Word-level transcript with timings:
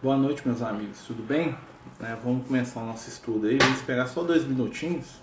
Boa 0.00 0.16
noite, 0.16 0.42
meus 0.46 0.62
amigos, 0.62 1.00
tudo 1.08 1.24
bem? 1.24 1.56
É, 2.00 2.16
vamos 2.22 2.46
começar 2.46 2.80
o 2.80 2.86
nosso 2.86 3.08
estudo 3.08 3.48
aí, 3.48 3.58
vamos 3.58 3.78
esperar 3.78 4.06
só 4.06 4.22
dois 4.22 4.44
minutinhos, 4.44 5.20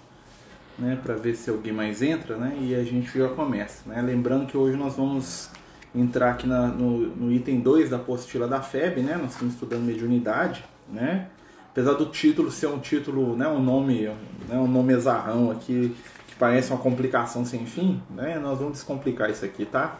né, 0.77 0.99
para 1.01 1.15
ver 1.15 1.33
se 1.37 1.49
alguém 1.49 1.71
mais 1.71 2.01
entra, 2.01 2.35
né, 2.35 2.57
e 2.59 2.75
a 2.75 2.83
gente 2.83 3.17
já 3.17 3.29
começa, 3.29 3.89
né? 3.89 4.01
Lembrando 4.01 4.45
que 4.45 4.57
hoje 4.57 4.75
nós 4.75 4.97
vamos 4.97 5.49
entrar 5.95 6.31
aqui 6.31 6.45
na, 6.45 6.67
no, 6.67 7.07
no, 7.07 7.31
item 7.31 7.61
2 7.61 7.89
da 7.89 7.95
apostila 7.95 8.49
da 8.49 8.61
FEB, 8.61 8.99
né, 8.99 9.15
nós 9.15 9.31
estamos 9.31 9.53
estudando 9.53 9.83
mediunidade, 9.83 10.65
né, 10.89 11.29
apesar 11.71 11.93
do 11.93 12.07
título 12.07 12.51
ser 12.51 12.67
um 12.67 12.79
título, 12.79 13.33
né, 13.37 13.47
um 13.47 13.63
nome, 13.63 14.09
né, 14.49 14.57
um 14.57 14.67
nome 14.67 14.91
exarrão 14.91 15.51
aqui, 15.51 15.95
que 16.27 16.35
parece 16.35 16.73
uma 16.73 16.79
complicação 16.79 17.45
sem 17.45 17.65
fim, 17.65 18.03
né, 18.09 18.39
nós 18.39 18.59
vamos 18.59 18.73
descomplicar 18.73 19.29
isso 19.29 19.45
aqui, 19.45 19.63
tá? 19.63 19.97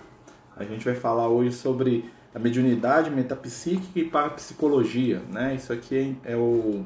A 0.57 0.65
gente 0.65 0.83
vai 0.83 0.95
falar 0.95 1.29
hoje 1.29 1.53
sobre 1.53 2.13
a 2.35 2.39
mediunidade 2.39 3.09
metapsíquica 3.09 3.97
e 3.97 4.03
parapsicologia. 4.03 5.21
Né? 5.31 5.55
Isso 5.55 5.71
aqui 5.71 6.17
é 6.25 6.35
o 6.35 6.83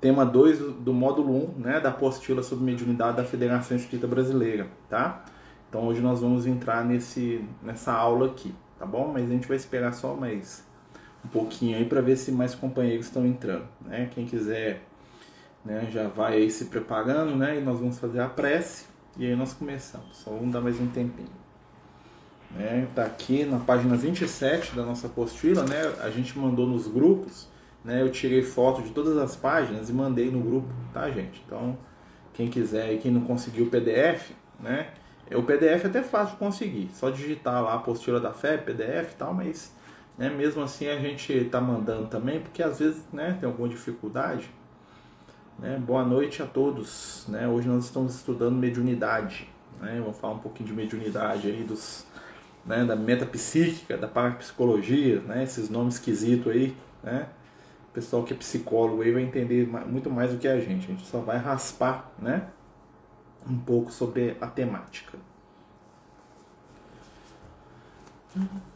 tema 0.00 0.26
2 0.26 0.58
do, 0.58 0.72
do 0.72 0.92
módulo 0.92 1.56
1 1.56 1.60
né, 1.60 1.80
da 1.80 1.90
apostila 1.90 2.42
sobre 2.42 2.64
mediunidade 2.64 3.16
da 3.16 3.24
Federação 3.24 3.76
Espírita 3.76 4.08
Brasileira. 4.08 4.66
Tá? 4.90 5.24
Então 5.68 5.86
hoje 5.86 6.00
nós 6.00 6.20
vamos 6.20 6.46
entrar 6.46 6.84
nesse, 6.84 7.44
nessa 7.62 7.92
aula 7.92 8.26
aqui, 8.26 8.52
tá 8.76 8.84
bom? 8.84 9.12
Mas 9.12 9.30
a 9.30 9.32
gente 9.32 9.46
vai 9.46 9.56
esperar 9.56 9.94
só 9.94 10.14
mais 10.14 10.66
um 11.24 11.28
pouquinho 11.28 11.76
aí 11.76 11.84
para 11.84 12.00
ver 12.00 12.16
se 12.16 12.32
mais 12.32 12.56
companheiros 12.56 13.06
estão 13.06 13.24
entrando. 13.24 13.68
Né? 13.80 14.10
Quem 14.12 14.26
quiser 14.26 14.82
né, 15.64 15.88
já 15.92 16.08
vai 16.08 16.38
aí 16.38 16.50
se 16.50 16.64
preparando 16.64 17.36
né, 17.36 17.58
e 17.58 17.60
nós 17.60 17.78
vamos 17.78 18.00
fazer 18.00 18.18
a 18.18 18.28
prece 18.28 18.86
e 19.16 19.26
aí 19.26 19.36
nós 19.36 19.52
começamos. 19.52 20.16
Só 20.16 20.32
vamos 20.32 20.52
dar 20.52 20.60
mais 20.60 20.80
um 20.80 20.88
tempinho. 20.88 21.47
Né? 22.50 22.88
Tá 22.94 23.04
aqui 23.04 23.44
na 23.44 23.58
página 23.58 23.96
27 23.96 24.74
da 24.74 24.82
nossa 24.82 25.06
apostila, 25.06 25.64
né? 25.64 25.94
A 26.00 26.10
gente 26.10 26.38
mandou 26.38 26.66
nos 26.66 26.86
grupos, 26.88 27.48
né? 27.84 28.02
Eu 28.02 28.10
tirei 28.10 28.42
foto 28.42 28.82
de 28.82 28.90
todas 28.90 29.16
as 29.18 29.36
páginas 29.36 29.90
e 29.90 29.92
mandei 29.92 30.30
no 30.30 30.40
grupo, 30.40 30.68
tá, 30.92 31.10
gente? 31.10 31.42
Então, 31.46 31.76
quem 32.32 32.48
quiser 32.48 32.92
e 32.94 32.98
quem 32.98 33.10
não 33.10 33.22
conseguiu 33.22 33.66
o 33.66 33.70
PDF, 33.70 34.30
né? 34.58 34.88
O 35.30 35.42
PDF 35.42 35.84
é 35.84 35.88
até 35.88 36.02
fácil 36.02 36.34
de 36.34 36.38
conseguir, 36.38 36.88
só 36.94 37.10
digitar 37.10 37.62
lá 37.62 37.72
a 37.72 37.76
apostila 37.76 38.18
da 38.18 38.32
fé, 38.32 38.56
PDF 38.56 39.12
e 39.12 39.16
tal, 39.16 39.34
mas 39.34 39.70
né, 40.16 40.30
mesmo 40.30 40.62
assim 40.62 40.88
a 40.88 40.98
gente 40.98 41.44
tá 41.44 41.60
mandando 41.60 42.06
também, 42.06 42.40
porque 42.40 42.62
às 42.62 42.78
vezes 42.78 43.02
né, 43.12 43.36
tem 43.38 43.46
alguma 43.46 43.68
dificuldade. 43.68 44.48
Né? 45.58 45.78
Boa 45.78 46.04
noite 46.04 46.42
a 46.42 46.46
todos. 46.46 47.26
Né? 47.28 47.46
Hoje 47.46 47.68
nós 47.68 47.84
estamos 47.84 48.14
estudando 48.14 48.56
mediunidade. 48.56 49.48
Né? 49.80 50.00
Vamos 50.00 50.18
falar 50.18 50.34
um 50.34 50.38
pouquinho 50.38 50.68
de 50.68 50.74
mediunidade 50.74 51.48
aí 51.48 51.62
dos 51.64 52.04
né, 52.68 52.84
da 52.84 52.94
metapsíquica, 52.94 53.96
da 53.96 54.06
parapsicologia, 54.06 55.20
né, 55.22 55.42
esses 55.42 55.70
nomes 55.70 55.94
esquisitos 55.94 56.52
aí, 56.52 56.76
né? 57.02 57.26
O 57.90 57.94
pessoal 57.94 58.22
que 58.22 58.34
é 58.34 58.36
psicólogo 58.36 59.02
aí 59.02 59.10
vai 59.10 59.22
entender 59.22 59.66
muito 59.66 60.10
mais 60.10 60.30
do 60.30 60.38
que 60.38 60.46
a 60.46 60.60
gente. 60.60 60.84
A 60.84 60.94
gente 60.94 61.06
só 61.06 61.18
vai 61.18 61.38
raspar, 61.38 62.12
né, 62.18 62.46
um 63.48 63.58
pouco 63.58 63.90
sobre 63.90 64.36
a 64.40 64.46
temática. 64.46 65.18
Uhum. 68.36 68.68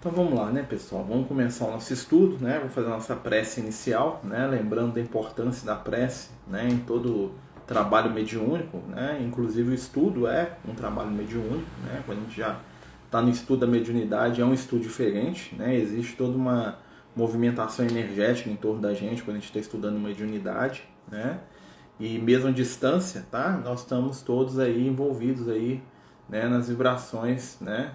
Então 0.00 0.10
vamos 0.10 0.32
lá, 0.32 0.50
né, 0.50 0.62
pessoal? 0.62 1.04
Vamos 1.04 1.28
começar 1.28 1.66
o 1.66 1.72
nosso 1.72 1.92
estudo, 1.92 2.42
né? 2.42 2.56
Vamos 2.56 2.72
fazer 2.72 2.86
a 2.86 2.90
nossa 2.92 3.14
prece 3.14 3.60
inicial, 3.60 4.18
né? 4.24 4.46
Lembrando 4.46 4.94
da 4.94 5.00
importância 5.02 5.66
da 5.66 5.76
prece, 5.76 6.30
né? 6.48 6.66
Em 6.70 6.78
todo 6.78 7.32
trabalho 7.66 8.10
mediúnico, 8.10 8.78
né? 8.88 9.20
Inclusive 9.22 9.72
o 9.72 9.74
estudo 9.74 10.26
é 10.26 10.56
um 10.66 10.74
trabalho 10.74 11.10
mediúnico, 11.10 11.68
né? 11.84 12.02
Quando 12.06 12.16
a 12.16 12.20
gente 12.22 12.34
já 12.34 12.58
está 13.04 13.20
no 13.20 13.28
estudo 13.28 13.60
da 13.60 13.66
mediunidade, 13.66 14.40
é 14.40 14.44
um 14.44 14.54
estudo 14.54 14.80
diferente, 14.80 15.54
né? 15.54 15.76
Existe 15.76 16.16
toda 16.16 16.34
uma 16.34 16.78
movimentação 17.14 17.84
energética 17.84 18.48
em 18.48 18.56
torno 18.56 18.80
da 18.80 18.94
gente 18.94 19.22
quando 19.22 19.36
a 19.36 19.38
gente 19.38 19.48
está 19.48 19.60
estudando 19.60 19.98
mediunidade, 19.98 20.82
né? 21.12 21.40
E 21.98 22.18
mesmo 22.18 22.48
à 22.48 22.50
distância, 22.50 23.26
tá? 23.30 23.50
Nós 23.62 23.80
estamos 23.80 24.22
todos 24.22 24.58
aí 24.58 24.88
envolvidos 24.88 25.46
aí, 25.46 25.82
né? 26.26 26.48
Nas 26.48 26.70
vibrações, 26.70 27.58
né? 27.60 27.92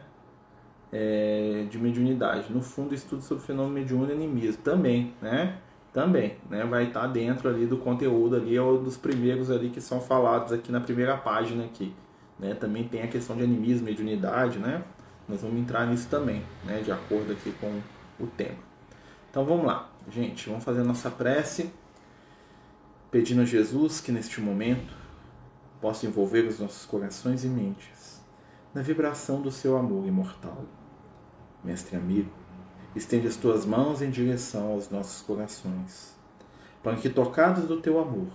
É, 0.98 1.66
de 1.70 1.78
mediunidade. 1.78 2.54
No 2.54 2.62
fundo, 2.62 2.96
estudo 2.96 3.22
sobre 3.22 3.44
o 3.44 3.46
fenômeno 3.46 3.74
mediúnico 3.74 4.14
e 4.14 4.16
animismo 4.16 4.62
também, 4.64 5.14
né? 5.22 5.58
Também, 5.92 6.38
né? 6.50 6.64
Vai 6.64 6.86
estar 6.86 7.06
dentro 7.08 7.50
ali 7.50 7.66
do 7.66 7.78
conteúdo 7.78 8.38
ali, 8.38 8.56
é 8.56 8.62
um 8.62 8.82
dos 8.82 8.96
primeiros 8.96 9.52
ali 9.52 9.70
que 9.70 9.82
são 9.82 10.00
falados 10.00 10.54
aqui 10.54 10.72
na 10.72 10.80
primeira 10.80 11.18
página 11.18 11.66
aqui, 11.66 11.94
né? 12.40 12.54
Também 12.54 12.88
tem 12.88 13.02
a 13.04 13.08
questão 13.08 13.36
de 13.36 13.44
animismo, 13.44 13.86
mediunidade, 13.86 14.58
né? 14.58 14.84
Nós 15.28 15.42
vamos 15.42 15.60
entrar 15.60 15.86
nisso 15.86 16.08
também, 16.10 16.42
né? 16.64 16.82
De 16.82 16.94
acordo 16.94 17.34
aqui 17.34 17.52
com 17.60 17.82
o 18.18 18.28
tema. 18.28 18.64
Então 19.30 19.44
vamos 19.44 19.66
lá, 19.66 19.92
gente, 20.10 20.48
vamos 20.48 20.64
fazer 20.64 20.80
a 20.80 20.86
nossa 20.86 21.12
prece, 21.12 21.72
pedindo 23.12 23.42
a 23.42 23.46
Jesus 23.46 24.00
que 24.00 24.14
neste 24.14 24.40
momento 24.40 24.94
possa 25.82 26.06
envolver 26.06 26.48
os 26.48 26.58
nossos 26.58 26.86
corações 26.86 27.44
e 27.44 27.50
mentes 27.50 28.24
na 28.74 28.82
vibração 28.82 29.42
do 29.42 29.52
seu 29.52 29.78
amor 29.78 30.08
imortal. 30.08 30.64
Mestre 31.66 31.96
amigo, 31.96 32.30
estende 32.96 33.28
as 33.28 33.38
tuas 33.38 33.66
mãos 33.66 34.00
em 34.00 34.12
direção 34.12 34.74
aos 34.74 34.92
nossos 34.92 35.24
corações, 35.24 36.16
para 36.84 36.96
que, 36.96 37.10
tocados 37.10 37.68
do 37.68 37.82
teu 37.82 38.00
amor, 38.00 38.28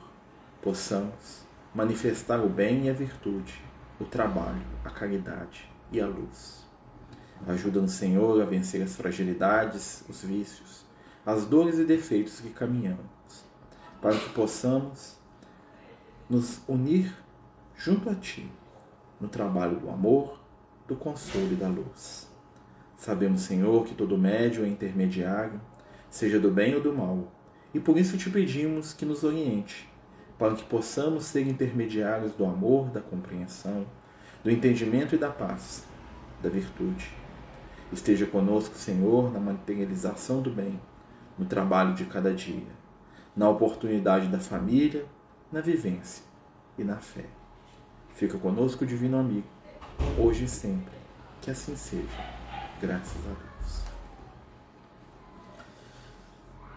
possamos 0.60 1.46
manifestar 1.72 2.40
o 2.40 2.48
bem 2.48 2.86
e 2.86 2.90
a 2.90 2.92
virtude, 2.92 3.62
o 4.00 4.04
trabalho, 4.04 4.66
a 4.84 4.90
caridade 4.90 5.70
e 5.92 6.00
a 6.00 6.08
luz. 6.08 6.66
Ajuda-nos, 7.46 7.92
Senhor, 7.92 8.42
a 8.42 8.44
vencer 8.44 8.82
as 8.82 8.96
fragilidades, 8.96 10.02
os 10.08 10.22
vícios, 10.22 10.84
as 11.24 11.46
dores 11.46 11.78
e 11.78 11.84
defeitos 11.84 12.40
que 12.40 12.50
caminhamos, 12.50 13.44
para 14.02 14.18
que 14.18 14.30
possamos 14.30 15.16
nos 16.28 16.60
unir 16.66 17.16
junto 17.76 18.10
a 18.10 18.14
Ti 18.16 18.50
no 19.20 19.28
trabalho 19.28 19.78
do 19.78 19.88
amor, 19.88 20.40
do 20.88 20.96
consolo 20.96 21.52
e 21.52 21.56
da 21.56 21.68
luz. 21.68 22.29
Sabemos, 23.00 23.40
Senhor, 23.40 23.86
que 23.86 23.94
todo 23.94 24.18
médio 24.18 24.62
é 24.62 24.68
intermediário, 24.68 25.58
seja 26.10 26.38
do 26.38 26.50
bem 26.50 26.74
ou 26.74 26.82
do 26.82 26.92
mal, 26.92 27.32
e 27.72 27.80
por 27.80 27.96
isso 27.96 28.18
te 28.18 28.28
pedimos 28.28 28.92
que 28.92 29.06
nos 29.06 29.24
oriente, 29.24 29.88
para 30.38 30.54
que 30.54 30.62
possamos 30.64 31.24
ser 31.24 31.48
intermediários 31.48 32.34
do 32.34 32.44
amor, 32.44 32.90
da 32.90 33.00
compreensão, 33.00 33.86
do 34.44 34.50
entendimento 34.50 35.14
e 35.14 35.18
da 35.18 35.30
paz, 35.30 35.86
da 36.42 36.50
virtude. 36.50 37.10
Esteja 37.90 38.26
conosco, 38.26 38.74
Senhor, 38.74 39.32
na 39.32 39.40
materialização 39.40 40.42
do 40.42 40.50
bem, 40.50 40.78
no 41.38 41.46
trabalho 41.46 41.94
de 41.94 42.04
cada 42.04 42.34
dia, 42.34 42.68
na 43.34 43.48
oportunidade 43.48 44.28
da 44.28 44.38
família, 44.38 45.06
na 45.50 45.62
vivência 45.62 46.22
e 46.76 46.84
na 46.84 46.96
fé. 46.96 47.24
Fica 48.12 48.36
conosco, 48.36 48.84
Divino 48.84 49.18
Amigo, 49.18 49.48
hoje 50.18 50.44
e 50.44 50.48
sempre. 50.48 51.00
Que 51.40 51.50
assim 51.50 51.74
seja. 51.74 52.39
Graças 52.80 53.16
a 53.24 53.28
Deus. 53.28 53.80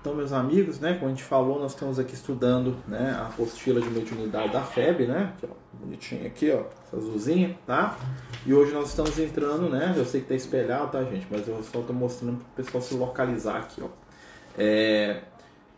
Então, 0.02 0.14
meus 0.14 0.34
amigos, 0.34 0.82
né, 0.82 0.96
como 0.96 1.06
a 1.06 1.10
gente 1.10 1.24
falou, 1.24 1.60
nós 1.60 1.72
estamos 1.72 1.98
aqui 1.98 2.14
estudando 2.14 2.76
né, 2.86 3.16
a 3.18 3.28
apostila 3.28 3.80
de 3.80 3.90
mediunidade 3.90 4.52
da 4.52 4.62
FEB, 4.62 5.08
né? 5.08 5.32
Aqui, 5.38 5.48
ó, 5.50 5.56
bonitinha 5.80 6.28
aqui, 6.28 6.52
ó, 6.52 6.66
essa 6.86 6.98
azulzinha, 6.98 7.58
tá? 7.66 7.98
E 8.46 8.54
hoje 8.54 8.74
nós 8.74 8.90
estamos 8.90 9.18
entrando, 9.18 9.70
né? 9.70 9.94
Eu 9.96 10.04
sei 10.04 10.20
que 10.20 10.28
tá 10.28 10.36
espelhado, 10.36 10.92
tá, 10.92 11.02
gente? 11.06 11.26
Mas 11.32 11.48
eu 11.48 11.64
só 11.64 11.80
estou 11.80 11.96
mostrando 11.96 12.38
para 12.38 12.64
o 12.64 12.66
pessoal 12.66 12.84
se 12.84 12.94
localizar 12.96 13.60
aqui, 13.60 13.82
ó. 13.82 13.88
É, 14.58 15.22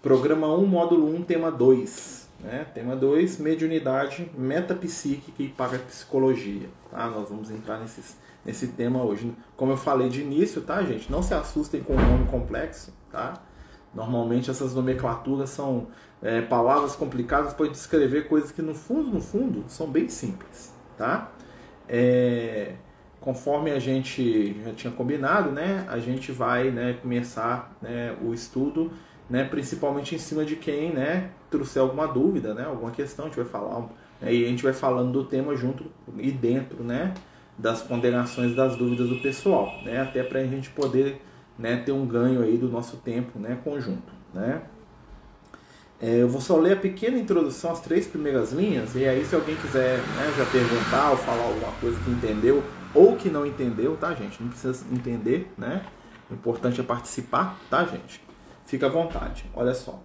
programa 0.01 0.51
1, 0.56 0.66
módulo 0.66 1.16
1, 1.16 1.24
tema 1.24 1.51
2. 1.51 2.25
Né? 2.39 2.66
Tema 2.74 2.95
2, 2.95 3.38
mediunidade, 3.38 4.30
metapsíquica 4.36 5.42
e 5.42 5.50
parapsicologia. 5.50 6.68
Tá? 6.89 7.07
Nós 7.07 7.30
vamos 7.30 7.50
entrar 7.50 7.80
nesses, 7.80 8.18
nesse 8.45 8.68
tema 8.68 9.03
hoje. 9.03 9.36
Como 9.57 9.71
eu 9.71 9.77
falei 9.77 10.07
de 10.07 10.21
início, 10.21 10.62
tá, 10.62 10.81
gente? 10.83 11.12
Não 11.12 11.24
se 11.24 11.33
assustem 11.33 11.81
com 11.81 11.94
o 11.94 11.97
nome 11.97 12.27
complexo, 12.27 12.94
tá? 13.12 13.33
Normalmente 13.94 14.51
essas 14.51 14.75
nomenclaturas 14.75 15.50
são 15.50 15.88
é, 16.21 16.42
palavras 16.42 16.95
complicadas 16.95 17.53
para 17.53 17.68
descrever 17.68 18.27
coisas 18.27 18.51
que 18.51 18.62
no 18.62 18.75
fundo, 18.75 19.09
no 19.09 19.21
fundo, 19.21 19.63
são 19.68 19.88
bem 19.88 20.07
simples, 20.07 20.74
tá? 20.97 21.31
É, 21.88 22.75
conforme 23.19 23.71
a 23.71 23.80
gente 23.80 24.62
já 24.63 24.74
tinha 24.74 24.94
combinado, 24.94 25.51
né, 25.51 25.86
a 25.89 25.98
gente 25.98 26.31
vai 26.31 26.69
né, 26.69 26.98
começar 27.01 27.75
né, 27.81 28.15
o 28.21 28.33
estudo 28.33 28.91
né, 29.30 29.44
principalmente 29.44 30.13
em 30.15 30.18
cima 30.18 30.45
de 30.45 30.56
quem 30.56 30.94
né, 30.94 31.31
trouxer 31.50 31.81
alguma 31.81 32.07
dúvida, 32.07 32.53
né, 32.53 32.65
alguma 32.65 32.91
questão, 32.91 33.25
a 33.25 33.27
gente 33.27 33.38
vai 33.38 33.45
falar, 33.45 33.81
né, 34.21 34.33
e 34.33 34.45
a 34.45 34.48
gente 34.48 34.63
vai 34.63 34.74
falando 34.74 35.12
do 35.12 35.24
tema 35.24 35.56
junto 35.56 35.86
e 36.18 36.31
dentro 36.31 36.83
né, 36.83 37.13
das 37.57 37.81
ponderações 37.81 38.56
das 38.56 38.75
dúvidas 38.75 39.10
do 39.10 39.16
pessoal, 39.18 39.80
né, 39.84 40.02
até 40.02 40.24
para 40.24 40.40
a 40.40 40.46
gente 40.46 40.69
poder 40.69 41.22
né, 41.57 41.78
ter 41.78 41.92
um 41.92 42.06
ganho 42.06 42.42
aí 42.42 42.57
do 42.57 42.68
nosso 42.68 42.98
tempo 42.98 43.40
né, 43.40 43.57
conjunto. 43.63 44.13
Né. 44.34 44.62
É, 46.02 46.22
eu 46.22 46.28
vou 46.28 46.42
só 46.42 46.57
ler 46.57 46.74
a 46.74 46.80
pequena 46.80 47.18
introdução, 47.18 47.72
as 47.72 47.80
três 47.80 48.06
primeiras 48.06 48.52
linhas, 48.52 48.96
e 48.96 49.07
aí 49.07 49.25
se 49.25 49.34
alguém 49.34 49.56
quiser 49.56 49.98
né, 49.98 50.34
já 50.38 50.46
perguntar 50.46 51.12
ou 51.12 51.18
falar 51.18 51.44
alguma 51.44 51.72
coisa 51.80 51.98
que 52.04 52.12
entendeu 52.12 52.62
ou 52.94 53.16
que 53.16 53.30
não 53.30 53.46
entendeu, 53.46 53.96
tá, 53.98 54.13
gente? 54.13 54.42
Não 54.42 54.50
precisa 54.50 54.86
entender, 54.92 55.51
né? 55.58 55.86
O 56.30 56.34
importante 56.34 56.80
é 56.80 56.84
participar, 56.84 57.60
tá, 57.69 57.86
gente? 57.86 58.22
Fica 58.66 58.88
à 58.88 58.90
vontade. 58.90 59.46
Olha 59.54 59.74
só. 59.74 60.01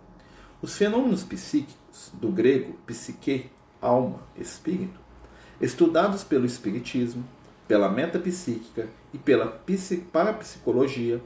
Os 0.60 0.76
fenômenos 0.76 1.22
psíquicos, 1.22 2.12
do 2.14 2.28
grego 2.28 2.74
psique, 2.86 3.50
alma, 3.80 4.20
espírito, 4.36 5.00
estudados 5.60 6.22
pelo 6.24 6.44
espiritismo, 6.44 7.24
pela 7.70 7.88
metapsíquica 7.88 8.88
e 9.14 9.18
pela 9.18 9.60
parapsicologia, 10.12 11.22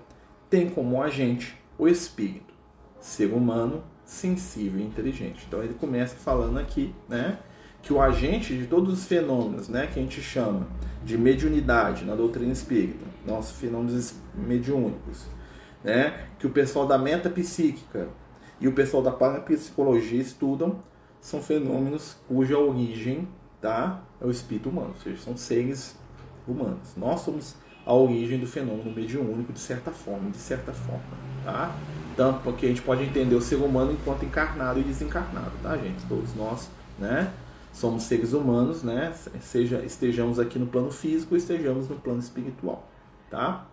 têm 0.50 0.68
como 0.68 1.02
agente 1.02 1.58
o 1.78 1.88
espírito, 1.88 2.52
ser 3.00 3.32
humano 3.32 3.82
sensível 4.04 4.78
e 4.78 4.84
inteligente. 4.84 5.46
Então 5.48 5.62
ele 5.62 5.72
começa 5.72 6.16
falando 6.16 6.58
aqui, 6.58 6.94
né, 7.08 7.38
que 7.80 7.94
o 7.94 7.98
agente 7.98 8.54
de 8.54 8.66
todos 8.66 8.92
os 8.92 9.06
fenômenos, 9.06 9.70
né, 9.70 9.86
que 9.86 9.98
a 9.98 10.02
gente 10.02 10.20
chama 10.20 10.66
de 11.02 11.16
mediunidade 11.16 12.04
na 12.04 12.14
doutrina 12.14 12.52
espírita, 12.52 13.06
nossos 13.26 13.58
fenômenos 13.58 14.12
mediúnicos, 14.34 15.24
né, 15.82 16.26
que 16.38 16.46
o 16.46 16.50
pessoal 16.50 16.86
da 16.86 16.98
metapsíquica 16.98 18.08
e 18.60 18.68
o 18.68 18.72
pessoal 18.74 19.02
da 19.02 19.12
parapsicologia 19.12 20.20
estudam, 20.20 20.82
são 21.22 21.42
fenômenos 21.42 22.18
cuja 22.28 22.58
origem 22.58 23.26
tá, 23.62 24.02
é 24.20 24.26
o 24.26 24.30
espírito 24.30 24.68
humano, 24.68 24.90
ou 24.90 25.00
seja, 25.00 25.22
são 25.22 25.38
seres 25.38 26.03
humanos. 26.46 26.94
Nós 26.96 27.20
somos 27.20 27.56
a 27.86 27.92
origem 27.92 28.38
do 28.38 28.46
fenômeno 28.46 28.90
mediúnico 28.94 29.52
de 29.52 29.58
certa 29.58 29.90
forma, 29.90 30.30
de 30.30 30.38
certa 30.38 30.72
forma, 30.72 31.02
tá? 31.44 31.74
Tanto 32.16 32.40
porque 32.40 32.66
a 32.66 32.68
gente 32.68 32.82
pode 32.82 33.02
entender 33.02 33.34
o 33.34 33.40
ser 33.40 33.56
humano 33.56 33.92
enquanto 33.92 34.24
encarnado 34.24 34.80
e 34.80 34.82
desencarnado, 34.82 35.52
tá, 35.62 35.76
gente? 35.76 36.04
Todos 36.06 36.34
nós, 36.34 36.70
né? 36.98 37.32
Somos 37.72 38.04
seres 38.04 38.32
humanos, 38.32 38.82
né? 38.82 39.12
Seja 39.40 39.84
estejamos 39.84 40.38
aqui 40.38 40.58
no 40.58 40.66
plano 40.66 40.90
físico, 40.90 41.36
estejamos 41.36 41.88
no 41.88 41.96
plano 41.96 42.20
espiritual, 42.20 42.88
tá? 43.30 43.66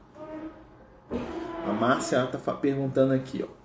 A 1.67 1.71
Márcia 1.71 2.23
está 2.23 2.53
perguntando 2.53 3.13
aqui, 3.13 3.45
ó. 3.47 3.61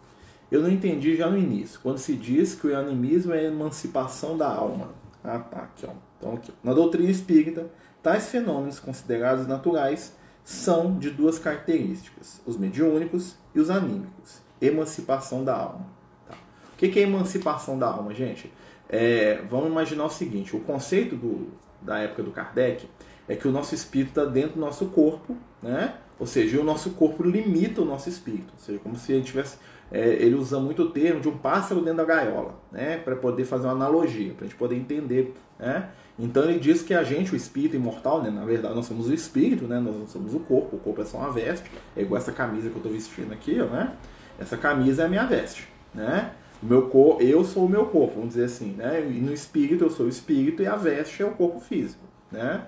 Eu 0.50 0.62
não 0.62 0.70
entendi 0.70 1.16
já 1.16 1.28
no 1.28 1.38
início, 1.38 1.80
quando 1.82 1.98
se 1.98 2.14
diz 2.14 2.54
que 2.54 2.68
o 2.68 2.78
animismo 2.78 3.34
é 3.34 3.40
a 3.40 3.44
emancipação 3.44 4.36
da 4.36 4.48
alma. 4.48 4.90
Ah, 5.24 5.40
tá, 5.40 5.62
aqui, 5.62 5.86
ó. 5.86 5.92
Então, 6.18 6.34
aqui, 6.34 6.52
na 6.62 6.72
doutrina 6.72 7.10
espírita, 7.10 7.68
tais 8.06 8.28
fenômenos 8.28 8.78
considerados 8.78 9.48
naturais 9.48 10.14
são 10.44 10.96
de 10.96 11.10
duas 11.10 11.40
características: 11.40 12.40
os 12.46 12.56
mediúnicos 12.56 13.34
e 13.52 13.58
os 13.58 13.68
anímicos. 13.68 14.40
Emancipação 14.62 15.42
da 15.42 15.56
alma. 15.56 15.86
Tá? 16.28 16.36
O 16.72 16.76
que 16.76 17.00
é 17.00 17.02
emancipação 17.02 17.76
da 17.76 17.88
alma, 17.88 18.14
gente? 18.14 18.52
É, 18.88 19.42
vamos 19.50 19.66
imaginar 19.66 20.04
o 20.04 20.08
seguinte: 20.08 20.54
o 20.54 20.60
conceito 20.60 21.16
do, 21.16 21.48
da 21.82 21.98
época 21.98 22.22
do 22.22 22.30
Kardec 22.30 22.88
é 23.26 23.34
que 23.34 23.48
o 23.48 23.50
nosso 23.50 23.74
espírito 23.74 24.10
está 24.10 24.24
dentro 24.24 24.52
do 24.52 24.60
nosso 24.60 24.86
corpo, 24.86 25.36
né? 25.60 25.96
Ou 26.16 26.28
seja, 26.28 26.60
o 26.60 26.64
nosso 26.64 26.90
corpo 26.90 27.24
limita 27.24 27.82
o 27.82 27.84
nosso 27.84 28.08
espírito. 28.08 28.52
Ou 28.52 28.60
seja, 28.60 28.78
como 28.78 28.94
se 28.96 29.12
ele 29.12 29.24
tivesse. 29.24 29.58
É, 29.90 30.14
ele 30.14 30.34
usa 30.34 30.58
muito 30.58 30.82
o 30.82 30.90
termo 30.90 31.20
de 31.20 31.28
um 31.28 31.38
pássaro 31.38 31.80
dentro 31.80 31.98
da 31.98 32.04
gaiola, 32.04 32.54
né? 32.70 32.98
Para 32.98 33.16
poder 33.16 33.44
fazer 33.44 33.66
uma 33.66 33.72
analogia, 33.72 34.32
para 34.32 34.44
a 34.44 34.48
gente 34.48 34.56
poder 34.56 34.76
entender, 34.76 35.34
né? 35.58 35.90
Então 36.18 36.44
ele 36.44 36.58
diz 36.58 36.82
que 36.82 36.94
a 36.94 37.02
gente, 37.02 37.32
o 37.32 37.36
espírito 37.36 37.76
imortal, 37.76 38.22
né? 38.22 38.30
Na 38.30 38.44
verdade, 38.44 38.74
nós 38.74 38.86
somos 38.86 39.08
o 39.08 39.14
espírito, 39.14 39.66
né? 39.66 39.78
Nós 39.78 39.96
não 39.96 40.06
somos 40.06 40.34
o 40.34 40.40
corpo. 40.40 40.76
O 40.76 40.78
corpo 40.78 41.02
é 41.02 41.04
só 41.04 41.18
uma 41.18 41.30
veste. 41.30 41.70
É 41.94 42.00
igual 42.00 42.20
essa 42.20 42.32
camisa 42.32 42.70
que 42.70 42.74
eu 42.74 42.78
estou 42.78 42.92
vestindo 42.92 43.32
aqui, 43.32 43.56
né? 43.56 43.92
Essa 44.38 44.56
camisa 44.56 45.02
é 45.02 45.06
a 45.06 45.08
minha 45.08 45.26
veste, 45.26 45.68
né? 45.94 46.32
O 46.62 46.66
meu 46.66 46.88
cor, 46.88 47.20
eu 47.20 47.44
sou 47.44 47.66
o 47.66 47.68
meu 47.68 47.86
corpo, 47.86 48.14
vamos 48.14 48.30
dizer 48.30 48.44
assim, 48.44 48.72
né? 48.72 49.06
E 49.06 49.20
no 49.20 49.32
espírito 49.32 49.84
eu 49.84 49.90
sou 49.90 50.06
o 50.06 50.08
espírito 50.08 50.62
e 50.62 50.66
a 50.66 50.74
veste 50.74 51.22
é 51.22 51.26
o 51.26 51.32
corpo 51.32 51.60
físico, 51.60 52.04
né? 52.30 52.66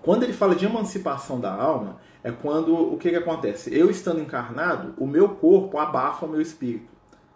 Quando 0.00 0.22
ele 0.22 0.32
fala 0.32 0.54
de 0.54 0.64
emancipação 0.64 1.40
da 1.40 1.52
alma, 1.52 1.98
é 2.22 2.30
quando 2.30 2.72
o 2.74 2.96
que, 2.96 3.10
que 3.10 3.16
acontece? 3.16 3.76
Eu 3.76 3.90
estando 3.90 4.20
encarnado, 4.20 4.94
o 4.96 5.06
meu 5.06 5.30
corpo 5.30 5.78
abafa 5.78 6.26
o 6.26 6.28
meu 6.28 6.40
espírito. 6.40 6.88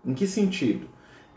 Em 0.05 0.15
que 0.15 0.27
sentido? 0.27 0.89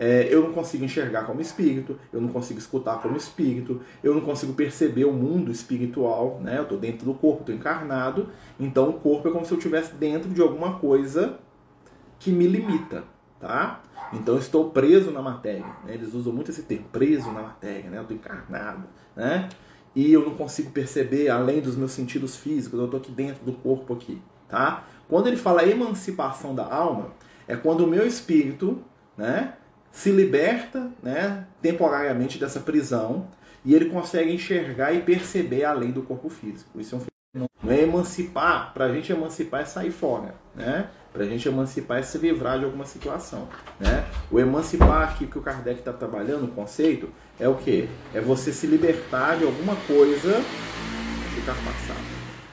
É, 0.04 0.28
eu 0.30 0.44
não 0.44 0.52
consigo 0.52 0.84
enxergar 0.84 1.24
como 1.24 1.40
espírito, 1.40 1.98
eu 2.12 2.20
não 2.20 2.28
consigo 2.28 2.60
escutar 2.60 3.02
como 3.02 3.16
espírito, 3.16 3.80
eu 4.04 4.14
não 4.14 4.20
consigo 4.20 4.52
perceber 4.52 5.06
o 5.06 5.14
mundo 5.14 5.50
espiritual, 5.50 6.42
né? 6.44 6.58
Eu 6.58 6.64
estou 6.64 6.78
dentro 6.78 7.06
do 7.06 7.14
corpo, 7.14 7.40
estou 7.40 7.56
encarnado, 7.56 8.28
então 8.60 8.90
o 8.90 8.94
corpo 9.00 9.30
é 9.30 9.32
como 9.32 9.46
se 9.46 9.54
eu 9.54 9.58
estivesse 9.58 9.96
dentro 9.96 10.30
de 10.30 10.42
alguma 10.42 10.78
coisa 10.78 11.40
que 12.20 12.34
me 12.34 12.46
limita, 12.48 13.06
tá? 13.40 13.82
Então 14.12 14.38
estou 14.38 14.72
preso 14.72 15.10
na 15.10 15.22
matéria. 15.22 15.66
Né? 15.86 15.94
Eles 15.94 16.14
usam 16.14 16.34
muito 16.34 16.52
esse 16.52 16.64
termo, 16.64 16.84
preso 16.92 17.32
na 17.32 17.42
matéria, 17.42 17.90
né? 17.90 17.98
Eu 17.98 18.02
estou 18.02 18.18
encarnado, 18.18 18.84
né? 19.16 19.48
e 19.96 20.12
eu 20.12 20.26
não 20.26 20.36
consigo 20.36 20.72
perceber 20.72 21.30
além 21.30 21.62
dos 21.62 21.78
meus 21.78 21.92
sentidos 21.94 22.36
físicos, 22.36 22.78
eu 22.78 22.86
estou 22.86 23.00
aqui 23.00 23.12
dentro 23.12 23.46
do 23.46 23.54
corpo 23.54 23.94
aqui, 23.94 24.22
tá? 24.50 24.84
Quando 25.08 25.28
ele 25.28 25.38
fala 25.38 25.66
emancipação 25.66 26.54
da 26.54 26.66
alma, 26.66 27.12
é 27.48 27.56
quando 27.56 27.86
o 27.86 27.88
meu 27.88 28.06
espírito, 28.06 28.84
né, 29.16 29.54
se 29.94 30.12
liberta, 30.12 30.92
né, 31.02 31.46
temporariamente 31.62 32.38
dessa 32.38 32.60
prisão 32.60 33.28
e 33.64 33.74
ele 33.74 33.86
consegue 33.86 34.34
enxergar 34.34 34.92
e 34.92 35.02
perceber 35.02 35.64
além 35.64 35.92
do 35.92 36.02
corpo 36.02 36.28
físico. 36.28 36.82
Isso 36.82 36.96
é 36.96 36.98
um 36.98 37.02
não 37.64 37.72
é 37.72 37.82
emancipar, 37.82 38.74
para 38.74 38.86
a 38.86 38.94
gente 38.94 39.12
emancipar 39.12 39.62
é 39.62 39.66
sair 39.66 39.90
fora, 39.90 40.36
né? 40.54 40.90
Para 41.12 41.24
a 41.24 41.26
gente 41.26 41.48
emancipar 41.48 42.00
é 42.00 42.04
se 42.04 42.18
livrar 42.18 42.60
de 42.60 42.66
alguma 42.66 42.86
situação, 42.86 43.48
né? 43.80 44.06
O 44.30 44.40
emancipar 44.40 45.10
aqui 45.10 45.26
que 45.26 45.38
o 45.40 45.42
Kardec 45.42 45.80
está 45.80 45.94
trabalhando, 45.94 46.44
o 46.44 46.50
conceito, 46.50 47.10
é 47.40 47.48
o 47.48 47.56
que? 47.56 47.90
É 48.14 48.20
você 48.20 48.52
se 48.52 48.68
libertar 48.68 49.38
de 49.38 49.46
alguma 49.46 49.76
coisa 49.88 50.42
ficar 51.34 51.54
passado 51.54 52.04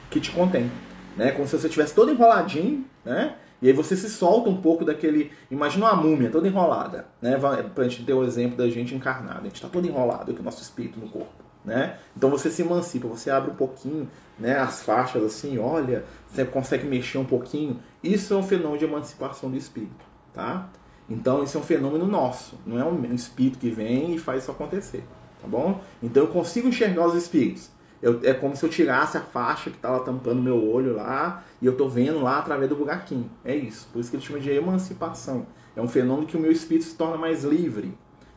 que 0.09 0.19
te 0.19 0.31
contém, 0.31 0.71
né? 1.17 1.31
Como 1.31 1.45
se 1.45 1.59
você 1.59 1.67
estivesse 1.67 1.93
todo 1.93 2.11
enroladinho, 2.11 2.85
né? 3.03 3.35
E 3.61 3.67
aí 3.67 3.73
você 3.73 3.95
se 3.95 4.09
solta 4.09 4.49
um 4.49 4.59
pouco 4.59 4.83
daquele. 4.83 5.31
Imagina 5.49 5.85
uma 5.85 5.95
múmia 5.95 6.29
toda 6.29 6.47
enrolada, 6.47 7.07
né? 7.21 7.37
Pra 7.75 7.83
gente 7.83 8.03
ter 8.03 8.13
o 8.13 8.23
exemplo 8.23 8.57
da 8.57 8.67
gente 8.69 8.95
encarnada. 8.95 9.41
A 9.41 9.43
gente 9.43 9.55
está 9.55 9.67
todo 9.67 9.87
enrolado 9.87 10.31
aqui, 10.31 10.41
o 10.41 10.43
nosso 10.43 10.61
espírito 10.61 10.99
no 10.99 11.07
corpo. 11.07 11.41
Né? 11.63 11.99
Então 12.17 12.29
você 12.29 12.49
se 12.49 12.63
emancipa, 12.63 13.07
você 13.07 13.29
abre 13.29 13.51
um 13.51 13.55
pouquinho 13.55 14.09
né, 14.39 14.57
as 14.57 14.81
faixas 14.81 15.23
assim, 15.23 15.59
olha, 15.59 16.03
você 16.27 16.43
consegue 16.43 16.87
mexer 16.87 17.19
um 17.19 17.25
pouquinho. 17.25 17.79
Isso 18.03 18.33
é 18.33 18.37
um 18.37 18.43
fenômeno 18.43 18.79
de 18.79 18.85
emancipação 18.85 19.51
do 19.51 19.57
espírito. 19.57 20.03
Tá? 20.33 20.69
Então 21.07 21.43
isso 21.43 21.57
é 21.57 21.61
um 21.61 21.63
fenômeno 21.63 22.07
nosso, 22.07 22.57
não 22.65 22.79
é 22.79 22.85
um 22.85 23.13
espírito 23.13 23.59
que 23.59 23.69
vem 23.69 24.15
e 24.15 24.17
faz 24.17 24.43
isso 24.43 24.51
acontecer. 24.51 25.03
Tá 25.41 25.47
bom? 25.47 25.81
Então 26.01 26.23
eu 26.23 26.29
consigo 26.29 26.67
enxergar 26.67 27.05
os 27.05 27.15
espíritos. 27.15 27.69
Eu, 28.01 28.19
é 28.23 28.33
como 28.33 28.55
se 28.55 28.65
eu 28.65 28.69
tirasse 28.69 29.17
a 29.17 29.21
faixa 29.21 29.69
que 29.69 29.75
estava 29.75 30.03
tampando 30.03 30.41
meu 30.41 30.57
olho 30.71 30.95
lá 30.95 31.43
e 31.61 31.65
eu 31.65 31.73
estou 31.73 31.89
vendo 31.89 32.21
lá 32.21 32.39
através 32.39 32.67
do 32.69 32.75
buraquinho. 32.75 33.29
É 33.45 33.55
isso. 33.55 33.87
Por 33.93 33.99
isso 33.99 34.09
que 34.09 34.17
ele 34.17 34.23
chama 34.23 34.39
de 34.39 34.49
emancipação. 34.49 35.45
É 35.75 35.81
um 35.81 35.87
fenômeno 35.87 36.27
que 36.27 36.35
o 36.35 36.39
meu 36.39 36.51
espírito 36.51 36.85
se 36.85 36.95
torna 36.95 37.17
mais 37.17 37.43
livre. 37.43 37.93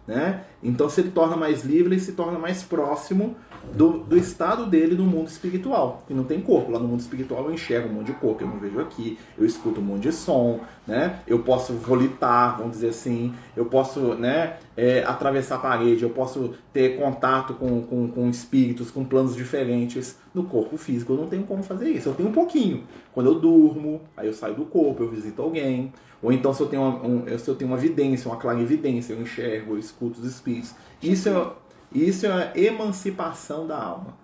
Né? 0.07 0.45
Então, 0.63 0.89
se 0.89 1.01
ele 1.01 1.11
torna 1.11 1.37
mais 1.37 1.65
livre, 1.65 1.95
ele 1.95 2.01
se 2.01 2.13
torna 2.13 2.39
mais 2.39 2.63
próximo 2.63 3.35
do, 3.73 3.99
do 4.01 4.17
estado 4.17 4.67
dele 4.67 4.95
no 4.95 5.05
mundo 5.05 5.29
espiritual, 5.29 6.03
que 6.07 6.13
não 6.13 6.25
tem 6.25 6.41
corpo. 6.41 6.71
Lá 6.71 6.79
no 6.79 6.87
mundo 6.87 7.01
espiritual 7.01 7.47
eu 7.47 7.53
enxergo 7.53 7.89
um 7.89 7.95
monte 7.95 8.07
de 8.07 8.13
corpo, 8.15 8.43
eu 8.43 8.49
não 8.49 8.59
vejo 8.59 8.79
aqui, 8.81 9.19
eu 9.39 9.47
escuto 9.47 9.81
um 9.81 9.85
monte 9.85 10.03
de 10.03 10.13
som, 10.13 10.61
né? 10.87 11.21
Eu 11.27 11.39
posso 11.41 11.73
volitar, 11.73 12.59
vamos 12.59 12.73
dizer 12.73 12.89
assim, 12.89 13.35
eu 13.57 13.65
posso 13.65 14.15
né, 14.15 14.57
é, 14.77 15.03
atravessar 15.05 15.57
a 15.57 15.59
parede, 15.59 16.03
eu 16.03 16.11
posso 16.11 16.55
ter 16.73 16.99
contato 16.99 17.55
com, 17.55 17.83
com, 17.83 18.09
com 18.09 18.29
espíritos, 18.29 18.91
com 18.91 19.05
planos 19.05 19.35
diferentes. 19.35 20.19
No 20.35 20.45
corpo 20.45 20.77
físico 20.77 21.13
eu 21.13 21.17
não 21.17 21.27
tenho 21.29 21.45
como 21.45 21.63
fazer 21.63 21.89
isso, 21.89 22.09
eu 22.09 22.15
tenho 22.15 22.29
um 22.29 22.33
pouquinho. 22.33 22.85
Quando 23.13 23.27
eu 23.27 23.39
durmo, 23.39 24.03
aí 24.17 24.27
eu 24.27 24.35
saio 24.35 24.55
do 24.55 24.65
corpo, 24.65 25.03
eu 25.03 25.09
visito 25.09 25.41
alguém, 25.41 25.93
ou 26.25 26.33
então 26.33 26.55
se 26.55 26.63
eu 26.63 26.67
tenho 26.67 26.83
uma, 26.83 27.07
um, 27.07 27.39
se 27.39 27.49
eu 27.49 27.55
tenho 27.55 27.71
uma 27.71 27.77
vidência, 27.77 28.31
uma 28.31 28.39
clara 28.39 28.59
evidência, 28.59 29.13
eu 29.13 29.21
enxergo, 29.21 29.75
eu 29.75 29.79
escuto 29.79 30.19
os 30.19 30.27
espíritos. 30.27 30.75
Isso 31.03 31.29
é 31.29 31.53
isso 31.93 32.27
é 32.27 32.31
a 32.31 32.59
emancipação 32.59 33.67
da 33.67 33.81
alma. 33.81 34.17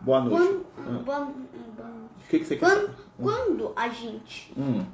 Boa 0.00 0.20
noite. 0.20 0.38
Quando, 0.38 0.66
ah. 0.78 1.02
boa, 1.02 1.18
boa 1.24 1.88
O 2.24 2.28
que, 2.28 2.38
que 2.38 2.44
você 2.44 2.56
quando, 2.56 2.86
quer 2.86 2.94
Quando 3.20 3.72
a 3.74 3.88
gente 3.88 4.54
hum. 4.56 4.86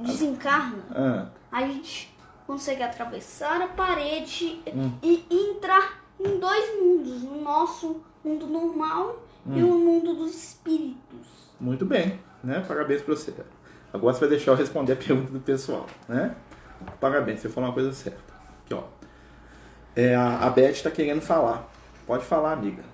desencarna, 0.00 0.82
ah. 0.90 1.28
a 1.52 1.66
gente 1.66 2.12
consegue 2.44 2.82
atravessar 2.82 3.62
a 3.62 3.68
parede 3.68 4.60
hum. 4.74 4.90
e 5.00 5.24
entrar 5.30 6.02
em 6.18 6.38
dois 6.38 6.82
mundos. 6.82 7.22
O 7.22 7.40
nosso 7.42 8.00
mundo 8.24 8.48
normal 8.48 9.22
hum. 9.46 9.56
e 9.56 9.62
o 9.62 9.78
mundo 9.78 10.14
dos 10.14 10.34
espíritos. 10.34 11.28
Muito 11.60 11.86
bem, 11.86 12.18
né? 12.42 12.64
Parabéns 12.66 13.02
para 13.02 13.14
você. 13.14 13.32
Agora 13.96 14.12
você 14.12 14.20
vai 14.20 14.28
deixar 14.28 14.50
eu 14.50 14.56
responder 14.56 14.92
a 14.92 14.96
pergunta 14.96 15.32
do 15.32 15.40
pessoal, 15.40 15.86
né? 16.06 16.36
Parabéns, 17.00 17.40
você 17.40 17.48
falou 17.48 17.70
uma 17.70 17.74
coisa 17.74 17.92
certa. 17.92 18.20
Aqui, 18.64 18.74
ó. 18.74 18.82
É, 19.94 20.14
a, 20.14 20.50
Beth 20.50 20.72
está 20.72 20.90
querendo 20.90 21.22
falar. 21.22 21.66
Pode 22.06 22.24
falar, 22.24 22.52
amiga. 22.52 22.84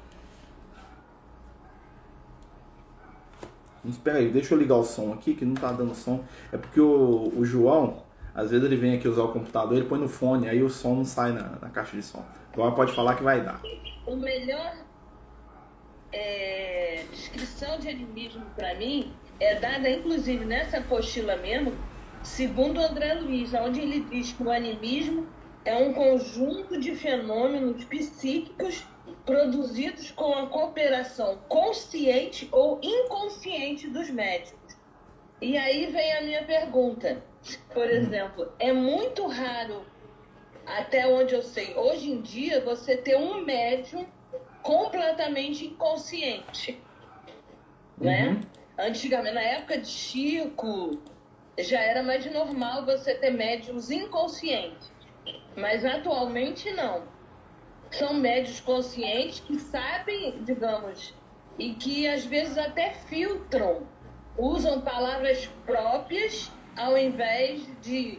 Espera 3.85 4.19
aí, 4.19 4.31
deixa 4.31 4.55
eu 4.55 4.59
ligar 4.59 4.77
o 4.77 4.85
som 4.85 5.13
aqui, 5.13 5.35
que 5.35 5.45
não 5.45 5.55
tá 5.55 5.73
dando 5.73 5.93
som. 5.95 6.25
É 6.53 6.57
porque 6.57 6.81
o, 6.81 7.33
o 7.37 7.45
João, 7.45 8.05
às 8.33 8.51
vezes 8.51 8.65
ele 8.65 8.77
vem 8.77 8.95
aqui 8.95 9.09
usar 9.09 9.25
o 9.25 9.33
computador, 9.33 9.77
ele 9.77 9.89
põe 9.89 9.99
no 9.99 10.09
fone, 10.09 10.49
aí 10.49 10.63
o 10.63 10.71
som 10.71 10.95
não 10.95 11.05
sai 11.05 11.33
na, 11.33 11.59
na 11.61 11.69
caixa 11.69 11.97
de 11.97 12.03
som. 12.05 12.25
Agora 12.53 12.71
pode 12.71 12.95
falar 12.95 13.17
que 13.17 13.25
vai 13.25 13.41
dar. 13.41 13.61
O 14.07 14.15
melhor 14.15 14.77
é, 16.13 17.05
descrição 17.11 17.77
de 17.81 17.89
animismo 17.89 18.45
para 18.55 18.77
mim 18.77 19.13
é 19.43 19.57
dada, 19.57 19.91
inclusive, 19.91 20.45
nessa 20.45 20.79
apostila 20.79 21.37
mesmo, 21.37 21.77
segundo 22.23 22.81
André 22.81 23.15
Luiz, 23.15 23.53
onde 23.55 23.81
ele 23.81 24.01
diz 24.01 24.33
que 24.33 24.43
o 24.43 24.51
animismo 24.51 25.27
é 25.65 25.75
um 25.75 25.93
conjunto 25.93 26.79
de 26.79 26.95
fenômenos 26.95 27.85
psíquicos 27.85 28.85
produzidos 29.27 30.11
com 30.13 30.33
a 30.33 30.47
cooperação 30.47 31.39
consciente 31.49 32.49
ou 32.53 32.81
inconsciente 32.83 33.89
dos 33.89 34.11
médicos. 34.11 34.77
E 35.41 35.57
aí 35.57 35.87
vem 35.87 36.13
a 36.15 36.23
minha 36.23 36.45
pergunta. 36.45 37.23
Por 37.75 37.91
exemplo, 37.91 38.53
é 38.61 38.73
muito 38.73 39.27
raro, 39.27 39.85
até 40.65 41.07
onde 41.09 41.35
eu 41.35 41.43
sei, 41.43 41.75
hoje 41.75 42.13
em 42.13 42.21
dia, 42.21 42.61
você 42.65 42.97
ter 42.97 43.17
um 43.17 43.45
médium 43.45 44.07
completamente 44.63 45.67
inconsciente. 45.67 46.81
Né? 47.99 48.41
Antigamente, 48.79 49.35
na 49.35 49.43
época 49.43 49.79
de 49.79 49.89
Chico, 49.89 50.99
já 51.59 51.81
era 51.81 52.03
mais 52.03 52.25
normal 52.33 52.85
você 52.85 53.15
ter 53.15 53.31
médiums 53.31 53.91
inconscientes. 53.91 54.91
Mas 55.57 55.85
atualmente 55.85 56.71
não. 56.73 57.05
São 57.91 58.15
médios 58.15 58.61
conscientes 58.61 59.41
que 59.41 59.59
sabem, 59.59 60.43
digamos, 60.45 61.15
e 61.59 61.75
que 61.75 62.09
às 62.09 62.25
vezes 62.25 62.57
até 62.57 62.95
filtram, 62.95 63.87
usam 64.39 64.81
palavras 64.81 65.47
próprias 65.67 66.51
ao 66.75 66.97
invés 66.97 67.67
de, 67.83 68.19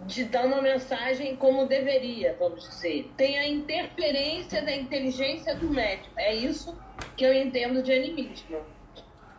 de 0.00 0.24
dar 0.24 0.46
uma 0.46 0.60
mensagem 0.60 1.36
como 1.36 1.66
deveria, 1.66 2.36
vamos 2.40 2.68
dizer. 2.68 3.08
Tem 3.16 3.38
a 3.38 3.46
interferência 3.46 4.60
da 4.62 4.74
inteligência 4.74 5.54
do 5.54 5.70
médico. 5.70 6.12
É 6.16 6.34
isso 6.34 6.76
que 7.16 7.24
eu 7.24 7.32
entendo 7.32 7.80
de 7.80 7.92
animismo. 7.92 8.60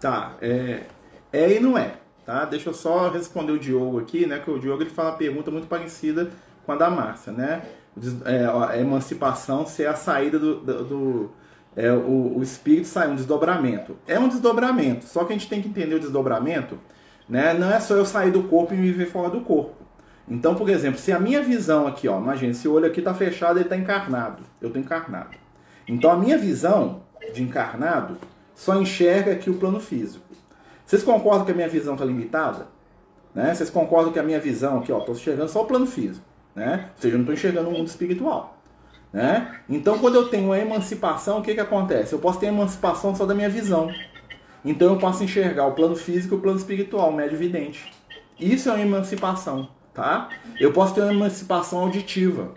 Tá, 0.03 0.33
é, 0.41 0.81
é 1.31 1.53
e 1.53 1.62
não 1.62 1.77
é. 1.77 1.93
Tá? 2.25 2.43
Deixa 2.43 2.69
eu 2.69 2.74
só 2.74 3.07
responder 3.07 3.53
o 3.53 3.57
Diogo 3.57 4.01
aqui, 4.01 4.25
né? 4.25 4.38
Que 4.38 4.51
o 4.51 4.60
Diogo 4.60 4.83
ele 4.83 4.89
fala 4.89 5.12
uma 5.12 5.17
pergunta 5.17 5.50
muito 5.50 5.65
parecida 5.65 6.29
com 6.65 6.74
a 6.74 6.75
da 6.75 6.89
Márcia, 6.89 7.31
né? 7.31 7.62
É, 8.25 8.45
a 8.45 8.77
emancipação 8.77 9.65
ser 9.65 9.88
a 9.88 9.95
saída 9.95 10.38
do, 10.38 10.60
do, 10.60 10.83
do 10.83 11.31
é, 11.74 11.89
o, 11.93 12.38
o 12.38 12.43
espírito 12.43 12.86
sai 12.86 13.10
um 13.10 13.15
desdobramento. 13.15 13.95
É 14.05 14.19
um 14.19 14.27
desdobramento, 14.27 15.05
só 15.05 15.24
que 15.24 15.31
a 15.31 15.38
gente 15.38 15.48
tem 15.48 15.62
que 15.62 15.69
entender 15.69 15.95
o 15.95 16.00
desdobramento, 16.01 16.77
né? 17.29 17.53
Não 17.53 17.72
é 17.72 17.79
só 17.79 17.95
eu 17.95 18.05
sair 18.05 18.31
do 18.31 18.43
corpo 18.43 18.74
e 18.74 18.77
me 18.77 18.91
ver 18.91 19.05
fora 19.05 19.29
do 19.29 19.39
corpo. 19.39 19.86
Então, 20.27 20.53
por 20.53 20.67
exemplo, 20.67 21.00
se 21.00 21.13
a 21.13 21.19
minha 21.19 21.41
visão 21.41 21.88
aqui, 21.88 22.10
ó, 22.10 22.19
imagina, 22.19 22.51
esse 22.51 22.67
olho 22.67 22.88
aqui 22.88 23.00
está 23.00 23.13
fechado, 23.13 23.57
ele 23.57 23.67
está 23.67 23.77
encarnado. 23.77 24.43
Eu 24.60 24.67
estou 24.67 24.81
encarnado. 24.81 25.38
Então, 25.88 26.12
a 26.12 26.17
minha 26.17 26.38
visão 26.38 27.03
de 27.33 27.41
encarnado 27.41 28.17
só 28.55 28.75
enxerga 28.79 29.31
aqui 29.31 29.50
o 29.50 29.55
plano 29.55 29.79
físico. 29.79 30.24
Vocês 30.86 31.03
concordam 31.03 31.45
que 31.45 31.51
a 31.51 31.55
minha 31.55 31.69
visão 31.69 31.93
está 31.93 32.05
limitada? 32.05 32.67
Né? 33.33 33.53
Vocês 33.53 33.69
concordam 33.69 34.12
que 34.12 34.19
a 34.19 34.24
minha 34.24 34.39
visão 34.39 34.79
aqui, 34.79 34.91
ó, 34.91 35.00
estou 35.00 35.15
enxergando 35.15 35.50
só 35.50 35.63
o 35.63 35.65
plano 35.65 35.88
físico, 35.88 36.25
né? 36.55 36.89
Ou 36.95 37.01
seja, 37.01 37.15
eu 37.15 37.17
não 37.17 37.22
estou 37.22 37.33
enxergando 37.33 37.69
o 37.69 37.72
mundo 37.72 37.88
espiritual. 37.88 38.57
Né? 39.12 39.60
Então, 39.69 39.98
quando 40.00 40.15
eu 40.15 40.27
tenho 40.29 40.51
a 40.51 40.60
emancipação, 40.60 41.39
o 41.39 41.41
que, 41.41 41.53
que 41.53 41.60
acontece? 41.60 42.13
Eu 42.13 42.19
posso 42.19 42.39
ter 42.39 42.48
emancipação 42.48 43.15
só 43.15 43.25
da 43.25 43.36
minha 43.36 43.50
visão. 43.50 43.91
Então, 44.65 44.93
eu 44.93 44.98
posso 44.98 45.24
enxergar 45.24 45.67
o 45.67 45.74
plano 45.74 45.95
físico 45.95 46.36
e 46.36 46.38
o 46.38 46.41
plano 46.41 46.57
espiritual, 46.57 47.12
médio 47.12 47.38
vidente. 47.38 47.91
Isso 48.39 48.69
é 48.69 48.74
uma 48.74 48.81
emancipação, 48.81 49.69
tá? 49.93 50.29
Eu 50.60 50.74
posso 50.74 50.95
ter 50.95 51.01
uma 51.01 51.13
emancipação 51.13 51.79
auditiva, 51.79 52.51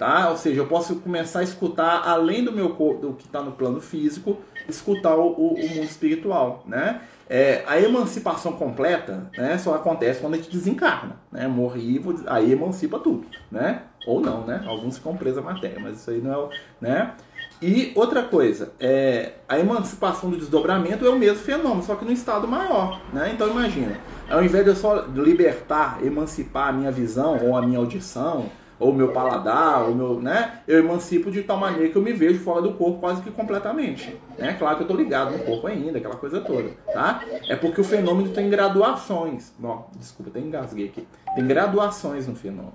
tá? 0.00 0.30
Ou 0.30 0.36
seja, 0.38 0.58
eu 0.58 0.66
posso 0.66 0.96
começar 0.96 1.40
a 1.40 1.42
escutar 1.42 2.08
além 2.08 2.42
do 2.42 2.50
meu 2.50 2.70
corpo, 2.70 3.08
do 3.08 3.12
que 3.12 3.26
está 3.26 3.42
no 3.42 3.52
plano 3.52 3.82
físico, 3.82 4.38
escutar 4.66 5.14
o, 5.14 5.26
o, 5.26 5.54
o 5.54 5.68
mundo 5.68 5.84
espiritual, 5.84 6.64
né? 6.66 7.02
É, 7.28 7.62
a 7.66 7.78
emancipação 7.78 8.52
completa 8.54 9.30
né, 9.36 9.56
só 9.58 9.74
acontece 9.74 10.20
quando 10.20 10.34
a 10.34 10.36
gente 10.38 10.50
desencarna, 10.50 11.16
né? 11.30 11.46
Morri, 11.46 12.02
aí 12.26 12.50
emancipa 12.50 12.98
tudo, 12.98 13.26
né? 13.52 13.82
Ou 14.06 14.20
não, 14.20 14.46
né? 14.46 14.64
Alguns 14.66 14.96
ficam 14.96 15.14
presos 15.18 15.38
à 15.38 15.42
matéria, 15.42 15.78
mas 15.78 15.98
isso 15.98 16.10
aí 16.10 16.22
não 16.22 16.50
é, 16.50 16.56
né? 16.80 17.14
E 17.60 17.92
outra 17.94 18.22
coisa, 18.22 18.72
é, 18.80 19.32
a 19.46 19.58
emancipação 19.58 20.30
do 20.30 20.38
desdobramento 20.38 21.04
é 21.04 21.10
o 21.10 21.18
mesmo 21.18 21.40
fenômeno, 21.40 21.82
só 21.82 21.94
que 21.94 22.06
no 22.06 22.10
estado 22.10 22.48
maior, 22.48 23.02
né? 23.12 23.30
Então 23.34 23.50
imagina, 23.50 23.98
ao 24.30 24.42
invés 24.42 24.64
de 24.64 24.70
eu 24.70 24.76
só 24.76 25.04
libertar, 25.14 25.98
emancipar 26.02 26.68
a 26.68 26.72
minha 26.72 26.90
visão 26.90 27.38
ou 27.44 27.54
a 27.54 27.60
minha 27.60 27.78
audição, 27.78 28.48
ou 28.80 28.94
meu 28.94 29.12
paladar, 29.12 29.86
ou 29.86 29.94
meu, 29.94 30.20
né? 30.20 30.60
Eu 30.66 30.78
emancipo 30.78 31.30
de 31.30 31.42
tal 31.42 31.58
maneira 31.58 31.90
que 31.90 31.96
eu 31.96 32.02
me 32.02 32.14
vejo 32.14 32.40
fora 32.40 32.62
do 32.62 32.72
corpo 32.72 32.98
quase 32.98 33.20
que 33.20 33.30
completamente. 33.30 34.18
Né? 34.38 34.54
Claro 34.58 34.76
que 34.76 34.82
eu 34.82 34.86
estou 34.86 34.96
ligado 34.96 35.36
no 35.36 35.44
corpo 35.44 35.66
ainda, 35.66 35.98
aquela 35.98 36.16
coisa 36.16 36.40
toda, 36.40 36.70
tá? 36.92 37.22
É 37.46 37.54
porque 37.54 37.82
o 37.82 37.84
fenômeno 37.84 38.30
tem 38.30 38.48
graduações. 38.48 39.52
Bom, 39.58 39.90
desculpa, 39.96 40.30
até 40.30 40.40
engasguei 40.40 40.86
aqui. 40.86 41.06
Tem 41.34 41.46
graduações 41.46 42.26
no 42.26 42.34
fenômeno. 42.34 42.72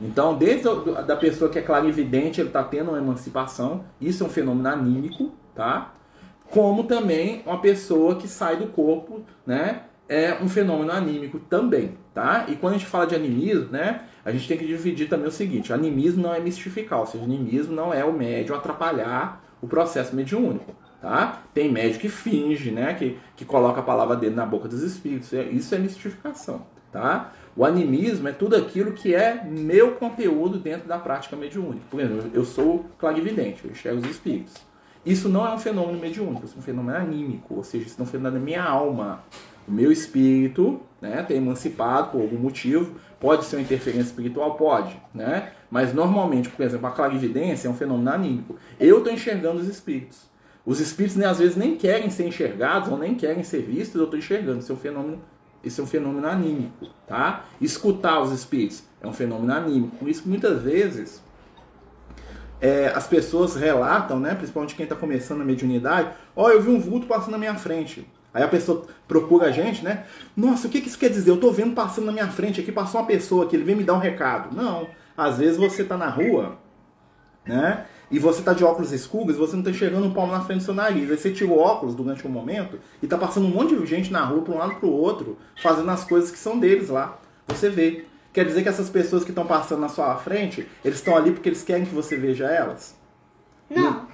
Então, 0.00 0.36
desde 0.36 0.68
a 0.68 1.00
da 1.00 1.16
pessoa 1.16 1.48
que 1.48 1.58
é 1.58 1.62
clarividente, 1.62 2.40
ele 2.40 2.48
está 2.48 2.62
tendo 2.62 2.90
uma 2.90 2.98
emancipação, 2.98 3.84
isso 4.00 4.24
é 4.24 4.26
um 4.26 4.30
fenômeno 4.30 4.68
anímico, 4.68 5.30
tá? 5.54 5.94
Como 6.50 6.84
também 6.84 7.42
uma 7.46 7.60
pessoa 7.60 8.16
que 8.16 8.28
sai 8.28 8.56
do 8.56 8.66
corpo, 8.66 9.22
né? 9.46 9.82
É 10.08 10.34
um 10.40 10.48
fenômeno 10.48 10.92
anímico 10.92 11.38
também, 11.38 11.98
tá? 12.14 12.46
E 12.48 12.54
quando 12.54 12.74
a 12.74 12.78
gente 12.78 12.88
fala 12.88 13.06
de 13.06 13.14
animismo, 13.14 13.70
né? 13.72 14.02
a 14.24 14.30
gente 14.32 14.48
tem 14.48 14.56
que 14.56 14.66
dividir 14.66 15.08
também 15.08 15.26
o 15.28 15.32
seguinte: 15.32 15.72
animismo 15.72 16.22
não 16.22 16.34
é 16.34 16.40
mistificar, 16.40 17.00
ou 17.00 17.06
seja, 17.06 17.24
animismo 17.24 17.74
não 17.74 17.94
é 17.94 18.04
o 18.04 18.12
médium 18.12 18.56
atrapalhar 18.56 19.44
o 19.60 19.66
processo 19.66 20.14
mediúnico. 20.14 20.74
Tá? 21.00 21.42
Tem 21.54 21.70
médium 21.70 22.00
que 22.00 22.08
finge, 22.08 22.70
né? 22.70 22.94
que, 22.94 23.18
que 23.36 23.44
coloca 23.44 23.80
a 23.80 23.82
palavra 23.82 24.16
dele 24.16 24.34
na 24.34 24.46
boca 24.46 24.66
dos 24.66 24.82
espíritos. 24.82 25.32
É, 25.32 25.42
isso 25.44 25.74
é 25.74 25.78
mistificação. 25.78 26.66
Tá? 26.90 27.32
O 27.54 27.64
animismo 27.64 28.26
é 28.26 28.32
tudo 28.32 28.56
aquilo 28.56 28.92
que 28.92 29.14
é 29.14 29.44
meu 29.44 29.92
conteúdo 29.92 30.58
dentro 30.58 30.88
da 30.88 30.98
prática 30.98 31.36
mediúnica. 31.36 31.84
Por 31.90 32.00
exemplo, 32.00 32.30
eu 32.34 32.44
sou 32.44 32.86
clarividente, 32.98 33.64
eu 33.64 33.70
enxergo 33.70 34.00
os 34.00 34.10
espíritos. 34.10 34.54
Isso 35.04 35.28
não 35.28 35.46
é 35.46 35.54
um 35.54 35.58
fenômeno 35.58 36.00
mediúnico, 36.00 36.44
isso 36.44 36.56
é 36.56 36.58
um 36.58 36.62
fenômeno 36.62 36.98
anímico, 36.98 37.54
ou 37.54 37.62
seja, 37.62 37.86
isso 37.86 37.96
é 38.00 38.02
um 38.02 38.06
fenômeno 38.06 38.38
da 38.38 38.44
minha 38.44 38.64
alma. 38.64 39.22
O 39.66 39.72
meu 39.72 39.90
espírito 39.90 40.80
né, 41.00 41.22
tem 41.22 41.38
emancipado 41.38 42.10
por 42.10 42.20
algum 42.20 42.38
motivo, 42.38 42.94
Pode 43.18 43.46
ser 43.46 43.56
uma 43.56 43.62
interferência 43.62 44.08
espiritual? 44.08 44.54
Pode, 44.56 45.00
né? 45.14 45.52
Mas 45.70 45.94
normalmente, 45.94 46.48
por 46.48 46.64
exemplo, 46.64 46.86
a 46.86 46.90
clarividência 46.90 47.66
é 47.66 47.70
um 47.70 47.74
fenômeno 47.74 48.10
anímico. 48.10 48.56
Eu 48.78 48.98
estou 48.98 49.12
enxergando 49.12 49.58
os 49.58 49.68
espíritos. 49.68 50.26
Os 50.64 50.80
espíritos 50.80 51.16
né, 51.16 51.26
às 51.26 51.38
vezes 51.38 51.56
nem 51.56 51.76
querem 51.76 52.10
ser 52.10 52.26
enxergados 52.26 52.90
ou 52.90 52.98
nem 52.98 53.14
querem 53.14 53.42
ser 53.42 53.62
vistos, 53.62 53.96
eu 53.96 54.04
estou 54.04 54.18
enxergando. 54.18 54.58
Isso 54.58 54.72
é 54.72 54.74
um 54.74 54.78
fenômeno, 54.78 55.22
isso 55.64 55.80
é 55.80 55.84
um 55.84 55.86
fenômeno 55.86 56.26
anímico, 56.26 56.86
tá? 57.06 57.46
Escutar 57.60 58.20
os 58.20 58.32
espíritos 58.32 58.82
é 59.00 59.06
um 59.06 59.12
fenômeno 59.12 59.52
anímico. 59.52 59.96
Por 59.96 60.08
isso 60.08 60.22
muitas 60.26 60.62
vezes 60.62 61.22
é, 62.60 62.88
as 62.88 63.06
pessoas 63.06 63.54
relatam, 63.54 64.18
né, 64.18 64.34
principalmente 64.34 64.74
quem 64.74 64.84
está 64.84 64.96
começando 64.96 65.40
a 65.40 65.44
mediunidade, 65.44 66.10
ó, 66.34 66.46
oh, 66.46 66.50
eu 66.50 66.60
vi 66.60 66.70
um 66.70 66.80
vulto 66.80 67.06
passando 67.06 67.32
na 67.32 67.38
minha 67.38 67.54
frente. 67.54 68.06
Aí 68.36 68.42
a 68.42 68.48
pessoa 68.48 68.84
procura 69.08 69.46
a 69.46 69.50
gente, 69.50 69.82
né? 69.82 70.04
Nossa, 70.36 70.68
o 70.68 70.70
que 70.70 70.76
isso 70.76 70.98
quer 70.98 71.08
dizer? 71.08 71.30
Eu 71.30 71.38
tô 71.38 71.50
vendo 71.50 71.74
passando 71.74 72.04
na 72.04 72.12
minha 72.12 72.28
frente 72.28 72.60
aqui, 72.60 72.70
passou 72.70 73.00
uma 73.00 73.06
pessoa 73.06 73.46
que 73.46 73.56
ele 73.56 73.64
vem 73.64 73.74
me 73.74 73.82
dar 73.82 73.94
um 73.94 73.98
recado. 73.98 74.54
Não. 74.54 74.88
Às 75.16 75.38
vezes 75.38 75.56
você 75.56 75.82
tá 75.82 75.96
na 75.96 76.10
rua, 76.10 76.58
né? 77.46 77.86
E 78.10 78.18
você 78.18 78.42
tá 78.42 78.52
de 78.52 78.62
óculos 78.62 78.92
escuros, 78.92 79.38
você 79.38 79.56
não 79.56 79.62
tá 79.62 79.70
enxergando 79.70 80.06
um 80.06 80.12
palmo 80.12 80.32
na 80.32 80.42
frente 80.42 80.58
do 80.58 80.64
seu 80.64 80.74
nariz. 80.74 81.10
Aí 81.10 81.16
você 81.16 81.32
tira 81.32 81.50
o 81.50 81.58
óculos 81.58 81.94
durante 81.94 82.26
um 82.26 82.30
momento 82.30 82.78
e 83.02 83.06
tá 83.06 83.16
passando 83.16 83.46
um 83.46 83.50
monte 83.50 83.74
de 83.74 83.86
gente 83.86 84.12
na 84.12 84.22
rua, 84.22 84.42
para 84.42 84.52
um 84.52 84.58
lado 84.58 84.74
para 84.74 84.86
o 84.86 84.92
outro, 84.92 85.38
fazendo 85.62 85.90
as 85.90 86.04
coisas 86.04 86.30
que 86.30 86.38
são 86.38 86.58
deles 86.58 86.90
lá. 86.90 87.18
Você 87.48 87.70
vê. 87.70 88.04
Quer 88.34 88.44
dizer 88.44 88.62
que 88.62 88.68
essas 88.68 88.90
pessoas 88.90 89.24
que 89.24 89.30
estão 89.30 89.46
passando 89.46 89.80
na 89.80 89.88
sua 89.88 90.14
frente, 90.16 90.68
eles 90.84 90.98
estão 90.98 91.16
ali 91.16 91.32
porque 91.32 91.48
eles 91.48 91.62
querem 91.62 91.86
que 91.86 91.94
você 91.94 92.18
veja 92.18 92.44
elas? 92.44 92.94
Não. 93.70 94.06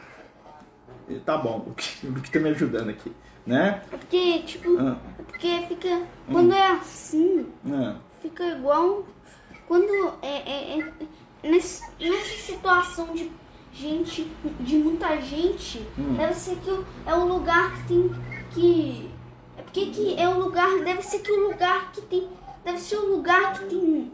Tá 1.26 1.36
bom, 1.36 1.66
o 1.66 1.74
que, 1.74 2.06
o 2.06 2.14
que 2.14 2.30
tá 2.30 2.38
me 2.38 2.50
ajudando 2.50 2.88
aqui 2.88 3.12
né? 3.46 3.82
É 3.90 3.96
porque, 3.96 4.38
tipo, 4.40 4.78
ah. 4.78 4.96
é 5.18 5.22
porque 5.22 5.64
fica. 5.68 6.02
Quando 6.30 6.50
hum. 6.50 6.56
é 6.56 6.70
assim, 6.72 7.46
ah. 7.66 7.96
fica 8.20 8.44
igual. 8.44 9.04
Quando 9.66 10.14
é, 10.22 10.76
é, 10.76 10.78
é 10.78 11.48
nesse, 11.48 11.82
nessa 11.98 12.36
situação 12.38 13.14
de 13.14 13.30
gente, 13.72 14.30
de 14.60 14.76
muita 14.76 15.20
gente, 15.20 15.86
hum. 15.98 16.14
deve 16.14 16.34
ser 16.34 16.56
que 16.56 16.70
é 17.06 17.14
o 17.14 17.24
lugar 17.24 17.74
que 17.76 17.88
tem 17.88 18.10
que. 18.52 19.10
É 19.56 19.62
que 19.62 19.90
que 19.90 20.20
é 20.20 20.28
o 20.28 20.38
lugar, 20.38 20.82
deve 20.84 21.02
ser 21.02 21.20
que 21.20 21.30
o 21.30 21.48
lugar 21.48 21.92
que 21.92 22.00
tem, 22.02 22.28
deve 22.64 22.78
ser 22.78 22.96
o 22.96 23.16
lugar 23.16 23.52
que 23.54 23.66
tem 23.66 24.12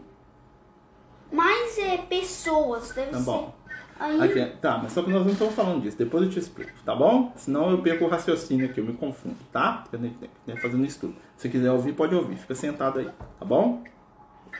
mais 1.30 1.78
é, 1.78 1.99
pessoas, 1.99 2.90
deve 2.92 3.12
tá 3.12 3.18
ser. 3.18 3.25
Bom. 3.25 3.54
Aí... 3.99 4.21
Aqui, 4.21 4.57
tá, 4.61 4.78
mas 4.78 4.93
só 4.93 5.02
que 5.02 5.11
nós 5.11 5.25
não 5.25 5.33
estamos 5.33 5.55
falando 5.55 5.83
disso, 5.83 5.99
depois 5.99 6.23
eu 6.23 6.31
te 6.31 6.38
explico, 6.38 6.73
tá 6.85 6.95
bom? 6.95 7.33
Senão 7.37 7.71
eu 7.71 7.83
perco 7.83 8.05
o 8.05 8.09
raciocínio 8.09 8.67
aqui, 8.67 8.81
eu 8.81 8.85
me 8.85 8.93
confundo, 8.93 9.37
tá? 9.52 9.85
Eu 9.93 9.99
nem, 9.99 10.17
nem 10.47 10.57
fazendo 10.57 10.85
estudo. 10.85 11.17
Se 11.37 11.49
quiser 11.49 11.73
ouvir, 11.73 11.93
pode 11.95 12.14
ouvir, 12.14 12.37
fica 12.37 12.55
sentado 12.55 13.00
aí, 13.00 13.11
tá 13.38 13.45
bom? 13.45 13.83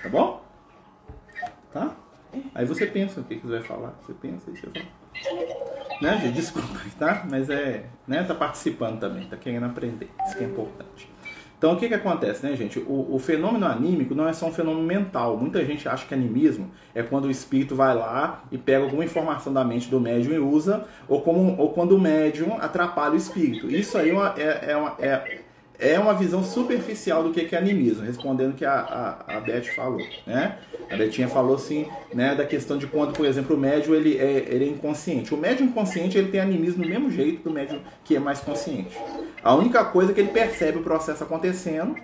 Tá 0.02 0.09
bom? 0.09 0.42
Tá? 1.73 1.95
Aí 2.54 2.66
você 2.66 2.87
pensa 2.87 3.21
o 3.21 3.25
que, 3.25 3.37
que 3.37 3.47
você 3.47 3.59
vai 3.59 3.62
falar, 3.62 3.95
você 4.02 4.12
pensa 4.14 4.50
e 4.50 4.57
você 4.57 4.66
fala. 4.66 6.00
Né, 6.00 6.18
gente? 6.21 6.35
Desculpa, 6.35 6.68
tá? 6.99 7.26
Mas 7.30 7.49
é, 7.49 7.87
né, 8.07 8.25
tá 8.25 8.35
participando 8.35 8.99
também, 8.99 9.28
tá 9.28 9.37
querendo 9.37 9.66
aprender, 9.66 10.11
isso 10.26 10.37
que 10.37 10.45
é 10.45 10.47
importante. 10.47 11.11
Então, 11.58 11.72
o 11.72 11.76
que, 11.76 11.88
que 11.88 11.94
acontece, 11.94 12.46
né, 12.46 12.54
gente? 12.54 12.78
O, 12.78 13.16
o, 13.16 13.18
fenômeno 13.18 13.66
anímico 13.66 14.14
não 14.14 14.28
é 14.28 14.32
só 14.32 14.46
um 14.46 14.52
fenômeno 14.52 14.86
mental. 14.86 15.36
Muita 15.36 15.64
gente 15.64 15.88
acha 15.88 16.06
que 16.06 16.14
animismo 16.14 16.70
é 16.94 17.02
quando 17.02 17.24
o 17.24 17.30
espírito 17.30 17.74
vai 17.74 17.96
lá 17.96 18.44
e 18.52 18.56
pega 18.56 18.84
alguma 18.84 19.04
informação 19.04 19.52
da 19.52 19.64
mente 19.64 19.90
do 19.90 19.98
médium 19.98 20.34
e 20.34 20.38
usa, 20.38 20.86
ou, 21.08 21.20
como, 21.20 21.60
ou 21.60 21.70
quando 21.70 21.96
o 21.96 22.00
médium 22.00 22.56
atrapalha 22.60 23.14
o 23.14 23.16
espírito. 23.16 23.68
Isso 23.68 23.98
aí 23.98 24.10
é, 24.10 24.12
uma, 24.12 24.34
é, 24.38 24.42
é, 25.00 25.04
é, 25.04 25.40
é 25.78 25.99
uma 25.99 26.12
visão 26.12 26.42
superficial 26.42 27.23
do 27.23 27.30
que 27.30 27.54
é 27.54 27.58
animismo, 27.58 28.04
respondendo 28.04 28.50
o 28.50 28.54
que 28.54 28.64
a, 28.64 28.75
a, 29.26 29.37
a 29.37 29.40
Beth 29.40 29.64
falou, 29.76 30.04
né? 30.26 30.58
A 30.90 30.97
Betinha 30.97 31.28
falou 31.28 31.54
assim, 31.54 31.87
né, 32.14 32.35
da 32.35 32.47
questão 32.47 32.78
de 32.78 32.87
quando, 32.87 33.12
por 33.12 33.26
exemplo, 33.26 33.54
o 33.54 33.58
médium 33.58 33.94
ele 33.94 34.16
é, 34.16 34.47
ele 34.49 34.64
é 34.64 34.68
inconsciente. 34.68 35.35
O 35.35 35.37
médium 35.37 35.66
inconsciente 35.66 36.16
ele 36.16 36.30
tem 36.30 36.40
animismo 36.40 36.82
do 36.82 36.88
mesmo 36.88 37.11
jeito 37.11 37.42
do 37.42 37.50
médium 37.50 37.80
que 38.02 38.16
é 38.16 38.18
mais 38.18 38.40
consciente. 38.40 38.97
A 39.42 39.54
única 39.54 39.85
coisa 39.85 40.11
é 40.11 40.14
que 40.14 40.20
ele 40.20 40.30
percebe 40.30 40.78
o 40.78 40.82
processo 40.82 41.23
acontecendo, 41.23 41.94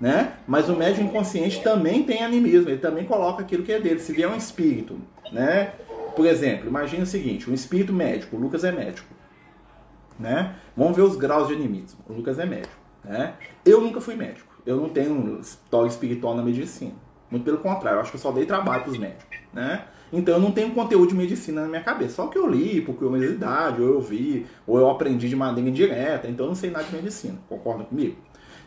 né? 0.00 0.32
Mas 0.46 0.68
o 0.68 0.76
médium 0.76 1.06
inconsciente 1.06 1.62
também 1.62 2.02
tem 2.02 2.24
animismo, 2.24 2.68
ele 2.68 2.78
também 2.78 3.04
coloca 3.04 3.42
aquilo 3.42 3.62
que 3.62 3.72
é 3.72 3.80
dele. 3.80 4.00
Se 4.00 4.12
vier 4.12 4.28
um 4.28 4.36
espírito, 4.36 5.00
né? 5.32 5.72
Por 6.16 6.26
exemplo, 6.26 6.68
imagine 6.68 7.04
o 7.04 7.06
seguinte, 7.06 7.48
um 7.48 7.54
espírito 7.54 7.92
médico, 7.92 8.36
o 8.36 8.40
Lucas 8.40 8.64
é 8.64 8.72
médico, 8.72 9.08
né? 10.18 10.56
Vamos 10.76 10.96
ver 10.96 11.02
os 11.02 11.16
graus 11.16 11.48
de 11.48 11.54
animismo. 11.54 12.00
O 12.08 12.12
Lucas 12.12 12.38
é 12.38 12.44
médico. 12.44 12.83
Né? 13.04 13.34
Eu 13.64 13.80
nunca 13.80 14.00
fui 14.00 14.14
médico. 14.14 14.54
Eu 14.66 14.76
não 14.76 14.88
tenho 14.88 15.38
história 15.40 15.88
espiritual 15.88 16.34
na 16.34 16.42
medicina. 16.42 16.92
Muito 17.30 17.44
pelo 17.44 17.58
contrário, 17.58 17.98
eu 17.98 18.00
acho 18.00 18.10
que 18.10 18.16
eu 18.16 18.20
só 18.20 18.32
dei 18.32 18.46
trabalho 18.46 18.82
para 18.82 18.92
os 18.92 18.98
médicos. 18.98 19.26
Né? 19.52 19.84
Então 20.12 20.34
eu 20.34 20.40
não 20.40 20.52
tenho 20.52 20.72
conteúdo 20.72 21.08
de 21.08 21.14
medicina 21.14 21.62
na 21.62 21.68
minha 21.68 21.82
cabeça. 21.82 22.14
Só 22.14 22.26
que 22.28 22.38
eu 22.38 22.48
li 22.48 22.80
por 22.80 22.94
curiosidade, 22.94 23.82
ou 23.82 23.88
eu 23.94 24.00
vi, 24.00 24.46
ou 24.66 24.78
eu 24.78 24.88
aprendi 24.88 25.28
de 25.28 25.36
maneira 25.36 25.68
indireta. 25.68 26.28
Então 26.28 26.46
eu 26.46 26.50
não 26.50 26.56
sei 26.56 26.70
nada 26.70 26.84
de 26.84 26.94
medicina. 26.94 27.38
Concorda 27.48 27.84
comigo? 27.84 28.16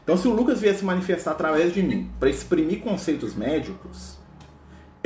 Então 0.04 0.18
se 0.18 0.28
o 0.28 0.34
Lucas 0.34 0.60
viesse 0.60 0.86
manifestar 0.86 1.32
através 1.32 1.74
de 1.74 1.82
mim 1.82 2.10
para 2.20 2.30
exprimir 2.30 2.80
conceitos 2.82 3.36
médicos, 3.36 4.17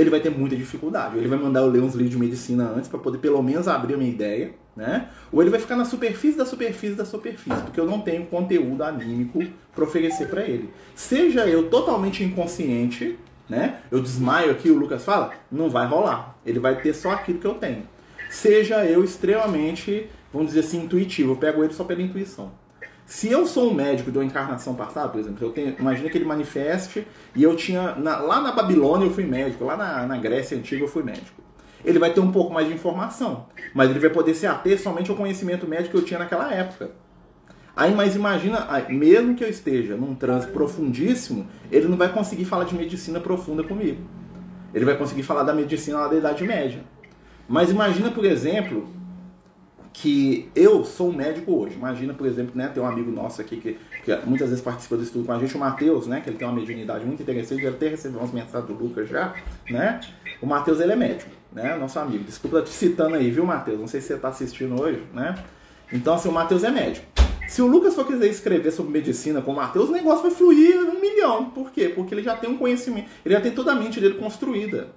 ele 0.02 0.10
vai 0.10 0.20
ter 0.20 0.30
muita 0.30 0.56
dificuldade. 0.56 1.18
Ele 1.18 1.28
vai 1.28 1.38
mandar 1.38 1.62
eu 1.62 1.68
ler 1.68 1.82
uns 1.82 1.94
livros 1.94 2.12
de 2.12 2.18
medicina 2.18 2.70
antes 2.70 2.90
para 2.90 3.00
poder 3.00 3.20
pelo 3.20 3.42
menos 3.42 3.68
abrir 3.68 3.94
a 3.94 3.98
minha 3.98 4.12
ideia 4.12 4.54
né? 4.76 5.10
Ou 5.32 5.42
ele 5.42 5.50
vai 5.50 5.60
ficar 5.60 5.76
na 5.76 5.86
superfície 5.86 6.38
da 6.38 6.46
superfície 6.46 6.96
da 6.96 7.06
superfície, 7.06 7.62
porque 7.62 7.80
eu 7.80 7.86
não 7.86 8.02
tenho 8.02 8.26
conteúdo 8.26 8.84
anímico 8.84 9.44
para 9.74 9.84
oferecer 9.84 10.28
para 10.28 10.44
ele. 10.44 10.70
Seja 10.96 11.46
eu 11.48 11.70
totalmente 11.70 12.24
inconsciente, 12.24 13.18
né? 13.50 13.80
Eu 13.92 14.02
desmaio 14.02 14.52
aqui, 14.52 14.70
o 14.70 14.78
Lucas 14.78 15.04
fala, 15.04 15.32
não 15.52 15.70
vai 15.70 15.86
rolar. 15.88 16.38
Ele 16.46 16.60
vai 16.60 16.82
ter 16.82 16.94
só 16.94 17.12
aquilo 17.12 17.40
que 17.40 17.48
eu 17.48 17.56
tenho. 17.56 17.84
Seja 18.30 18.86
eu 18.86 19.04
extremamente, 19.04 20.08
vamos 20.32 20.50
dizer 20.50 20.62
assim, 20.62 20.84
intuitivo, 20.84 21.34
eu 21.34 21.38
pego 21.38 21.64
ele 21.64 21.74
só 21.74 21.84
pela 21.84 22.02
intuição. 22.02 22.52
Se 23.12 23.30
eu 23.30 23.46
sou 23.46 23.70
um 23.70 23.74
médico 23.74 24.10
de 24.10 24.18
uma 24.18 24.24
encarnação 24.24 24.74
passada, 24.74 25.10
por 25.10 25.20
exemplo, 25.20 25.46
eu 25.46 25.52
tenho, 25.52 25.76
imagina 25.78 26.10
que 26.10 26.18
ele 26.18 26.24
manifeste 26.24 27.06
e 27.36 27.44
eu 27.44 27.58
tinha. 27.58 27.94
Na, 27.96 28.20
lá 28.20 28.40
na 28.40 28.54
Babilônia 28.54 29.06
eu 29.06 29.12
fui 29.12 29.26
médico, 29.26 29.66
lá 29.66 29.76
na, 29.76 30.08
na 30.08 30.16
Grécia 30.16 30.58
Antiga 30.58 30.86
eu 30.86 30.88
fui 30.88 31.04
médico 31.04 31.42
ele 31.84 31.98
vai 31.98 32.14
ter 32.14 32.20
um 32.20 32.32
pouco 32.32 32.54
mais 32.54 32.68
de 32.68 32.74
informação. 32.74 33.48
Mas 33.74 33.90
ele 33.90 34.00
vai 34.00 34.12
poder 34.12 34.34
se 34.36 34.46
ater 34.46 34.80
somente 34.80 35.10
ao 35.10 35.18
conhecimento 35.18 35.68
médico 35.68 35.90
que 35.90 35.98
eu 35.98 36.06
tinha 36.06 36.20
naquela 36.20 36.54
época. 36.54 36.92
Aí, 37.76 37.94
mas 37.94 38.16
imagina, 38.16 38.68
mesmo 38.88 39.36
que 39.36 39.44
eu 39.44 39.50
esteja 39.50 39.98
num 39.98 40.14
transe 40.14 40.48
profundíssimo, 40.48 41.48
ele 41.72 41.88
não 41.88 41.98
vai 41.98 42.14
conseguir 42.14 42.46
falar 42.46 42.66
de 42.66 42.76
medicina 42.76 43.20
profunda 43.20 43.64
comigo. 43.64 44.08
Ele 44.74 44.86
vai 44.86 44.96
conseguir 44.96 45.24
falar 45.24 45.44
da 45.44 45.54
medicina 45.54 46.02
lá 46.02 46.08
da 46.08 46.16
Idade 46.16 46.44
Média. 46.46 46.82
Mas 47.50 47.72
imagina, 47.72 48.12
por 48.12 48.24
exemplo, 48.24 48.88
que 49.94 50.50
eu 50.56 50.84
sou 50.86 51.10
um 51.10 51.14
médico 51.14 51.54
hoje. 51.54 51.76
Imagina, 51.76 52.14
por 52.14 52.26
exemplo, 52.26 52.54
né, 52.56 52.70
tem 52.74 52.82
um 52.82 52.86
amigo 52.86 53.12
nosso 53.12 53.42
aqui 53.42 53.58
que, 53.58 53.78
que 54.04 54.26
muitas 54.26 54.50
vezes 54.50 54.64
participa 54.64 54.98
do 54.98 55.04
estudo 55.04 55.26
com 55.26 55.34
a 55.34 55.40
gente, 55.40 55.56
o 55.56 55.60
Matheus, 55.60 56.08
né, 56.08 56.22
que 56.22 56.30
ele 56.30 56.38
tem 56.38 56.48
uma 56.48 56.56
mediunidade 56.56 57.06
muito 57.06 57.22
interessante, 57.22 57.60
ele 57.60 57.76
até 57.76 57.90
recebeu 57.90 58.20
umas 58.20 58.32
mensagens 58.32 58.66
do 58.66 58.74
Lucas 58.74 59.10
já, 59.10 59.34
né? 59.70 60.00
O 60.42 60.46
Matheus, 60.46 60.80
ele 60.80 60.94
é 60.94 60.96
médico, 60.96 61.32
né, 61.52 61.76
nosso 61.76 62.00
amigo. 62.00 62.24
Desculpa 62.24 62.62
te 62.62 62.70
citando 62.70 63.16
aí, 63.16 63.30
viu, 63.30 63.46
Matheus? 63.46 63.80
Não 63.80 63.88
sei 63.88 64.02
se 64.02 64.08
você 64.08 64.14
está 64.16 64.30
assistindo 64.30 64.80
hoje, 64.82 65.04
né? 65.14 65.36
Então, 65.92 66.14
assim, 66.14 66.30
o 66.30 66.32
Matheus 66.32 66.64
é 66.64 66.72
médico. 66.72 67.06
Se 67.48 67.62
o 67.62 67.68
Lucas 67.68 67.94
for 67.94 68.08
quiser 68.08 68.28
escrever 68.28 68.72
sobre 68.72 68.94
medicina 68.94 69.42
com 69.42 69.52
o 69.52 69.56
Matheus, 69.56 69.90
o 69.90 69.92
negócio 69.92 70.24
vai 70.24 70.32
fluir 70.32 70.78
um 70.90 71.02
milhão. 71.02 71.50
Por 71.50 71.70
quê? 71.70 71.90
Porque 71.90 72.16
ele 72.16 72.24
já 72.24 72.34
tem 72.34 72.50
um 72.50 72.58
conhecimento, 72.58 73.10
ele 73.26 73.36
já 73.36 73.42
tem 73.42 73.52
toda 73.52 73.74
a 73.74 73.76
mente 73.76 74.00
dele 74.00 74.14
construída 74.14 74.88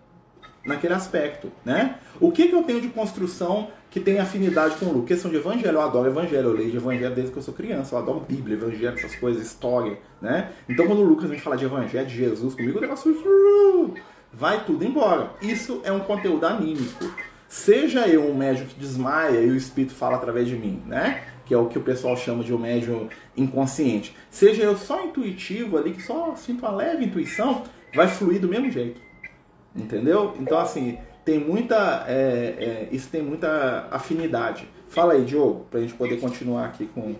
naquele 0.64 0.94
aspecto, 0.94 1.50
né? 1.64 1.98
O 2.20 2.30
que, 2.30 2.48
que 2.48 2.54
eu 2.54 2.62
tenho 2.62 2.80
de 2.80 2.88
construção 2.88 3.68
que 3.94 4.00
tem 4.00 4.18
afinidade 4.18 4.74
com 4.74 4.86
o 4.86 4.92
Lucas? 4.92 5.10
Questão 5.10 5.30
de 5.30 5.36
evangelho, 5.36 5.76
eu 5.76 5.80
adoro 5.80 6.08
evangelho, 6.08 6.48
eu 6.48 6.52
leio 6.52 6.68
de 6.68 6.78
evangelho 6.78 7.14
desde 7.14 7.30
que 7.30 7.38
eu 7.38 7.42
sou 7.44 7.54
criança, 7.54 7.94
eu 7.94 8.00
adoro 8.00 8.26
Bíblia, 8.28 8.56
evangelho, 8.56 8.88
essas 8.88 9.14
coisas, 9.14 9.46
história, 9.46 9.96
né? 10.20 10.50
Então 10.68 10.84
quando 10.84 10.98
o 10.98 11.04
Lucas 11.04 11.30
vem 11.30 11.38
falar 11.38 11.54
de 11.54 11.64
evangelho, 11.64 12.04
de 12.04 12.16
Jesus 12.16 12.56
comigo, 12.56 12.78
o 12.78 12.80
negócio 12.80 13.94
vai 14.32 14.64
tudo 14.64 14.84
embora. 14.84 15.30
Isso 15.40 15.80
é 15.84 15.92
um 15.92 16.00
conteúdo 16.00 16.44
anímico. 16.44 17.04
Seja 17.46 18.08
eu 18.08 18.28
um 18.28 18.34
médium 18.34 18.66
que 18.66 18.74
desmaia 18.74 19.38
e 19.38 19.48
o 19.48 19.56
Espírito 19.56 19.94
fala 19.94 20.16
através 20.16 20.48
de 20.48 20.56
mim, 20.56 20.82
né? 20.88 21.22
Que 21.46 21.54
é 21.54 21.56
o 21.56 21.66
que 21.66 21.78
o 21.78 21.82
pessoal 21.82 22.16
chama 22.16 22.42
de 22.42 22.52
um 22.52 22.58
médium 22.58 23.08
inconsciente. 23.36 24.16
Seja 24.28 24.64
eu 24.64 24.76
só 24.76 25.04
intuitivo 25.04 25.78
ali, 25.78 25.92
que 25.92 26.02
só 26.02 26.34
sinto 26.34 26.66
uma 26.66 26.74
leve 26.74 27.04
intuição, 27.04 27.62
vai 27.94 28.08
fluir 28.08 28.40
do 28.40 28.48
mesmo 28.48 28.72
jeito. 28.72 29.00
Entendeu? 29.72 30.34
Então, 30.40 30.58
assim, 30.58 30.98
tem 31.24 31.38
muita. 31.38 32.04
É, 32.08 32.54
é, 32.58 32.88
isso 32.92 33.08
tem 33.10 33.22
muita 33.22 33.88
afinidade. 33.90 34.68
Fala 34.88 35.14
aí, 35.14 35.24
Diogo, 35.24 35.66
pra 35.70 35.80
gente 35.80 35.94
poder 35.94 36.20
continuar 36.20 36.66
aqui 36.66 36.86
com 36.86 37.14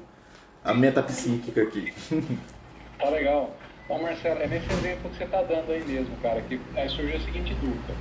a 0.64 0.74
metapsíquica 0.74 1.62
aqui. 1.62 1.92
Tá 2.96 3.10
legal. 3.10 3.54
Bom, 3.86 4.00
Marcelo, 4.00 4.40
é 4.40 4.46
nesse 4.46 4.72
exemplo 4.72 5.10
que 5.10 5.18
você 5.18 5.24
está 5.24 5.42
dando 5.42 5.70
aí 5.70 5.84
mesmo, 5.84 6.16
cara, 6.22 6.40
que 6.40 6.58
aí 6.74 6.86
a 6.86 6.88
seguinte 6.88 7.52
dúvida. 7.54 7.92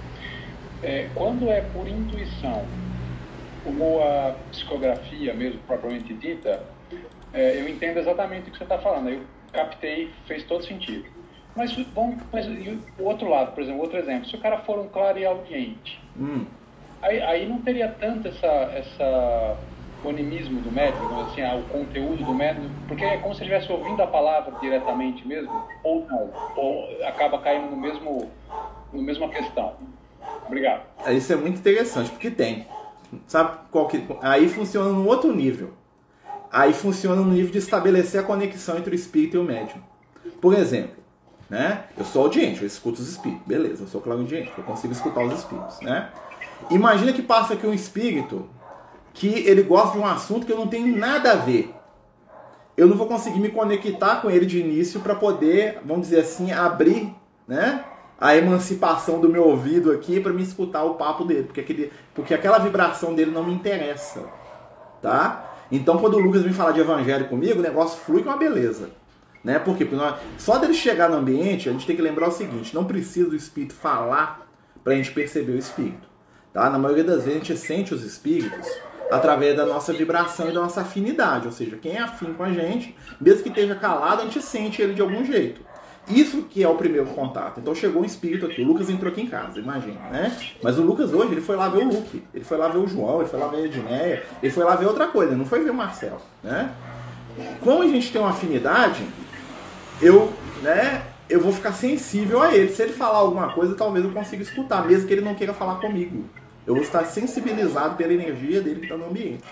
É, 0.82 1.10
quando 1.14 1.50
é 1.50 1.62
por 1.62 1.88
intuição, 1.88 2.66
como 3.66 4.02
a 4.02 4.36
psicografia 4.52 5.34
mesmo, 5.34 5.60
propriamente 5.68 6.14
dita, 6.14 6.64
é, 7.34 7.60
eu 7.60 7.68
entendo 7.68 7.98
exatamente 8.00 8.50
o 8.50 8.52
que 8.52 8.58
você 8.58 8.64
está 8.64 8.78
falando. 8.78 9.10
Eu 9.10 9.24
captei, 9.52 10.10
fez 10.26 10.44
todo 10.44 10.64
sentido. 10.64 11.06
Mas, 11.56 11.72
bom, 11.94 12.16
mas 12.32 12.48
o 12.98 13.04
outro 13.04 13.30
lado, 13.30 13.54
por 13.54 13.62
exemplo, 13.62 13.82
outro 13.82 13.98
exemplo, 13.98 14.28
se 14.28 14.36
o 14.36 14.40
cara 14.40 14.60
for 14.60 14.80
um 14.80 14.88
claro 14.88 15.20
e 15.20 15.26
audiente, 15.26 16.02
hum. 16.20 16.46
aí, 17.02 17.22
aí 17.22 17.48
não 17.48 17.60
teria 17.60 17.88
tanto 17.90 18.28
essa, 18.28 18.48
essa 18.48 19.58
animismo 20.10 20.62
do 20.62 20.72
médico, 20.72 21.08
assim, 21.22 21.42
ah, 21.42 21.56
o 21.56 21.64
conteúdo 21.64 22.24
do 22.24 22.34
médico, 22.34 22.66
porque 22.88 23.04
é 23.04 23.18
como 23.18 23.34
se 23.34 23.42
estivesse 23.42 23.72
ouvindo 23.72 24.02
a 24.02 24.08
palavra 24.08 24.54
diretamente 24.60 25.28
mesmo, 25.28 25.52
ou 25.84 26.06
não, 26.06 26.30
ou 26.56 27.06
acaba 27.06 27.40
caindo 27.40 27.70
no 27.70 27.78
mesmo, 27.78 28.30
no 28.92 29.02
mesma 29.02 29.30
questão. 29.30 29.74
Obrigado. 30.46 30.84
Isso 31.12 31.34
é 31.34 31.36
muito 31.36 31.60
interessante, 31.60 32.10
porque 32.12 32.32
tem. 32.32 32.66
Sabe 33.28 33.58
qual 33.72 33.88
que. 33.88 34.04
Aí 34.22 34.50
funciona 34.50 34.90
num 34.90 35.08
outro 35.08 35.34
nível. 35.34 35.74
Aí 36.52 36.74
funciona 36.74 37.22
no 37.22 37.32
nível 37.32 37.52
de 37.52 37.58
estabelecer 37.58 38.22
a 38.22 38.24
conexão 38.24 38.78
entre 38.78 38.94
o 38.94 38.96
espírito 38.96 39.38
e 39.38 39.40
o 39.40 39.44
médium. 39.44 39.82
Por 40.40 40.54
exemplo, 40.54 41.03
né? 41.54 41.84
Eu 41.96 42.04
sou 42.04 42.24
audiente, 42.24 42.62
eu 42.62 42.68
escuto 42.68 43.00
os 43.00 43.08
espíritos. 43.08 43.46
Beleza, 43.46 43.84
eu 43.84 43.88
sou 43.88 44.02
claro-audiente, 44.02 44.52
eu 44.58 44.64
consigo 44.64 44.92
escutar 44.92 45.24
os 45.24 45.34
espíritos, 45.36 45.80
né? 45.82 46.10
Imagina 46.72 47.14
que 47.14 47.22
passa 47.22 47.54
aqui 47.54 47.68
um 47.68 47.74
espírito 47.74 48.50
que 49.14 49.28
ele 49.48 49.62
gosta 49.62 49.92
de 49.92 50.00
um 50.00 50.08
assunto 50.08 50.48
que 50.48 50.52
eu 50.52 50.58
não 50.58 50.66
tenho 50.66 50.98
nada 50.98 51.34
a 51.34 51.36
ver. 51.36 51.72
Eu 52.76 52.88
não 52.88 52.98
vou 52.98 53.06
conseguir 53.06 53.40
me 53.40 53.50
conectar 53.50 54.16
com 54.16 54.32
ele 54.32 54.48
de 54.48 54.60
início 54.60 55.00
para 55.02 55.14
poder, 55.14 55.80
vamos 55.86 56.08
dizer 56.08 56.22
assim, 56.22 56.52
abrir, 56.52 57.14
né? 57.48 57.86
A 58.20 58.36
emancipação 58.36 59.22
do 59.22 59.30
meu 59.30 59.48
ouvido 59.48 59.92
aqui 59.92 60.20
para 60.20 60.34
me 60.34 60.42
escutar 60.42 60.84
o 60.84 60.96
papo 60.96 61.24
dele, 61.24 61.44
porque, 61.44 61.62
aquele, 61.62 61.94
porque 62.16 62.34
aquela 62.34 62.58
vibração 62.58 63.14
dele 63.14 63.30
não 63.30 63.44
me 63.44 63.54
interessa, 63.54 64.26
tá? 65.04 65.54
Então, 65.72 66.00
quando 66.00 66.16
o 66.16 66.20
Lucas 66.20 66.42
vem 66.42 66.52
falar 66.52 66.72
de 66.72 66.80
evangelho 66.80 67.28
comigo, 67.28 67.60
o 67.60 67.64
negócio 67.64 68.00
flui 68.00 68.24
com 68.24 68.30
uma 68.30 68.38
beleza. 68.38 69.03
Né? 69.44 69.60
Por 69.60 69.76
quê? 69.76 69.86
Porque 69.86 70.16
só 70.38 70.58
dele 70.58 70.74
chegar 70.74 71.10
no 71.10 71.18
ambiente, 71.18 71.68
a 71.68 71.72
gente 71.72 71.86
tem 71.86 71.96
que 71.96 72.02
lembrar 72.02 72.30
o 72.30 72.32
seguinte: 72.32 72.74
não 72.74 72.86
precisa 72.86 73.30
do 73.30 73.36
espírito 73.36 73.74
falar 73.74 74.48
para 74.84 74.94
a 74.94 74.96
gente 74.96 75.12
perceber 75.12 75.52
o 75.52 75.58
espírito. 75.58 76.08
Tá? 76.54 76.70
Na 76.70 76.78
maioria 76.78 77.04
das 77.04 77.26
vezes 77.26 77.30
a 77.30 77.40
gente 77.40 77.58
sente 77.58 77.94
os 77.94 78.04
espíritos 78.04 78.68
através 79.12 79.56
da 79.56 79.66
nossa 79.66 79.92
vibração 79.92 80.50
e 80.50 80.54
da 80.54 80.62
nossa 80.62 80.82
afinidade. 80.82 81.46
Ou 81.46 81.52
seja, 81.52 81.78
quem 81.78 81.98
é 81.98 82.00
afim 82.00 82.34
com 82.34 82.44
a 82.44 82.52
gente, 82.52 82.96
mesmo 83.20 83.44
que 83.44 83.50
esteja 83.50 83.76
calado, 83.76 84.22
a 84.22 84.26
gente 84.26 84.42
sente 84.42 84.82
ele 84.82 84.94
de 84.94 85.02
algum 85.02 85.26
jeito. 85.26 85.62
Isso 86.08 86.44
que 86.44 86.62
é 86.62 86.68
o 86.68 86.76
primeiro 86.76 87.08
contato. 87.08 87.60
Então 87.60 87.74
chegou 87.74 88.02
um 88.02 88.06
espírito 88.06 88.46
aqui. 88.46 88.62
O 88.62 88.68
Lucas 88.68 88.90
entrou 88.90 89.12
aqui 89.12 89.22
em 89.22 89.28
casa, 89.28 89.60
imagina, 89.60 90.00
né? 90.12 90.38
Mas 90.62 90.78
o 90.78 90.82
Lucas 90.82 91.14
hoje, 91.14 91.32
ele 91.32 91.42
foi 91.42 91.56
lá 91.56 91.70
ver 91.70 91.86
o 91.86 91.88
Luke. 91.88 92.24
Ele 92.34 92.44
foi 92.44 92.58
lá 92.58 92.68
ver 92.68 92.78
o 92.78 92.88
João, 92.88 93.22
ele 93.22 93.30
foi 93.30 93.40
lá 93.40 93.48
ver 93.48 93.58
a 93.58 93.66
Edneia, 93.66 94.24
ele 94.42 94.52
foi 94.52 94.64
lá 94.64 94.76
ver 94.76 94.86
outra 94.86 95.08
coisa, 95.08 95.36
não 95.36 95.46
foi 95.46 95.64
ver 95.64 95.70
o 95.70 95.74
Marcelo, 95.74 96.22
né? 96.44 96.72
Como 97.62 97.82
a 97.82 97.88
gente 97.88 98.12
tem 98.12 98.22
uma 98.22 98.32
afinidade, 98.32 99.04
eu, 100.02 100.32
né, 100.62 101.04
eu 101.30 101.40
vou 101.40 101.52
ficar 101.52 101.74
sensível 101.74 102.42
a 102.42 102.54
ele. 102.54 102.70
Se 102.70 102.82
ele 102.82 102.94
falar 102.94 103.20
alguma 103.20 103.54
coisa, 103.54 103.76
talvez 103.76 104.06
eu 104.06 104.12
consiga 104.12 104.44
escutar, 104.44 104.86
mesmo 104.88 105.08
que 105.08 105.14
ele 105.14 105.22
não 105.22 105.36
queira 105.36 105.54
falar 105.54 105.76
comigo. 105.76 106.26
Eu 106.66 106.76
vou 106.76 106.84
estar 106.84 107.04
sensibilizado 107.06 107.96
pela 107.96 108.14
energia 108.14 108.62
dele 108.62 108.80
que 108.80 108.86
está 108.86 108.98
no 108.98 109.08
ambiente. 109.08 109.44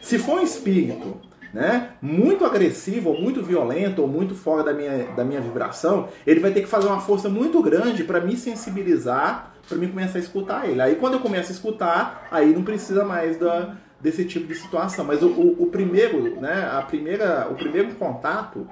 Se 0.00 0.18
for 0.18 0.38
um 0.38 0.42
espírito 0.42 1.16
né, 1.52 1.90
muito 2.00 2.44
agressivo, 2.44 3.10
ou 3.10 3.20
muito 3.20 3.42
violento, 3.42 4.00
ou 4.00 4.08
muito 4.08 4.34
fora 4.34 4.62
da 4.62 4.72
minha, 4.72 5.04
da 5.14 5.24
minha 5.24 5.40
vibração, 5.40 6.08
ele 6.26 6.40
vai 6.40 6.50
ter 6.50 6.62
que 6.62 6.68
fazer 6.68 6.86
uma 6.86 7.00
força 7.00 7.28
muito 7.28 7.62
grande 7.62 8.04
para 8.04 8.20
me 8.20 8.36
sensibilizar, 8.36 9.52
para 9.68 9.76
mim 9.76 9.88
começar 9.88 10.18
a 10.18 10.20
escutar 10.20 10.68
ele. 10.68 10.80
Aí 10.80 10.96
quando 10.96 11.14
eu 11.14 11.20
começo 11.20 11.50
a 11.50 11.54
escutar, 11.54 12.28
aí 12.30 12.52
não 12.52 12.62
precisa 12.62 13.04
mais 13.04 13.36
da, 13.36 13.76
desse 14.00 14.24
tipo 14.24 14.46
de 14.46 14.54
situação. 14.54 15.04
Mas 15.04 15.22
o, 15.22 15.28
o, 15.28 15.64
o 15.64 15.66
primeiro, 15.66 16.40
né, 16.40 16.70
a 16.72 16.82
primeira, 16.82 17.48
o 17.50 17.54
primeiro 17.54 17.94
contato 17.94 18.66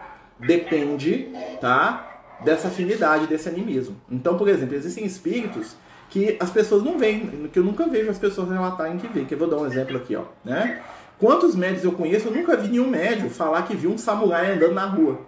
depende, 0.46 1.28
tá? 1.60 2.06
Dessa 2.44 2.68
afinidade, 2.68 3.26
desse 3.26 3.48
animismo. 3.48 3.96
Então, 4.10 4.36
por 4.36 4.48
exemplo, 4.48 4.74
existem 4.74 5.04
espíritos 5.04 5.76
que 6.08 6.36
as 6.40 6.50
pessoas 6.50 6.82
não 6.82 6.98
veem, 6.98 7.48
que 7.52 7.58
eu 7.58 7.64
nunca 7.64 7.86
vejo 7.86 8.10
as 8.10 8.18
pessoas 8.18 8.50
relatarem 8.50 8.98
que 8.98 9.06
veem. 9.06 9.26
Que 9.26 9.34
eu 9.34 9.38
vou 9.38 9.48
dar 9.48 9.58
um 9.58 9.66
exemplo 9.66 9.96
aqui, 9.96 10.16
ó, 10.16 10.24
né? 10.44 10.82
Quantos 11.18 11.54
médios 11.54 11.84
eu 11.84 11.92
conheço, 11.92 12.28
eu 12.28 12.32
nunca 12.32 12.56
vi 12.56 12.68
nenhum 12.68 12.88
médio 12.88 13.28
falar 13.28 13.62
que 13.62 13.76
viu 13.76 13.90
um 13.90 13.98
samurai 13.98 14.52
andando 14.52 14.72
na 14.72 14.86
rua. 14.86 15.20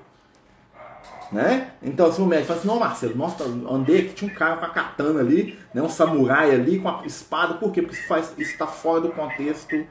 Né? 1.30 1.70
Então, 1.82 2.12
se 2.12 2.20
o 2.20 2.26
médico 2.26 2.48
fala 2.48 2.58
assim, 2.58 2.68
não, 2.68 2.78
Marcelo, 2.78 3.16
nossa, 3.16 3.44
andei 3.44 4.00
aqui, 4.00 4.14
tinha 4.14 4.30
um 4.30 4.34
cara 4.34 4.56
com 4.56 4.66
a 4.66 4.68
katana 4.68 5.20
ali, 5.20 5.58
né, 5.72 5.80
um 5.80 5.88
samurai 5.88 6.50
ali 6.50 6.78
com 6.78 6.88
a 6.88 7.06
espada, 7.06 7.54
por 7.54 7.72
quê? 7.72 7.80
Porque 7.80 7.96
isso 7.96 8.34
está 8.38 8.66
fora 8.66 9.00
do 9.00 9.08
contexto 9.10 9.86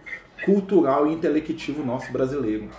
cultural 0.45 1.07
e 1.07 1.13
intelectivo 1.13 1.83
nosso 1.83 2.11
brasileiro. 2.11 2.69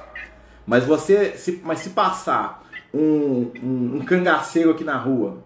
Mas 0.66 0.84
você, 0.84 1.32
se, 1.36 1.60
mas 1.64 1.80
se 1.80 1.90
passar 1.90 2.64
um, 2.92 3.50
um, 3.62 3.96
um 3.96 4.04
cangaceiro 4.04 4.70
aqui 4.70 4.84
na 4.84 4.96
rua, 4.96 5.42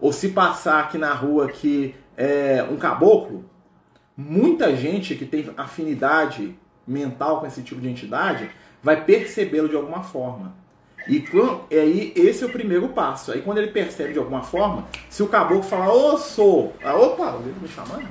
ou 0.00 0.12
se 0.12 0.28
passar 0.28 0.80
aqui 0.80 0.96
na 0.96 1.12
rua 1.12 1.48
que 1.48 1.94
é 2.16 2.64
um 2.70 2.76
caboclo, 2.76 3.44
muita 4.16 4.74
gente 4.74 5.14
que 5.14 5.24
tem 5.24 5.50
afinidade 5.56 6.56
mental 6.86 7.40
com 7.40 7.46
esse 7.46 7.62
tipo 7.62 7.80
de 7.80 7.88
entidade 7.88 8.50
vai 8.82 9.04
percebê-lo 9.04 9.68
de 9.68 9.76
alguma 9.76 10.02
forma. 10.02 10.54
E 11.06 11.24
aí 11.70 12.12
esse 12.16 12.42
é 12.44 12.46
o 12.46 12.50
primeiro 12.50 12.88
passo. 12.88 13.32
Aí 13.32 13.42
quando 13.42 13.58
ele 13.58 13.68
percebe 13.70 14.12
de 14.12 14.18
alguma 14.18 14.42
forma, 14.42 14.86
se 15.08 15.22
o 15.22 15.28
caboclo 15.28 15.62
falar, 15.62 15.92
ô 15.92 16.18
sou, 16.18 16.74
ah, 16.82 16.94
opa, 16.96 17.38
ele 17.40 17.54
me 17.60 17.68
chamando, 17.68 18.08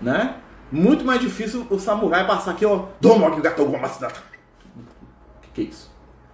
né? 0.00 0.36
Muito 0.72 1.04
mais 1.04 1.20
difícil 1.20 1.66
o 1.70 1.78
samurai 1.78 2.26
passar 2.26 2.52
aqui, 2.52 2.66
ó, 2.66 2.86
toma 3.00 3.28
aqui 3.28 3.38
o 3.38 3.42
gato 3.42 3.62
alguma 3.62 3.88
cidade. 3.88 4.14
Que 5.54 5.62
isso? 5.62 5.90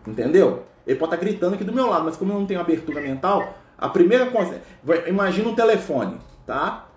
Entendeu? 0.06 0.64
Ele 0.86 0.98
pode 0.98 1.14
estar 1.14 1.24
gritando 1.24 1.54
aqui 1.54 1.62
do 1.62 1.72
meu 1.72 1.86
lado, 1.86 2.04
mas 2.04 2.16
como 2.16 2.32
eu 2.32 2.38
não 2.40 2.46
tenho 2.46 2.58
abertura 2.58 3.00
mental, 3.00 3.54
a 3.78 3.88
primeira 3.88 4.26
coisa. 4.30 4.60
Imagina 5.06 5.48
um 5.48 5.54
telefone, 5.54 6.18
tá? 6.46 6.88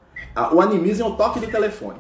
O 0.52 0.62
animismo 0.62 1.06
é 1.06 1.10
o 1.10 1.16
toque 1.16 1.40
do 1.40 1.48
telefone. 1.48 2.00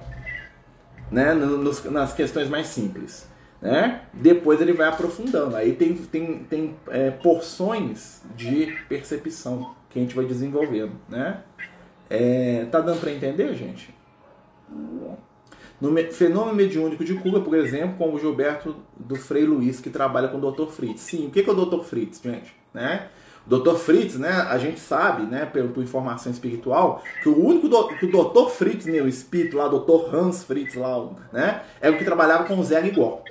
Né? 1.11 1.33
Nos, 1.33 1.83
nas 1.85 2.13
questões 2.13 2.49
mais 2.49 2.67
simples. 2.67 3.29
Né? 3.61 4.01
Depois 4.11 4.59
ele 4.59 4.73
vai 4.73 4.87
aprofundando. 4.87 5.55
Aí 5.55 5.73
tem, 5.73 5.93
tem, 5.93 6.43
tem 6.45 6.75
é, 6.89 7.11
porções 7.11 8.21
de 8.35 8.75
percepção 8.89 9.75
que 9.89 9.99
a 9.99 10.01
gente 10.01 10.15
vai 10.15 10.25
desenvolvendo. 10.25 10.93
Né? 11.07 11.41
É, 12.09 12.65
tá 12.71 12.79
dando 12.79 12.99
para 12.99 13.11
entender, 13.11 13.53
gente? 13.53 13.93
No 15.83 15.93
fenômeno 16.13 16.55
mediúnico 16.55 17.03
de 17.03 17.13
Cuba, 17.15 17.41
por 17.41 17.53
exemplo, 17.55 17.97
como 17.97 18.15
o 18.15 18.19
Gilberto 18.19 18.73
do 18.95 19.17
Frei 19.17 19.43
Luiz, 19.43 19.81
que 19.81 19.89
trabalha 19.89 20.29
com 20.29 20.37
o 20.37 20.51
Dr. 20.51 20.67
Fritz. 20.67 21.01
Sim, 21.01 21.27
o 21.27 21.29
que 21.29 21.41
é 21.41 21.51
o 21.51 21.53
Dr. 21.53 21.83
Fritz, 21.83 22.21
gente? 22.23 22.55
Né? 22.73 23.09
O 23.45 23.57
Dr. 23.57 23.75
Fritz, 23.75 24.15
né, 24.15 24.31
a 24.31 24.57
gente 24.57 24.79
sabe, 24.79 25.23
né, 25.23 25.45
por, 25.45 25.61
por 25.71 25.83
informação 25.83 26.31
espiritual, 26.31 27.03
que 27.21 27.27
o 27.27 27.37
único 27.37 27.67
do, 27.67 27.89
que 27.89 28.05
o 28.05 28.09
Dr. 28.09 28.49
Fritz, 28.51 28.85
o 28.85 29.07
espírito 29.09 29.57
lá, 29.57 29.67
Dr. 29.67 30.15
Hans 30.15 30.45
Fritz 30.45 30.73
lá, 30.75 31.09
né, 31.33 31.63
é 31.81 31.89
o 31.89 31.97
que 31.97 32.05
trabalhava 32.05 32.45
com 32.45 32.57
o 32.57 32.63
Zé 32.63 32.87
Igor. 32.87 33.21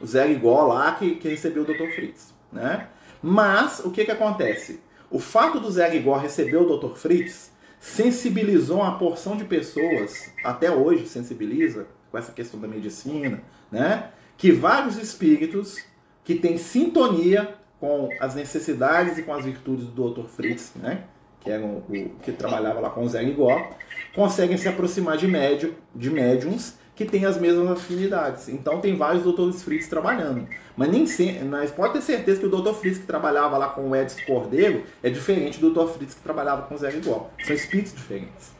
O 0.00 0.06
Zé 0.06 0.30
Igor 0.30 0.68
lá 0.68 0.92
que, 0.92 1.16
que 1.16 1.28
recebeu 1.28 1.64
o 1.64 1.66
Dr. 1.66 1.92
Fritz, 1.92 2.32
né? 2.52 2.86
Mas 3.20 3.80
o 3.80 3.90
que 3.90 4.04
que 4.04 4.12
acontece? 4.12 4.80
O 5.10 5.18
fato 5.18 5.58
do 5.58 5.68
Zé 5.72 5.96
Igor 5.96 6.18
receber 6.18 6.58
o 6.58 6.78
Dr. 6.78 6.94
Fritz 6.94 7.50
sensibilizou 7.80 8.78
uma 8.78 8.96
porção 8.96 9.36
de 9.36 9.44
pessoas, 9.44 10.30
até 10.44 10.70
hoje 10.70 11.08
sensibiliza, 11.08 11.88
com 12.10 12.18
essa 12.18 12.32
questão 12.32 12.60
da 12.60 12.68
medicina, 12.68 13.42
né? 13.70 14.10
Que 14.36 14.52
vários 14.52 14.96
espíritos 14.96 15.78
que 16.24 16.34
têm 16.34 16.58
sintonia 16.58 17.54
com 17.80 18.08
as 18.20 18.34
necessidades 18.34 19.18
e 19.18 19.22
com 19.22 19.32
as 19.32 19.44
virtudes 19.44 19.86
do 19.86 20.10
Dr. 20.10 20.26
Fritz, 20.28 20.72
né? 20.76 21.04
Que 21.40 21.50
era 21.50 21.64
o, 21.64 21.82
que 22.22 22.32
trabalhava 22.32 22.80
lá 22.80 22.90
com 22.90 23.02
o 23.02 23.08
Zé 23.08 23.22
Igor, 23.22 23.68
conseguem 24.14 24.56
se 24.56 24.68
aproximar 24.68 25.16
de 25.16 25.28
médium, 25.28 25.72
de 25.94 26.10
médiums 26.10 26.78
que 26.96 27.04
têm 27.04 27.26
as 27.26 27.38
mesmas 27.38 27.70
afinidades. 27.70 28.48
Então 28.48 28.80
tem 28.80 28.96
vários 28.96 29.22
Dr. 29.22 29.52
Fritz 29.52 29.86
trabalhando. 29.86 30.48
Mas 30.74 30.88
nem 30.88 31.06
sempre, 31.06 31.44
mas 31.44 31.70
pode 31.70 31.92
ter 31.92 32.00
certeza 32.00 32.40
que 32.40 32.46
o 32.46 32.50
Dr. 32.50 32.72
Fritz 32.72 32.98
que 32.98 33.06
trabalhava 33.06 33.58
lá 33.58 33.68
com 33.68 33.90
o 33.90 33.94
Edson 33.94 34.20
Cordeiro 34.26 34.84
é 35.02 35.10
diferente 35.10 35.60
do 35.60 35.70
Dr. 35.70 35.92
Fritz 35.92 36.14
que 36.14 36.22
trabalhava 36.22 36.62
com 36.62 36.74
o 36.74 36.78
Zé 36.78 36.90
Igor. 36.96 37.26
São 37.44 37.54
espíritos 37.54 37.94
diferentes. 37.94 38.55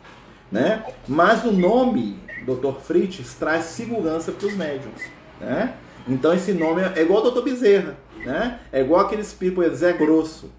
Né? 0.57 0.85
Mas 1.07 1.45
o 1.45 1.53
nome 1.53 2.19
Dr. 2.47 2.81
Fritz 2.83 3.35
traz 3.35 3.66
segurança 3.66 4.33
para 4.33 4.47
os 4.47 4.55
médiums. 4.55 5.03
Né? 5.38 5.75
Então 6.09 6.33
esse 6.33 6.53
nome 6.53 6.83
é 6.95 7.03
igual 7.03 7.25
o 7.25 7.31
Dr. 7.31 7.42
Bezerra. 7.42 7.97
Né? 8.25 8.59
É 8.73 8.81
igual 8.81 9.03
aquele 9.03 9.21
espírito, 9.21 9.62
exemplo, 9.62 9.79
Zé 9.79 9.92
Grosso. 9.92 10.51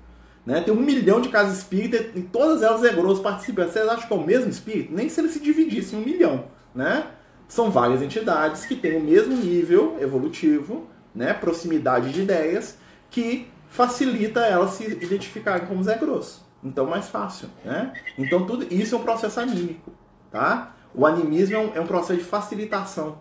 Né? 0.46 0.62
Tem 0.62 0.74
um 0.74 0.80
milhão 0.80 1.20
de 1.20 1.30
casas 1.30 1.58
espíritas 1.58 2.08
e 2.16 2.22
todas 2.22 2.62
elas 2.62 2.82
Zé 2.82 2.94
Grosso 2.94 3.22
participam. 3.22 3.66
Vocês 3.66 3.88
acham 3.88 4.08
que 4.08 4.14
é 4.14 4.16
o 4.16 4.24
mesmo 4.24 4.50
espírito? 4.50 4.94
Nem 4.94 5.10
se 5.10 5.20
ele 5.20 5.30
se 5.30 5.40
dividisse 5.40 5.96
em 5.96 6.00
um 6.00 6.06
milhão. 6.06 6.46
Né? 6.76 7.08
São 7.48 7.72
várias 7.72 8.02
entidades 8.02 8.66
que 8.66 8.76
têm 8.76 8.98
o 8.98 9.04
mesmo 9.04 9.36
nível 9.36 9.98
evolutivo, 10.00 10.88
né? 11.16 11.34
proximidade 11.34 12.12
de 12.12 12.22
ideias, 12.22 12.78
que 13.10 13.48
facilita 13.68 14.42
elas 14.42 14.72
se 14.72 14.84
identificarem 14.84 15.66
como 15.66 15.84
Zé 15.84 15.98
Grosso. 15.98 16.47
Então, 16.64 16.86
mais 16.86 17.08
fácil. 17.08 17.50
Né? 17.64 17.94
Então, 18.18 18.46
tudo 18.46 18.68
isso 18.74 18.96
é 18.96 18.98
um 18.98 19.04
processo 19.04 19.40
anímico. 19.40 19.92
Tá? 20.32 20.76
O 20.94 21.06
animismo 21.06 21.56
é 21.56 21.60
um, 21.60 21.76
é 21.76 21.82
um 21.82 21.88
processo 21.88 22.20
de 22.20 22.26
facilitação. 22.26 23.20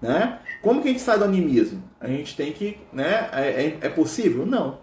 Né? 0.00 0.38
Como 0.60 0.82
que 0.82 0.88
a 0.88 0.90
gente 0.92 1.02
sai 1.02 1.18
do 1.18 1.24
animismo? 1.24 1.82
A 2.00 2.06
gente 2.06 2.36
tem 2.36 2.52
que. 2.52 2.78
Né? 2.92 3.28
É, 3.32 3.64
é, 3.64 3.78
é 3.80 3.88
possível? 3.88 4.44
Não. 4.44 4.78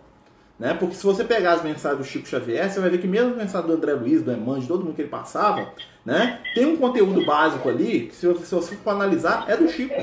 Né? 0.57 0.73
Porque 0.73 0.95
se 0.95 1.03
você 1.03 1.23
pegar 1.23 1.53
as 1.53 1.63
mensagens 1.63 1.99
do 1.99 2.03
Chico 2.03 2.27
Xavier, 2.27 2.69
você 2.69 2.79
vai 2.79 2.89
ver 2.89 2.99
que 2.99 3.07
mesmo 3.07 3.31
as 3.31 3.37
mensagens 3.37 3.67
do 3.67 3.73
André 3.73 3.93
Luiz, 3.93 4.21
do 4.21 4.31
Emmanuel, 4.31 4.61
de 4.61 4.67
todo 4.67 4.83
mundo 4.83 4.95
que 4.95 5.01
ele 5.01 5.09
passava, 5.09 5.71
né? 6.05 6.39
tem 6.53 6.65
um 6.65 6.77
conteúdo 6.77 7.25
básico 7.25 7.67
ali, 7.67 8.07
que 8.07 8.15
se 8.15 8.27
você, 8.27 8.75
for 8.75 8.91
analisar, 8.91 9.45
é 9.47 9.57
do 9.57 9.67
Chico. 9.67 9.95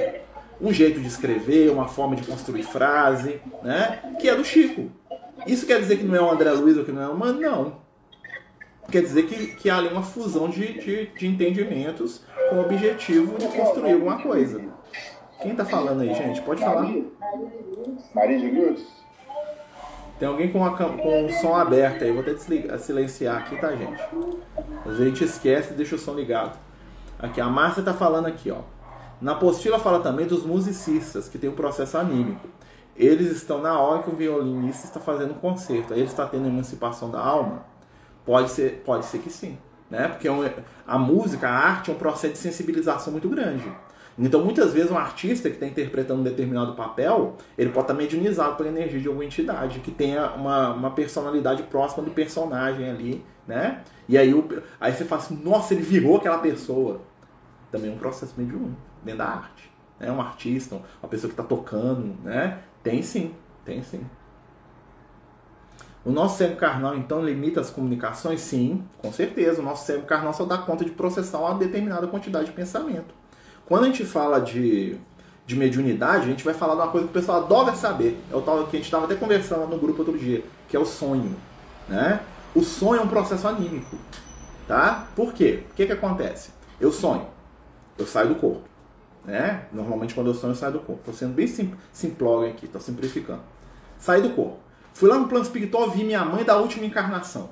Um 0.60 0.72
jeito 0.72 1.00
de 1.00 1.06
escrever, 1.06 1.70
uma 1.70 1.86
forma 1.86 2.16
de 2.16 2.26
construir 2.26 2.64
frase, 2.64 3.40
né? 3.62 4.00
que 4.20 4.28
é 4.28 4.34
do 4.34 4.44
Chico. 4.44 4.90
Isso 5.46 5.64
quer 5.64 5.78
dizer 5.78 5.98
que 5.98 6.04
não 6.04 6.16
é 6.16 6.20
o 6.20 6.30
André 6.30 6.50
Luiz 6.50 6.76
ou 6.76 6.84
que 6.84 6.90
não 6.90 7.02
é 7.02 7.08
o 7.08 7.14
Emmanuel? 7.14 7.64
Não 7.64 7.87
quer 8.90 9.02
dizer 9.02 9.26
que, 9.26 9.54
que 9.54 9.70
há 9.70 9.76
ali 9.76 9.88
uma 9.88 10.02
fusão 10.02 10.48
de, 10.48 10.80
de, 10.80 11.06
de 11.06 11.26
entendimentos 11.26 12.22
com 12.48 12.56
o 12.56 12.60
objetivo 12.62 13.36
de 13.38 13.46
construir 13.48 13.92
alguma 13.92 14.20
coisa. 14.20 14.60
Quem 15.42 15.54
tá 15.54 15.64
falando 15.64 16.00
aí, 16.00 16.12
gente? 16.14 16.40
Pode 16.42 16.60
falar. 16.60 16.90
Maria 18.14 18.38
de 18.38 18.50
Luz. 18.50 18.86
Tem 20.18 20.26
alguém 20.26 20.50
com, 20.50 20.64
a, 20.64 20.74
com 20.74 21.26
o 21.26 21.30
som 21.30 21.54
aberto 21.54 22.02
aí. 22.02 22.10
Vou 22.10 22.22
até 22.22 22.34
desligar, 22.34 22.78
silenciar 22.78 23.36
aqui, 23.36 23.56
tá, 23.60 23.70
gente? 23.76 24.02
Às 24.80 24.96
vezes 24.96 25.00
a 25.00 25.04
gente 25.04 25.24
esquece 25.24 25.72
e 25.72 25.76
deixa 25.76 25.94
o 25.94 25.98
som 25.98 26.14
ligado. 26.14 26.58
Aqui, 27.18 27.40
a 27.40 27.48
Márcia 27.48 27.82
tá 27.82 27.94
falando 27.94 28.26
aqui, 28.26 28.50
ó. 28.50 28.62
Na 29.20 29.32
apostila 29.32 29.78
fala 29.78 30.00
também 30.00 30.26
dos 30.26 30.44
musicistas, 30.44 31.28
que 31.28 31.38
tem 31.38 31.50
o 31.50 31.52
um 31.52 31.56
processo 31.56 31.98
anímico. 31.98 32.48
Eles 32.96 33.30
estão 33.30 33.60
na 33.60 33.78
hora 33.78 34.02
que 34.02 34.10
o 34.10 34.16
violinista 34.16 34.86
está 34.86 34.98
fazendo 34.98 35.32
um 35.32 35.38
concerto. 35.38 35.92
Aí 35.92 36.00
ele 36.00 36.08
está 36.08 36.26
tendo 36.26 36.48
emancipação 36.48 37.10
da 37.10 37.20
alma 37.20 37.64
Pode 38.28 38.50
ser, 38.50 38.82
pode 38.84 39.06
ser 39.06 39.20
que 39.20 39.30
sim, 39.30 39.56
né? 39.90 40.06
Porque 40.06 40.28
é 40.28 40.54
a 40.86 40.98
música, 40.98 41.48
a 41.48 41.50
arte 41.50 41.90
é 41.90 41.94
um 41.94 41.96
processo 41.96 42.34
de 42.34 42.38
sensibilização 42.38 43.10
muito 43.10 43.26
grande. 43.26 43.64
Então, 44.18 44.44
muitas 44.44 44.74
vezes, 44.74 44.90
um 44.90 44.98
artista 44.98 45.48
que 45.48 45.54
está 45.54 45.66
interpretando 45.66 46.20
um 46.20 46.22
determinado 46.22 46.74
papel, 46.74 47.36
ele 47.56 47.70
pode 47.70 47.84
estar 47.84 47.94
tá 47.94 47.98
mediunizado 47.98 48.56
pela 48.56 48.68
energia 48.68 49.00
de 49.00 49.08
alguma 49.08 49.24
entidade, 49.24 49.80
que 49.80 49.90
tenha 49.90 50.32
uma, 50.32 50.74
uma 50.74 50.90
personalidade 50.90 51.62
próxima 51.62 52.04
do 52.04 52.10
personagem 52.10 52.90
ali, 52.90 53.24
né? 53.46 53.82
E 54.06 54.18
aí, 54.18 54.34
o, 54.34 54.46
aí 54.78 54.92
você 54.92 55.06
fala 55.06 55.22
assim, 55.22 55.40
nossa, 55.42 55.72
ele 55.72 55.82
virou 55.82 56.18
aquela 56.18 56.36
pessoa. 56.36 57.00
Também 57.72 57.90
é 57.90 57.94
um 57.94 57.98
processo 57.98 58.34
mediúnico, 58.36 58.76
dentro 59.02 59.20
da 59.20 59.26
arte, 59.26 59.72
né? 59.98 60.12
Um 60.12 60.20
artista, 60.20 60.78
uma 61.02 61.08
pessoa 61.08 61.32
que 61.32 61.40
está 61.40 61.44
tocando, 61.44 62.14
né? 62.22 62.58
Tem 62.82 63.00
sim, 63.00 63.34
tem 63.64 63.82
sim. 63.82 64.04
O 66.04 66.10
nosso 66.10 66.38
cérebro 66.38 66.58
carnal, 66.58 66.96
então, 66.96 67.24
limita 67.24 67.60
as 67.60 67.70
comunicações? 67.70 68.40
Sim, 68.40 68.84
com 68.98 69.12
certeza. 69.12 69.60
O 69.60 69.64
nosso 69.64 69.84
cérebro 69.84 70.06
carnal 70.06 70.32
só 70.32 70.44
dá 70.44 70.58
conta 70.58 70.84
de 70.84 70.90
processar 70.90 71.38
uma 71.38 71.54
determinada 71.54 72.06
quantidade 72.06 72.46
de 72.46 72.52
pensamento. 72.52 73.14
Quando 73.66 73.84
a 73.84 73.86
gente 73.88 74.04
fala 74.04 74.40
de, 74.40 74.96
de 75.44 75.56
mediunidade, 75.56 76.24
a 76.24 76.28
gente 76.28 76.44
vai 76.44 76.54
falar 76.54 76.74
de 76.74 76.80
uma 76.80 76.88
coisa 76.88 77.06
que 77.06 77.10
o 77.10 77.14
pessoal 77.20 77.44
adora 77.44 77.74
saber. 77.74 78.18
É 78.32 78.36
o 78.36 78.40
tal 78.40 78.66
que 78.66 78.76
a 78.76 78.78
gente 78.78 78.86
estava 78.86 79.04
até 79.04 79.14
conversando 79.14 79.66
no 79.66 79.78
grupo 79.78 79.98
outro 79.98 80.16
dia, 80.16 80.42
que 80.68 80.76
é 80.76 80.80
o 80.80 80.86
sonho. 80.86 81.36
Né? 81.88 82.20
O 82.54 82.62
sonho 82.62 83.00
é 83.00 83.04
um 83.04 83.08
processo 83.08 83.46
anímico. 83.46 83.96
Tá? 84.66 85.08
Por 85.14 85.32
quê? 85.32 85.64
O 85.70 85.74
que, 85.74 85.86
que 85.86 85.92
acontece? 85.92 86.50
Eu 86.80 86.92
sonho, 86.92 87.26
eu 87.98 88.06
saio 88.06 88.28
do 88.28 88.34
corpo. 88.36 88.62
Né? 89.24 89.66
Normalmente 89.72 90.14
quando 90.14 90.28
eu 90.28 90.34
sonho 90.34 90.52
eu 90.52 90.56
saio 90.56 90.72
do 90.72 90.80
corpo. 90.80 91.00
Estou 91.00 91.14
sendo 91.14 91.34
bem 91.34 91.46
sim, 91.46 91.74
simplório 91.92 92.50
aqui, 92.50 92.66
estou 92.66 92.80
simplificando. 92.80 93.42
Saí 93.98 94.22
do 94.22 94.30
corpo. 94.30 94.67
Fui 94.98 95.08
lá 95.08 95.16
no 95.16 95.28
plano 95.28 95.44
espiritual, 95.44 95.88
vi 95.92 96.02
minha 96.02 96.24
mãe 96.24 96.42
da 96.42 96.56
última 96.56 96.84
encarnação. 96.84 97.50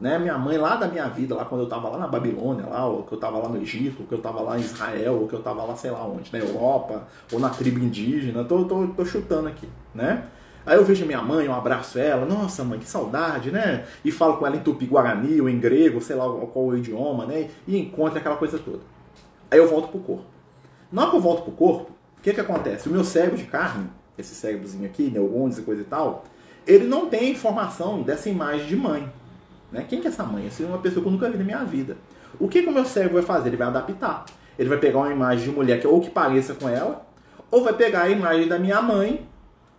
Né? 0.00 0.20
Minha 0.20 0.38
mãe 0.38 0.56
lá 0.56 0.76
da 0.76 0.86
minha 0.86 1.08
vida, 1.08 1.34
lá 1.34 1.44
quando 1.44 1.62
eu 1.62 1.64
estava 1.64 1.88
lá 1.88 1.98
na 1.98 2.06
Babilônia, 2.06 2.64
lá, 2.64 2.86
ou 2.86 3.02
que 3.02 3.12
eu 3.12 3.16
estava 3.16 3.38
lá 3.38 3.48
no 3.48 3.60
Egito, 3.60 4.02
ou 4.02 4.06
que 4.06 4.14
eu 4.14 4.18
estava 4.18 4.40
lá 4.40 4.56
em 4.56 4.60
Israel, 4.60 5.14
ou 5.14 5.26
que 5.26 5.34
eu 5.34 5.40
estava 5.40 5.64
lá 5.64 5.74
sei 5.74 5.90
lá 5.90 6.06
onde, 6.06 6.32
na 6.32 6.38
Europa, 6.38 7.08
ou 7.32 7.40
na 7.40 7.50
tribo 7.50 7.80
indígena, 7.80 8.44
tô, 8.44 8.66
tô, 8.66 8.86
tô 8.86 9.04
chutando 9.04 9.48
aqui, 9.48 9.68
né? 9.92 10.26
Aí 10.64 10.76
eu 10.76 10.84
vejo 10.84 11.04
minha 11.04 11.20
mãe, 11.20 11.46
eu 11.46 11.52
abraço 11.52 11.98
ela, 11.98 12.24
nossa 12.24 12.62
mãe, 12.62 12.78
que 12.78 12.86
saudade, 12.86 13.50
né? 13.50 13.84
E 14.04 14.12
falo 14.12 14.36
com 14.36 14.46
ela 14.46 14.54
em 14.54 14.60
tupi-guarani 14.60 15.40
ou 15.40 15.48
em 15.48 15.58
grego, 15.58 16.00
sei 16.00 16.14
lá 16.14 16.24
qual 16.24 16.66
o 16.66 16.76
idioma, 16.76 17.26
né? 17.26 17.50
E 17.66 17.76
encontro 17.76 18.16
aquela 18.16 18.36
coisa 18.36 18.60
toda. 18.60 18.84
Aí 19.50 19.58
eu 19.58 19.68
volto 19.68 19.88
pro 19.88 19.98
corpo. 19.98 20.26
Na 20.92 21.02
hora 21.02 21.10
que 21.10 21.16
eu 21.16 21.20
volto 21.20 21.42
pro 21.42 21.50
corpo, 21.50 21.90
o 22.16 22.22
que 22.22 22.32
que 22.32 22.40
acontece? 22.40 22.88
O 22.88 22.92
meu 22.92 23.02
cérebro 23.02 23.36
de 23.36 23.44
carne, 23.44 23.90
esse 24.16 24.36
cérebrozinho 24.36 24.86
aqui, 24.86 25.10
neurônios 25.10 25.58
e 25.58 25.62
coisa 25.62 25.82
e 25.82 25.84
tal, 25.84 26.22
ele 26.70 26.86
não 26.86 27.06
tem 27.06 27.32
informação 27.32 28.02
dessa 28.02 28.28
imagem 28.28 28.66
de 28.66 28.76
mãe. 28.76 29.10
Né? 29.72 29.84
Quem 29.88 30.00
que 30.00 30.06
é 30.06 30.10
essa 30.10 30.22
mãe? 30.22 30.46
Essa 30.46 30.62
é 30.62 30.66
uma 30.66 30.78
pessoa 30.78 31.02
que 31.02 31.08
eu 31.08 31.12
nunca 31.12 31.28
vi 31.28 31.36
na 31.36 31.44
minha 31.44 31.64
vida. 31.64 31.96
O 32.38 32.48
que, 32.48 32.62
que 32.62 32.68
o 32.68 32.72
meu 32.72 32.84
cérebro 32.84 33.14
vai 33.14 33.22
fazer? 33.22 33.48
Ele 33.48 33.56
vai 33.56 33.66
adaptar. 33.66 34.24
Ele 34.56 34.68
vai 34.68 34.78
pegar 34.78 34.98
uma 34.98 35.12
imagem 35.12 35.50
de 35.50 35.56
mulher 35.56 35.80
que 35.80 35.86
ou 35.86 36.00
que 36.00 36.10
pareça 36.10 36.54
com 36.54 36.68
ela, 36.68 37.04
ou 37.50 37.64
vai 37.64 37.72
pegar 37.72 38.02
a 38.02 38.08
imagem 38.08 38.46
da 38.46 38.58
minha 38.58 38.80
mãe 38.80 39.26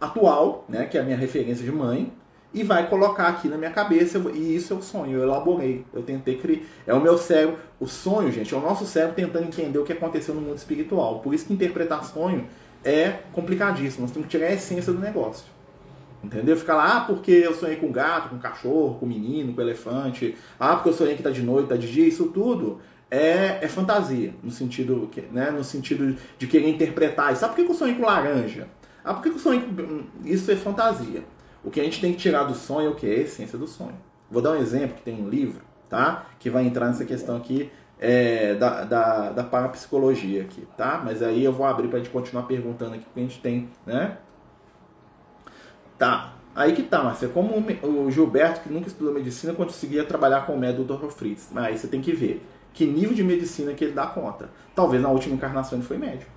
atual, 0.02 0.66
né, 0.68 0.86
que 0.86 0.98
é 0.98 1.02
a 1.02 1.04
minha 1.04 1.16
referência 1.16 1.64
de 1.64 1.72
mãe, 1.72 2.12
e 2.54 2.64
vai 2.64 2.90
colocar 2.90 3.28
aqui 3.28 3.48
na 3.48 3.58
minha 3.58 3.72
cabeça, 3.72 4.18
e 4.34 4.56
isso 4.56 4.74
é 4.74 4.76
o 4.76 4.82
sonho, 4.82 5.20
eu 5.20 5.24
elaborei, 5.24 5.86
eu 5.94 6.02
tentei 6.02 6.38
criar. 6.38 6.64
É 6.86 6.94
o 6.94 7.00
meu 7.00 7.18
cérebro, 7.18 7.58
o 7.80 7.88
sonho, 7.88 8.32
gente, 8.32 8.54
é 8.54 8.58
o 8.58 8.60
nosso 8.60 8.86
cérebro 8.86 9.16
tentando 9.16 9.46
entender 9.46 9.80
o 9.80 9.86
que 9.86 9.94
aconteceu 9.94 10.36
no 10.36 10.42
mundo 10.42 10.58
espiritual. 10.58 11.20
Por 11.20 11.34
isso 11.34 11.46
que 11.46 11.54
interpretar 11.54 12.04
sonho 12.04 12.48
é 12.84 13.20
complicadíssimo, 13.32 14.02
nós 14.02 14.12
temos 14.12 14.28
que 14.28 14.38
tirar 14.38 14.50
a 14.50 14.54
essência 14.54 14.92
do 14.92 15.00
negócio. 15.00 15.46
Entendeu? 16.24 16.56
Ficar 16.56 16.76
lá, 16.76 16.98
ah, 16.98 17.02
porque 17.02 17.32
eu 17.32 17.54
sonhei 17.54 17.78
com 17.78 17.92
gato, 17.92 18.30
com 18.30 18.38
cachorro, 18.38 18.96
com 19.00 19.06
menino, 19.06 19.54
com 19.54 19.62
elefante, 19.62 20.36
ah, 20.60 20.76
porque 20.76 20.90
eu 20.90 20.94
sonhei 20.94 21.16
que 21.16 21.24
tá 21.24 21.32
de 21.32 21.42
noite, 21.42 21.70
tá 21.70 21.76
de 21.76 21.92
dia, 21.92 22.08
isso 22.08 22.28
tudo 22.28 22.80
é, 23.10 23.60
é 23.62 23.68
fantasia, 23.68 24.34
no 24.42 24.52
sentido, 24.52 25.10
né, 25.32 25.52
no 25.52 25.64
sentido 25.64 26.16
de 26.38 26.48
querer 26.48 26.70
interpretar. 26.70 27.34
E 27.34 27.36
sabe 27.36 27.56
por 27.56 27.66
que 27.66 27.72
eu 27.72 27.76
sonhei 27.76 27.96
com 27.96 28.06
laranja? 28.06 28.68
Ah, 29.04 29.14
por 29.14 29.24
que 29.24 29.30
eu 29.30 29.40
sonhei 29.40 29.62
com... 29.62 30.04
Isso 30.24 30.50
é 30.52 30.56
fantasia. 30.56 31.24
O 31.64 31.70
que 31.70 31.82
a 31.82 31.84
gente 31.84 32.00
tem 32.00 32.14
que 32.14 32.20
tirar 32.20 32.44
do 32.44 32.54
sonho 32.54 32.88
é 32.88 32.90
o 32.90 32.96
que? 32.96 33.08
É 33.08 33.16
a 33.16 33.22
essência 33.22 33.58
do 33.58 33.68
sonho. 33.68 33.98
Vou 34.30 34.42
dar 34.42 34.52
um 34.52 34.56
exemplo, 34.56 34.96
que 34.96 35.02
tem 35.02 35.22
um 35.22 35.28
livro, 35.28 35.62
tá? 35.90 36.26
Que 36.40 36.50
vai 36.50 36.66
entrar 36.66 36.88
nessa 36.88 37.04
questão 37.04 37.36
aqui 37.36 37.70
é, 38.00 38.56
da, 38.56 38.84
da, 38.84 39.30
da 39.32 39.44
parapsicologia 39.44 40.42
aqui, 40.44 40.66
tá? 40.78 41.02
Mas 41.04 41.22
aí 41.22 41.44
eu 41.44 41.52
vou 41.52 41.66
abrir 41.66 41.88
para 41.88 42.00
a 42.00 42.02
gente 42.02 42.12
continuar 42.12 42.44
perguntando 42.44 42.96
aqui, 42.96 43.04
porque 43.04 43.20
a 43.20 43.24
gente 43.24 43.40
tem, 43.40 43.70
né? 43.86 44.18
Tá. 46.02 46.34
Aí 46.56 46.74
que 46.74 46.82
tá, 46.82 47.04
Marcia. 47.04 47.28
Como 47.28 47.64
o 47.84 48.10
Gilberto, 48.10 48.62
que 48.62 48.74
nunca 48.74 48.88
estudou 48.88 49.14
medicina, 49.14 49.54
conseguia 49.54 50.04
trabalhar 50.04 50.48
com 50.48 50.54
o 50.54 50.58
método 50.58 50.84
do 50.84 50.98
Dr. 50.98 51.12
Fritz. 51.12 51.50
Mas 51.52 51.66
aí 51.66 51.78
você 51.78 51.88
tem 51.88 52.02
que 52.02 52.12
ver 52.12 52.44
que 52.74 52.88
nível 52.88 53.14
de 53.14 53.24
medicina 53.24 53.72
que 53.74 53.84
ele 53.84 53.94
dá 53.94 54.08
conta. 54.08 54.50
Talvez 54.74 55.00
na 55.00 55.10
última 55.10 55.36
encarnação 55.36 55.78
ele 55.78 55.86
foi 55.86 56.00
médico. 56.00 56.32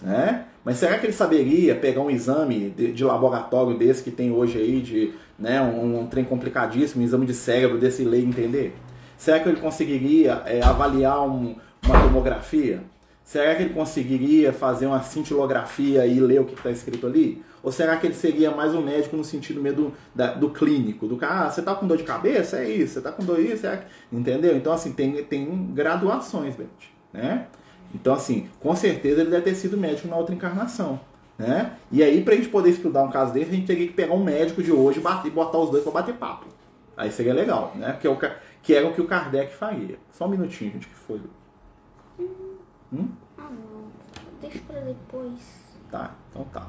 Né? 0.00 0.46
Mas 0.64 0.78
será 0.78 0.96
que 0.96 1.04
ele 1.04 1.12
saberia 1.12 1.74
pegar 1.74 2.00
um 2.00 2.10
exame 2.10 2.70
de, 2.70 2.90
de 2.90 3.04
laboratório 3.04 3.76
desse 3.76 4.02
que 4.02 4.10
tem 4.10 4.32
hoje 4.32 4.56
aí, 4.56 4.80
de 4.80 5.12
né, 5.38 5.60
um, 5.60 6.00
um, 6.00 6.06
trem 6.06 6.24
complicadíssimo, 6.24 7.02
um 7.02 7.04
exame 7.04 7.26
de 7.26 7.34
cérebro 7.34 7.76
desse 7.76 8.02
lei 8.02 8.24
entender? 8.24 8.74
Será 9.18 9.40
que 9.40 9.46
ele 9.50 9.60
conseguiria 9.60 10.42
é, 10.46 10.64
avaliar 10.64 11.20
um, 11.20 11.54
uma 11.84 12.00
tomografia? 12.00 12.82
Será 13.22 13.54
que 13.54 13.64
ele 13.64 13.74
conseguiria 13.74 14.54
fazer 14.54 14.86
uma 14.86 15.02
cintilografia 15.02 16.06
e 16.06 16.18
ler 16.18 16.40
o 16.40 16.46
que 16.46 16.54
está 16.54 16.70
escrito 16.70 17.06
ali? 17.06 17.46
Ou 17.62 17.72
será 17.72 17.96
que 17.96 18.06
ele 18.06 18.14
seria 18.14 18.50
mais 18.50 18.74
um 18.74 18.82
médico 18.82 19.16
no 19.16 19.24
sentido 19.24 19.60
meio 19.60 19.74
do, 19.74 19.92
do 20.38 20.50
clínico? 20.50 21.06
Do 21.06 21.16
cara, 21.16 21.46
ah, 21.46 21.50
você 21.50 21.62
tá 21.62 21.74
com 21.74 21.86
dor 21.86 21.96
de 21.96 22.04
cabeça? 22.04 22.58
É 22.58 22.68
isso. 22.68 22.94
Você 22.94 23.00
tá 23.00 23.12
com 23.12 23.24
dor 23.24 23.40
isso? 23.40 23.66
É... 23.66 23.84
Entendeu? 24.12 24.56
Então, 24.56 24.72
assim, 24.72 24.92
tem, 24.92 25.22
tem 25.24 25.72
graduações, 25.72 26.56
gente, 26.56 26.94
né? 27.12 27.46
Então, 27.94 28.14
assim, 28.14 28.48
com 28.60 28.74
certeza 28.76 29.20
ele 29.20 29.30
deve 29.30 29.42
ter 29.42 29.54
sido 29.54 29.76
médico 29.76 30.08
na 30.08 30.16
outra 30.16 30.34
encarnação. 30.34 31.00
Né? 31.38 31.72
E 31.92 32.02
aí, 32.02 32.22
pra 32.22 32.34
gente 32.34 32.48
poder 32.48 32.70
estudar 32.70 33.02
um 33.02 33.10
caso 33.10 33.32
desse, 33.32 33.50
a 33.50 33.54
gente 33.54 33.66
teria 33.66 33.86
que 33.86 33.92
pegar 33.92 34.14
um 34.14 34.22
médico 34.22 34.62
de 34.62 34.72
hoje 34.72 35.00
e 35.24 35.30
botar 35.30 35.58
os 35.58 35.70
dois 35.70 35.84
para 35.84 35.92
bater 35.92 36.14
papo. 36.14 36.46
Aí 36.96 37.12
seria 37.12 37.32
legal, 37.32 37.72
né? 37.76 37.96
Que, 38.00 38.08
é 38.08 38.10
o, 38.10 38.18
que 38.60 38.74
era 38.74 38.86
o 38.86 38.92
que 38.92 39.00
o 39.00 39.06
Kardec 39.06 39.54
faria. 39.54 39.98
Só 40.10 40.26
um 40.26 40.30
minutinho, 40.30 40.72
gente, 40.72 40.88
que 40.88 40.94
foi. 40.94 41.20
Hum? 42.92 43.08
Ah, 43.38 43.42
não. 43.42 43.84
Deixa 44.40 44.58
pra 44.66 44.80
depois. 44.80 45.38
Tá, 45.90 46.14
então 46.30 46.44
tá. 46.52 46.66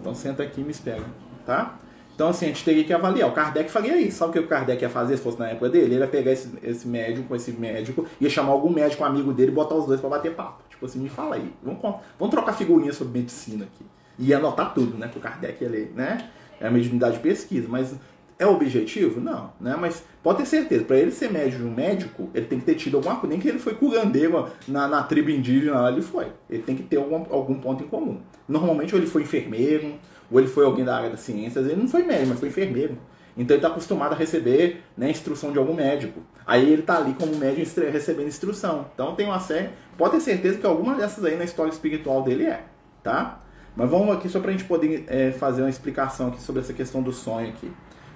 Então 0.00 0.14
senta 0.14 0.42
aqui 0.42 0.60
e 0.60 0.64
me 0.64 0.70
espera, 0.70 1.04
tá? 1.44 1.78
Então, 2.20 2.28
assim, 2.28 2.44
a 2.44 2.48
gente 2.48 2.62
teria 2.62 2.84
que 2.84 2.92
avaliar. 2.92 3.30
O 3.30 3.32
Kardec 3.32 3.70
faria 3.70 3.96
isso. 3.96 4.18
Sabe 4.18 4.30
o 4.30 4.32
que 4.34 4.38
o 4.40 4.46
Kardec 4.46 4.82
ia 4.82 4.90
fazer 4.90 5.16
se 5.16 5.22
fosse 5.22 5.38
na 5.38 5.48
época 5.48 5.70
dele? 5.70 5.94
Ele 5.94 6.00
ia 6.00 6.06
pegar 6.06 6.30
esse, 6.30 6.50
esse 6.62 6.86
médico 6.86 7.26
com 7.28 7.34
esse 7.34 7.50
médico, 7.50 8.06
ia 8.20 8.28
chamar 8.28 8.52
algum 8.52 8.68
médico 8.68 9.02
amigo 9.04 9.32
dele 9.32 9.50
e 9.50 9.54
botar 9.54 9.74
os 9.74 9.86
dois 9.86 10.00
para 10.00 10.10
bater 10.10 10.34
papo. 10.34 10.62
Tipo 10.68 10.84
assim, 10.84 10.98
me 10.98 11.08
fala 11.08 11.36
aí. 11.36 11.50
Vamos, 11.62 11.80
vamos 12.18 12.30
trocar 12.30 12.52
figurinha 12.52 12.92
sobre 12.92 13.20
medicina 13.20 13.64
aqui. 13.64 13.86
E 14.18 14.26
ia 14.26 14.36
anotar 14.36 14.74
tudo, 14.74 14.98
né? 14.98 15.08
Que 15.08 15.16
o 15.16 15.20
Kardec 15.20 15.64
ia 15.64 15.70
ler, 15.70 15.92
né? 15.96 16.28
É 16.60 16.66
a 16.66 16.70
mediunidade 16.70 17.16
de 17.16 17.20
pesquisa. 17.20 17.66
Mas 17.70 17.94
é 18.40 18.46
objetivo? 18.46 19.20
Não, 19.20 19.52
né? 19.60 19.76
Mas 19.78 20.02
pode 20.22 20.38
ter 20.38 20.46
certeza, 20.46 20.82
para 20.82 20.96
ele 20.96 21.12
ser 21.12 21.30
médico, 21.30 21.62
um 21.62 21.74
médico, 21.74 22.30
ele 22.34 22.46
tem 22.46 22.58
que 22.58 22.64
ter 22.64 22.74
tido 22.74 22.96
alguma 22.96 23.16
coisa. 23.16 23.28
Nem 23.28 23.38
que 23.38 23.46
ele 23.46 23.58
foi 23.58 23.74
curandeiro 23.74 24.48
na, 24.66 24.88
na 24.88 25.02
tribo 25.02 25.30
indígena 25.30 25.78
lá, 25.78 25.92
ele 25.92 26.00
foi. 26.00 26.28
Ele 26.48 26.62
tem 26.62 26.74
que 26.74 26.82
ter 26.82 26.96
algum, 26.96 27.22
algum 27.30 27.54
ponto 27.60 27.84
em 27.84 27.86
comum. 27.86 28.18
Normalmente, 28.48 28.94
ou 28.94 29.00
ele 29.00 29.06
foi 29.06 29.22
enfermeiro, 29.22 29.92
ou 30.30 30.40
ele 30.40 30.48
foi 30.48 30.64
alguém 30.64 30.86
da 30.86 30.96
área 30.96 31.10
das 31.10 31.20
ciências, 31.20 31.66
ele 31.66 31.76
não 31.76 31.86
foi 31.86 32.02
médico, 32.02 32.30
mas 32.30 32.40
foi 32.40 32.48
enfermeiro. 32.48 32.96
Então 33.36 33.54
ele 33.54 33.58
está 33.58 33.68
acostumado 33.68 34.14
a 34.14 34.16
receber 34.16 34.82
né, 34.96 35.10
instrução 35.10 35.52
de 35.52 35.58
algum 35.58 35.74
médico. 35.74 36.20
Aí 36.46 36.72
ele 36.72 36.80
está 36.80 36.96
ali 36.96 37.12
como 37.12 37.36
médico 37.36 37.80
recebendo 37.92 38.26
instrução. 38.26 38.86
Então 38.94 39.14
tem 39.14 39.26
uma 39.26 39.38
série. 39.38 39.68
Pode 39.98 40.14
ter 40.14 40.20
certeza 40.20 40.58
que 40.58 40.66
alguma 40.66 40.94
dessas 40.94 41.24
aí 41.24 41.36
na 41.36 41.44
história 41.44 41.70
espiritual 41.70 42.22
dele 42.22 42.46
é, 42.46 42.64
tá? 43.02 43.40
Mas 43.76 43.88
vamos 43.88 44.16
aqui 44.16 44.28
só 44.28 44.40
para 44.40 44.48
a 44.48 44.52
gente 44.52 44.64
poder 44.64 45.04
é, 45.08 45.30
fazer 45.30 45.62
uma 45.62 45.70
explicação 45.70 46.28
aqui 46.28 46.42
sobre 46.42 46.62
essa 46.62 46.72
questão 46.72 47.02
do 47.02 47.12
sonho 47.12 47.50
aqui. 47.50 47.70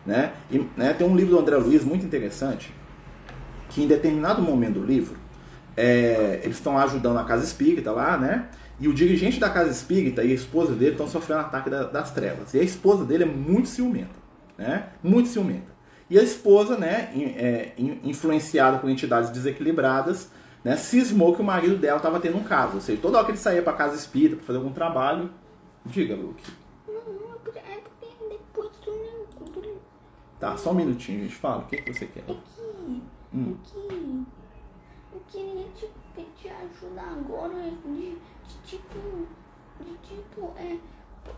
Né? 0.06 0.32
E, 0.50 0.58
né, 0.76 0.92
tem 0.92 1.06
um 1.06 1.16
livro 1.16 1.36
do 1.36 1.40
André 1.40 1.56
Luiz 1.56 1.82
muito 1.82 2.04
interessante, 2.04 2.72
que 3.70 3.82
em 3.82 3.86
determinado 3.86 4.42
momento 4.42 4.80
do 4.80 4.84
livro, 4.84 5.16
é, 5.76 6.40
eles 6.42 6.56
estão 6.56 6.78
ajudando 6.78 7.18
a 7.18 7.24
casa 7.24 7.44
espírita 7.44 7.90
lá, 7.90 8.16
né? 8.16 8.48
E 8.78 8.88
o 8.88 8.94
dirigente 8.94 9.40
da 9.40 9.48
casa 9.48 9.70
espírita 9.70 10.22
e 10.22 10.30
a 10.30 10.34
esposa 10.34 10.74
dele 10.74 10.92
estão 10.92 11.08
sofrendo 11.08 11.40
ataque 11.40 11.70
da, 11.70 11.84
das 11.84 12.10
trevas. 12.10 12.54
E 12.54 12.60
a 12.60 12.62
esposa 12.62 13.04
dele 13.04 13.24
é 13.24 13.26
muito 13.26 13.68
ciumenta, 13.68 14.14
né? 14.58 14.88
Muito 15.02 15.28
ciumenta. 15.28 15.74
E 16.08 16.18
a 16.18 16.22
esposa, 16.22 16.76
né, 16.76 17.10
é, 17.14 17.72
influenciada 17.76 18.78
por 18.78 18.90
entidades 18.90 19.30
desequilibradas, 19.30 20.30
né, 20.62 20.76
cismou 20.76 21.34
que 21.34 21.40
o 21.40 21.44
marido 21.44 21.76
dela 21.76 21.96
estava 21.96 22.20
tendo 22.20 22.36
um 22.36 22.44
caso. 22.44 22.74
Ou 22.74 22.80
seja, 22.80 23.00
toda 23.00 23.16
hora 23.16 23.26
que 23.26 23.32
ele 23.32 23.38
saía 23.38 23.62
para 23.62 23.72
casa 23.72 23.96
espírita 23.96 24.36
para 24.36 24.44
fazer 24.44 24.58
algum 24.58 24.72
trabalho, 24.72 25.30
diga, 25.86 26.14
Luke. 26.14 26.44
É 27.66 27.80
depois 28.28 28.70
do 28.84 28.92
Tá, 30.44 30.58
só 30.58 30.72
um 30.72 30.74
minutinho, 30.74 31.22
gente. 31.22 31.36
Fala, 31.36 31.62
o 31.62 31.66
que, 31.66 31.78
que 31.78 31.90
você 31.90 32.04
quer? 32.04 32.20
É 32.20 32.34
que, 32.34 32.60
hum. 32.84 33.00
é 33.32 33.54
que 33.64 34.26
eu 35.14 35.22
queria 35.26 35.66
te, 35.74 35.88
te 36.36 36.48
ajudar 36.50 37.16
agora 37.18 37.70
de 37.82 38.18
de 38.46 38.58
tipo, 38.66 39.26
de 39.80 39.96
tipo, 40.02 40.52
é, 40.58 40.76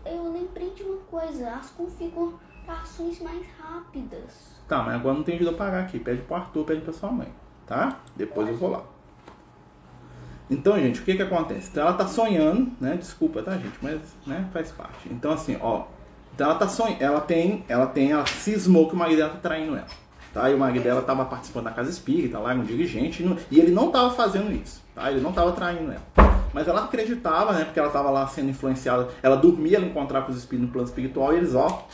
eu 0.05 0.33
lembrei 0.33 0.71
de 0.71 0.83
uma 0.83 0.97
coisa, 1.09 1.51
as 1.51 1.69
configurações 1.69 3.21
mais 3.21 3.45
rápidas. 3.57 4.59
Tá, 4.67 4.83
mas 4.83 4.95
agora 4.95 5.15
não 5.15 5.23
tem 5.23 5.37
jeito 5.37 5.47
de 5.47 5.53
eu 5.53 5.57
pagar 5.57 5.85
aqui. 5.85 5.99
Pede 5.99 6.23
pro 6.23 6.35
Arthur, 6.35 6.65
pede 6.65 6.81
pra 6.81 6.91
sua 6.91 7.09
mãe, 7.09 7.31
tá? 7.65 8.01
Depois 8.13 8.49
eu 8.49 8.57
vou 8.57 8.71
lá. 8.71 8.83
Então, 10.49 10.77
gente, 10.77 10.99
o 10.99 11.05
que 11.05 11.15
que 11.15 11.21
acontece? 11.21 11.69
Então, 11.69 11.83
ela 11.83 11.93
tá 11.93 12.05
sonhando, 12.05 12.73
né? 12.77 12.97
Desculpa, 12.97 13.41
tá, 13.41 13.57
gente? 13.57 13.77
Mas, 13.81 14.01
né, 14.25 14.49
faz 14.51 14.69
parte. 14.73 15.07
Então, 15.09 15.31
assim, 15.31 15.57
ó. 15.61 15.85
Então, 16.37 16.51
ela 16.51 16.59
tá 16.59 16.67
sonhando, 16.67 17.01
ela 17.01 17.19
tem, 17.19 17.65
ela 17.67 17.87
tem, 17.87 18.11
ela 18.11 18.23
cismou 18.27 18.87
que 18.87 18.93
o 18.93 18.95
marido 18.95 19.17
dela 19.17 19.31
tá 19.31 19.39
traindo 19.39 19.75
ela. 19.75 19.87
Tá? 20.31 20.47
E 20.51 20.53
o 20.53 20.59
marido 20.59 20.83
dela 20.83 21.01
tava 21.01 21.25
participando 21.25 21.63
da 21.63 21.71
casa 21.71 21.89
espírita, 21.89 22.37
lá, 22.37 22.53
um 22.53 22.61
dirigente, 22.61 23.25
e 23.49 23.59
ele 23.59 23.71
não 23.71 23.89
tava 23.89 24.11
fazendo 24.11 24.51
isso, 24.51 24.83
tá? 24.93 25.09
Ele 25.09 25.19
não 25.19 25.31
tava 25.31 25.51
traindo 25.53 25.91
ela. 25.91 26.29
Mas 26.53 26.67
ela 26.67 26.83
acreditava, 26.83 27.53
né? 27.53 27.65
Porque 27.65 27.79
ela 27.79 27.87
estava 27.87 28.11
lá 28.11 28.27
sendo 28.27 28.51
influenciada. 28.51 29.07
Ela 29.23 29.35
dormia, 29.35 29.77
ela 29.77 29.87
encontrava 29.87 30.27
com 30.27 30.31
os 30.31 30.37
espíritos 30.37 30.67
no 30.67 30.71
plano 30.71 30.87
espiritual 30.87 31.33
e 31.33 31.37
eles, 31.37 31.55
ó, 31.55 31.87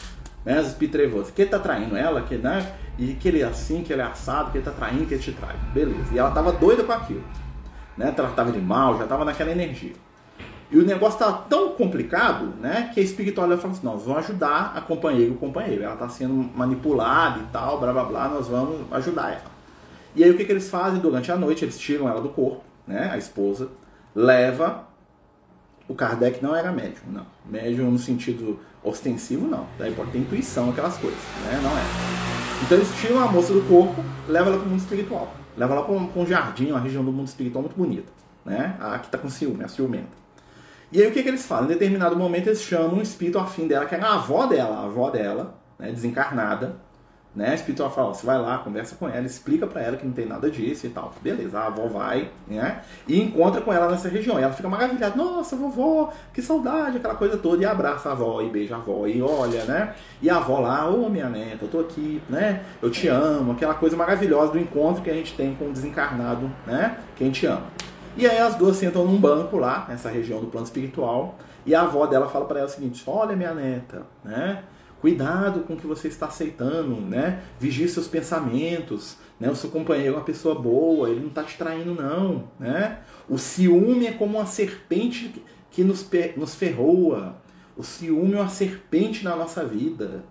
né? 0.44 0.60
Os 0.60 0.68
espíritos 0.68 1.00
trevosos. 1.00 1.32
Que 1.32 1.44
ele 1.44 1.50
tá 1.50 1.60
traindo 1.60 1.96
ela, 1.96 2.22
que, 2.24 2.36
né? 2.36 2.70
E 3.00 3.14
que 3.14 3.30
ele 3.30 3.42
é 3.42 3.46
assim, 3.46 3.82
que 3.82 3.94
ele 3.94 4.02
é 4.02 4.06
assado, 4.06 4.52
que 4.52 4.58
ele 4.58 4.66
tá 4.66 4.72
traindo, 4.72 5.06
que 5.06 5.14
ele 5.14 5.24
te 5.24 5.32
trai. 5.32 5.56
Beleza. 5.74 6.14
E 6.14 6.20
ela 6.20 6.32
tava 6.32 6.52
doida 6.52 6.84
com 6.84 6.92
aquilo. 6.92 7.24
Né? 7.98 8.12
Tratava 8.12 8.52
de 8.52 8.60
mal, 8.60 8.98
já 8.98 9.08
tava 9.08 9.24
naquela 9.24 9.52
energia. 9.52 9.94
E 10.74 10.78
o 10.80 10.84
negócio 10.84 11.20
estava 11.20 11.46
tão 11.48 11.70
complicado, 11.70 12.48
né, 12.60 12.90
que 12.92 13.00
a 13.00 13.04
espiritualidade 13.04 13.62
falou 13.62 13.78
assim, 13.78 13.86
nós 13.86 14.02
vamos 14.02 14.28
ajudar 14.28 14.74
a 14.76 14.82
companheira 14.82 15.32
o 15.32 15.36
companheiro. 15.36 15.84
Ela 15.84 15.94
está 15.94 16.10
sendo 16.10 16.34
manipulada 16.34 17.42
e 17.42 17.44
tal, 17.52 17.80
blá 17.80 17.94
blá 17.94 18.04
blá, 18.04 18.28
nós 18.28 18.48
vamos 18.48 18.92
ajudar 18.92 19.34
ela. 19.34 19.54
E 20.16 20.24
aí 20.24 20.32
o 20.32 20.36
que, 20.36 20.44
que 20.44 20.52
eles 20.52 20.68
fazem 20.72 21.00
durante 21.00 21.32
a 21.32 21.36
noite? 21.36 21.64
Eles 21.64 21.78
tiram 21.78 22.10
ela 22.10 22.20
do 22.20 22.30
corpo, 22.30 22.64
né, 22.88 23.12
a 23.14 23.20
esposa, 23.20 23.70
leva. 24.16 24.86
O 25.88 25.94
Kardec 25.94 26.42
não 26.42 26.56
era 26.56 26.72
médium, 26.72 27.04
não. 27.12 27.28
Médium 27.46 27.92
no 27.92 28.00
sentido 28.00 28.60
ostensivo, 28.84 29.48
não. 29.48 29.68
Daí 29.78 29.94
pode 29.94 30.10
ter 30.10 30.18
intuição, 30.18 30.72
aquelas 30.72 30.98
coisas, 30.98 31.20
né? 31.46 31.60
Não 31.62 31.70
é. 31.70 32.66
Então 32.66 32.78
eles 32.80 32.90
tiram 33.00 33.20
a 33.20 33.32
moça 33.32 33.54
do 33.54 33.62
corpo, 33.68 34.04
levam 34.28 34.54
ela 34.54 34.58
para 34.58 34.68
o 34.68 34.72
mundo 34.72 34.80
espiritual. 34.80 35.32
Levam 35.56 35.78
ela 35.78 35.86
para 35.86 35.94
um, 35.94 36.10
um 36.16 36.26
jardim, 36.26 36.72
uma 36.72 36.80
região 36.80 37.06
do 37.06 37.12
mundo 37.12 37.28
espiritual 37.28 37.62
muito 37.62 37.78
bonita, 37.78 38.12
né? 38.44 38.76
A 38.80 38.98
que 38.98 39.06
está 39.06 39.20
com 39.20 39.30
ciúme, 39.30 39.64
a 39.64 39.68
ciumenta. 39.68 40.23
E 40.94 41.02
aí 41.02 41.08
o 41.08 41.12
que, 41.12 41.24
que 41.24 41.30
eles 41.30 41.44
fazem? 41.44 41.66
Em 41.66 41.70
determinado 41.70 42.16
momento 42.16 42.48
eles 42.48 42.62
chamam 42.62 43.00
um 43.00 43.02
espírito 43.02 43.40
afim 43.40 43.68
dela, 43.68 43.88
que 43.88 43.96
era 43.96 44.06
a 44.06 44.14
avó 44.14 44.46
dela, 44.46 44.78
a 44.78 44.84
avó 44.84 45.10
dela, 45.10 45.56
né, 45.80 45.92
desencarnada. 45.92 46.76
Né? 47.36 47.50
A 47.50 47.56
espírito 47.56 47.90
fala, 47.90 48.14
você 48.14 48.24
vai 48.24 48.40
lá, 48.40 48.60
conversa 48.60 48.96
com 48.96 49.10
ela, 49.10 49.26
explica 49.26 49.66
para 49.66 49.82
ela 49.82 49.98
que 49.98 50.06
não 50.06 50.14
tem 50.14 50.28
nada 50.28 50.52
disso 50.52 50.86
e 50.86 50.92
tal. 50.92 51.12
Beleza, 51.20 51.58
a 51.58 51.66
avó 51.66 51.88
vai, 51.88 52.30
né? 52.48 52.84
E 53.08 53.20
encontra 53.20 53.60
com 53.60 53.74
ela 53.74 53.90
nessa 53.90 54.08
região. 54.08 54.40
E 54.40 54.44
ela 54.44 54.54
fica 54.54 54.70
maravilhada, 54.70 55.16
nossa, 55.16 55.56
vovó, 55.56 56.14
que 56.32 56.44
saudade, 56.44 56.98
aquela 56.98 57.16
coisa 57.16 57.36
toda. 57.36 57.64
E 57.64 57.66
abraça 57.66 58.10
a 58.10 58.12
avó 58.12 58.40
e 58.40 58.52
beija 58.52 58.76
a 58.76 58.78
avó 58.78 59.08
e 59.08 59.20
olha, 59.20 59.66
né? 59.66 59.96
E 60.22 60.30
a 60.30 60.38
avó 60.38 60.60
lá, 60.60 60.88
ô 60.88 61.08
oh, 61.08 61.10
minha 61.10 61.28
neta, 61.28 61.66
eu 61.66 61.70
tô 61.70 61.80
aqui, 61.80 62.22
né? 62.30 62.62
Eu 62.80 62.92
te 62.92 63.08
amo, 63.08 63.54
aquela 63.54 63.74
coisa 63.74 63.98
maravilhosa 63.98 64.52
do 64.52 64.60
encontro 64.60 65.02
que 65.02 65.10
a 65.10 65.14
gente 65.16 65.34
tem 65.34 65.56
com 65.56 65.70
o 65.70 65.74
desencarnado, 65.74 66.52
né? 66.68 67.00
Que 67.16 67.24
a 67.24 67.26
gente 67.26 67.44
ama. 67.48 67.66
E 68.16 68.28
aí 68.28 68.38
as 68.38 68.56
duas 68.56 68.78
sentam 68.78 69.06
num 69.06 69.18
banco 69.18 69.58
lá, 69.58 69.86
nessa 69.90 70.10
região 70.10 70.40
do 70.40 70.48
plano 70.48 70.66
espiritual, 70.66 71.36
e 71.66 71.74
a 71.74 71.82
avó 71.82 72.06
dela 72.06 72.30
fala 72.30 72.46
para 72.46 72.60
ela 72.60 72.68
o 72.68 72.72
seguinte: 72.72 73.04
"Olha, 73.08 73.36
minha 73.36 73.54
neta, 73.54 74.04
né? 74.24 74.64
Cuidado 75.02 75.62
com 75.62 75.74
o 75.74 75.78
que 75.78 75.88
você 75.88 76.08
está 76.08 76.28
aceitando, 76.28 76.96
né? 76.96 77.42
Vigie 77.60 77.90
seus 77.90 78.08
pensamentos, 78.08 79.18
né? 79.40 79.50
O 79.50 79.56
seu 79.56 79.70
companheiro 79.70 80.14
é 80.14 80.18
uma 80.18 80.24
pessoa 80.24 80.56
boa, 80.56 81.10
ele 81.10 81.20
não 81.20 81.28
está 81.28 81.44
te 81.44 81.58
traindo 81.58 81.94
não, 81.94 82.46
né? 82.60 83.00
O 83.28 83.38
ciúme 83.38 84.08
é 84.08 84.12
como 84.12 84.38
uma 84.38 84.46
serpente 84.46 85.44
que 85.72 85.84
nos, 85.84 86.08
nos 86.38 86.56
ferroa. 86.56 87.36
O 87.76 87.84
ciúme 87.84 88.36
é 88.36 88.38
uma 88.38 88.48
serpente 88.48 89.24
na 89.24 89.36
nossa 89.36 89.66
vida. 89.66 90.24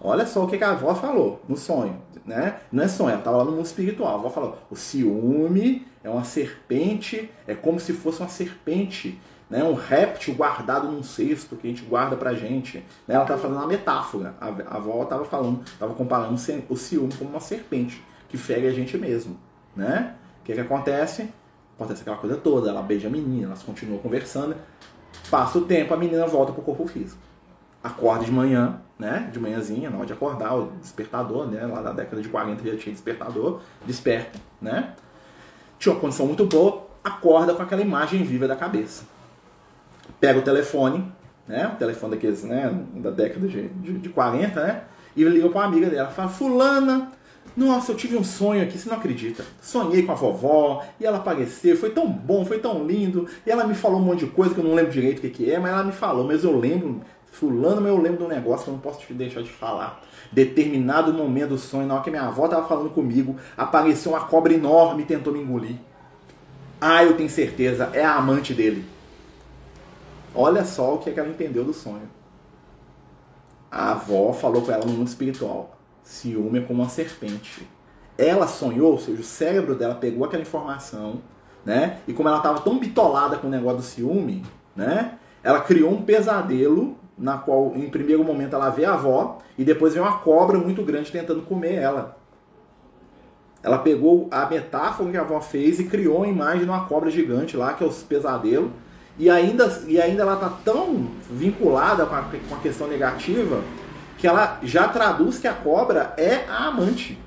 Olha 0.00 0.26
só 0.26 0.44
o 0.44 0.48
que 0.48 0.62
a 0.62 0.70
avó 0.70 0.94
falou 0.94 1.42
no 1.46 1.56
sonho, 1.56 2.00
né? 2.24 2.60
Não 2.72 2.82
é 2.82 2.88
sonho, 2.88 3.10
ela 3.10 3.18
estava 3.18 3.36
lá 3.36 3.44
no 3.44 3.52
mundo 3.52 3.66
espiritual. 3.66 4.14
A 4.14 4.18
avó 4.18 4.30
falou: 4.30 4.58
o 4.70 4.76
ciúme 4.76 5.86
é 6.02 6.08
uma 6.08 6.24
serpente, 6.24 7.30
é 7.46 7.54
como 7.54 7.78
se 7.78 7.92
fosse 7.92 8.20
uma 8.20 8.28
serpente, 8.28 9.20
né? 9.50 9.62
um 9.62 9.74
réptil 9.74 10.34
guardado 10.34 10.88
num 10.88 11.02
cesto 11.02 11.54
que 11.56 11.66
a 11.66 11.70
gente 11.70 11.82
guarda 11.82 12.16
pra 12.16 12.32
gente. 12.32 12.78
Né? 13.06 13.14
Ela 13.14 13.24
estava 13.24 13.42
fazendo 13.42 13.58
uma 13.58 13.66
metáfora. 13.66 14.34
A, 14.40 14.76
avó 14.76 15.02
estava 15.02 15.24
falando, 15.26 15.62
estava 15.64 15.92
comparando 15.92 16.34
o 16.68 16.76
ciúme 16.76 17.12
como 17.18 17.30
uma 17.30 17.40
serpente 17.40 18.02
que 18.28 18.38
fere 18.38 18.66
a 18.66 18.72
gente 18.72 18.96
mesmo. 18.96 19.36
Né? 19.76 20.14
O 20.40 20.44
que, 20.44 20.54
que 20.54 20.60
acontece? 20.60 21.28
Acontece 21.76 22.02
aquela 22.02 22.16
coisa 22.16 22.36
toda, 22.36 22.70
ela 22.70 22.82
beija 22.82 23.08
a 23.08 23.10
menina, 23.10 23.48
elas 23.48 23.62
continuam 23.62 23.98
conversando. 23.98 24.54
Passa 25.30 25.58
o 25.58 25.62
tempo, 25.62 25.92
a 25.92 25.96
menina 25.96 26.26
volta 26.26 26.52
pro 26.52 26.62
corpo 26.62 26.86
físico. 26.86 27.20
Acorda 27.82 28.24
de 28.24 28.32
manhã, 28.32 28.80
né? 29.00 29.30
De 29.32 29.40
manhãzinha, 29.40 29.90
na 29.90 29.96
hora 29.96 30.06
de 30.06 30.12
acordar, 30.12 30.54
o 30.54 30.72
despertador, 30.80 31.46
né? 31.46 31.64
Lá 31.66 31.80
da 31.80 31.92
década 31.92 32.20
de 32.22 32.28
40 32.28 32.62
já 32.70 32.76
tinha 32.76 32.92
despertador, 32.92 33.60
desperta, 33.86 34.38
né? 34.60 34.94
tinha 35.80 35.94
uma 35.94 36.00
condição 36.00 36.26
muito 36.26 36.44
boa, 36.44 36.86
acorda 37.02 37.54
com 37.54 37.62
aquela 37.62 37.80
imagem 37.80 38.22
viva 38.22 38.46
da 38.46 38.54
cabeça. 38.54 39.04
Pega 40.20 40.38
o 40.38 40.42
telefone, 40.42 41.10
né? 41.48 41.68
O 41.74 41.76
telefone 41.76 42.14
daqueles, 42.14 42.44
né? 42.44 42.70
Da 42.96 43.10
década 43.10 43.48
de, 43.48 43.68
de, 43.68 43.98
de 43.98 44.08
40, 44.10 44.62
né? 44.62 44.82
E 45.16 45.24
liga 45.24 45.48
para 45.48 45.60
uma 45.60 45.66
amiga 45.66 45.88
dela. 45.88 46.10
Fala, 46.10 46.28
fulana, 46.28 47.08
nossa, 47.56 47.92
eu 47.92 47.96
tive 47.96 48.16
um 48.16 48.22
sonho 48.22 48.62
aqui, 48.62 48.78
você 48.78 48.90
não 48.90 48.98
acredita. 48.98 49.42
Sonhei 49.62 50.02
com 50.02 50.12
a 50.12 50.14
vovó 50.14 50.84
e 51.00 51.06
ela 51.06 51.16
apareceu, 51.16 51.76
foi 51.76 51.90
tão 51.90 52.06
bom, 52.06 52.44
foi 52.44 52.58
tão 52.58 52.86
lindo. 52.86 53.26
E 53.46 53.50
ela 53.50 53.64
me 53.64 53.74
falou 53.74 53.98
um 53.98 54.04
monte 54.04 54.26
de 54.26 54.30
coisa 54.30 54.52
que 54.52 54.60
eu 54.60 54.64
não 54.64 54.74
lembro 54.74 54.92
direito 54.92 55.18
o 55.18 55.20
que, 55.22 55.30
que 55.30 55.50
é, 55.50 55.58
mas 55.58 55.72
ela 55.72 55.82
me 55.82 55.92
falou, 55.92 56.26
mas 56.26 56.44
eu 56.44 56.56
lembro, 56.56 57.00
fulano, 57.30 57.86
eu 57.86 57.96
lembro 57.96 58.18
de 58.18 58.24
um 58.24 58.28
negócio 58.28 58.64
que 58.64 58.70
eu 58.70 58.74
não 58.74 58.80
posso 58.80 59.00
te 59.00 59.12
deixar 59.12 59.42
de 59.42 59.50
falar 59.50 60.02
determinado 60.32 61.12
momento 61.12 61.50
do 61.50 61.58
sonho, 61.58 61.86
na 61.86 61.94
hora 61.94 62.02
que 62.02 62.10
minha 62.10 62.22
avó 62.22 62.44
estava 62.44 62.66
falando 62.66 62.90
comigo, 62.90 63.36
apareceu 63.56 64.12
uma 64.12 64.20
cobra 64.20 64.52
enorme 64.52 65.02
e 65.02 65.06
tentou 65.06 65.32
me 65.32 65.40
engolir. 65.40 65.76
Ah, 66.80 67.04
eu 67.04 67.16
tenho 67.16 67.28
certeza, 67.28 67.90
é 67.92 68.04
a 68.04 68.14
amante 68.14 68.54
dele. 68.54 68.84
Olha 70.34 70.64
só 70.64 70.94
o 70.94 70.98
que, 70.98 71.10
é 71.10 71.12
que 71.12 71.20
ela 71.20 71.28
entendeu 71.28 71.64
do 71.64 71.72
sonho. 71.72 72.08
A 73.70 73.92
avó 73.92 74.32
falou 74.32 74.62
com 74.62 74.72
ela 74.72 74.84
no 74.84 74.92
mundo 74.92 75.08
espiritual: 75.08 75.76
ciúme 76.02 76.60
é 76.60 76.62
como 76.62 76.82
uma 76.82 76.88
serpente. 76.88 77.68
Ela 78.16 78.46
sonhou, 78.46 78.92
ou 78.92 78.98
seja, 78.98 79.20
o 79.20 79.24
cérebro 79.24 79.74
dela 79.74 79.94
pegou 79.94 80.24
aquela 80.24 80.42
informação, 80.42 81.20
né? 81.64 81.98
E 82.06 82.12
como 82.12 82.28
ela 82.28 82.38
estava 82.38 82.60
tão 82.60 82.78
bitolada 82.78 83.36
com 83.38 83.46
o 83.46 83.50
negócio 83.50 83.78
do 83.78 83.82
ciúme, 83.82 84.44
né? 84.76 85.18
Ela 85.42 85.60
criou 85.60 85.90
um 85.90 86.02
pesadelo 86.02 86.96
na 87.20 87.36
qual 87.36 87.72
em 87.76 87.88
primeiro 87.90 88.24
momento 88.24 88.56
ela 88.56 88.70
vê 88.70 88.86
a 88.86 88.94
avó 88.94 89.38
e 89.58 89.62
depois 89.62 89.92
vem 89.92 90.02
uma 90.02 90.18
cobra 90.18 90.58
muito 90.58 90.82
grande 90.82 91.12
tentando 91.12 91.42
comer 91.42 91.74
ela. 91.74 92.16
Ela 93.62 93.78
pegou 93.78 94.26
a 94.30 94.46
metáfora 94.46 95.10
que 95.10 95.16
a 95.18 95.20
avó 95.20 95.38
fez 95.38 95.78
e 95.78 95.84
criou 95.84 96.22
a 96.22 96.28
imagem 96.28 96.60
de 96.60 96.70
uma 96.70 96.86
cobra 96.86 97.10
gigante 97.10 97.58
lá, 97.58 97.74
que 97.74 97.84
é 97.84 97.86
os 97.86 98.02
pesadelos, 98.02 98.70
e 99.18 99.28
ainda, 99.28 99.82
e 99.86 100.00
ainda 100.00 100.22
ela 100.22 100.34
está 100.34 100.48
tão 100.64 101.08
vinculada 101.30 102.06
com 102.06 102.14
a, 102.14 102.22
com 102.48 102.54
a 102.54 102.58
questão 102.58 102.88
negativa 102.88 103.60
que 104.16 104.26
ela 104.26 104.58
já 104.62 104.88
traduz 104.88 105.38
que 105.38 105.46
a 105.46 105.52
cobra 105.52 106.14
é 106.16 106.46
a 106.48 106.68
amante. 106.68 107.18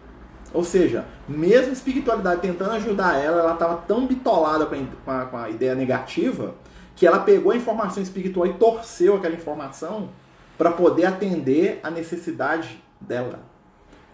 Ou 0.52 0.64
seja, 0.64 1.06
mesmo 1.28 1.72
espiritualidade 1.72 2.42
tentando 2.42 2.72
ajudar 2.72 3.20
ela, 3.20 3.42
ela 3.42 3.54
estava 3.54 3.78
tão 3.88 4.08
bitolada 4.08 4.66
com 4.66 5.12
a, 5.12 5.26
com 5.26 5.38
a 5.38 5.50
ideia 5.50 5.76
negativa 5.76 6.56
que 6.96 7.08
ela 7.08 7.20
pegou 7.20 7.52
a 7.52 7.56
informação 7.56 8.02
espiritual 8.02 8.46
e 8.48 8.54
torceu 8.54 9.16
aquela 9.16 9.36
informação 9.36 10.10
para 10.58 10.72
poder 10.72 11.06
atender 11.06 11.80
a 11.84 11.90
necessidade 11.90 12.82
dela, 13.02 13.40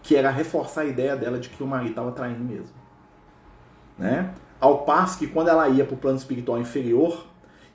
que 0.02 0.16
era 0.16 0.30
reforçar 0.30 0.82
a 0.82 0.86
ideia 0.86 1.14
dela 1.14 1.38
de 1.38 1.48
que 1.48 1.62
o 1.62 1.66
marido 1.66 1.90
estava 1.90 2.12
traindo 2.12 2.42
mesmo. 2.42 2.74
Né? 3.98 4.32
Ao 4.58 4.78
passo 4.78 5.18
que 5.18 5.26
quando 5.26 5.48
ela 5.48 5.68
ia 5.68 5.84
para 5.84 5.94
o 5.94 5.98
plano 5.98 6.16
espiritual 6.16 6.58
inferior 6.58 7.26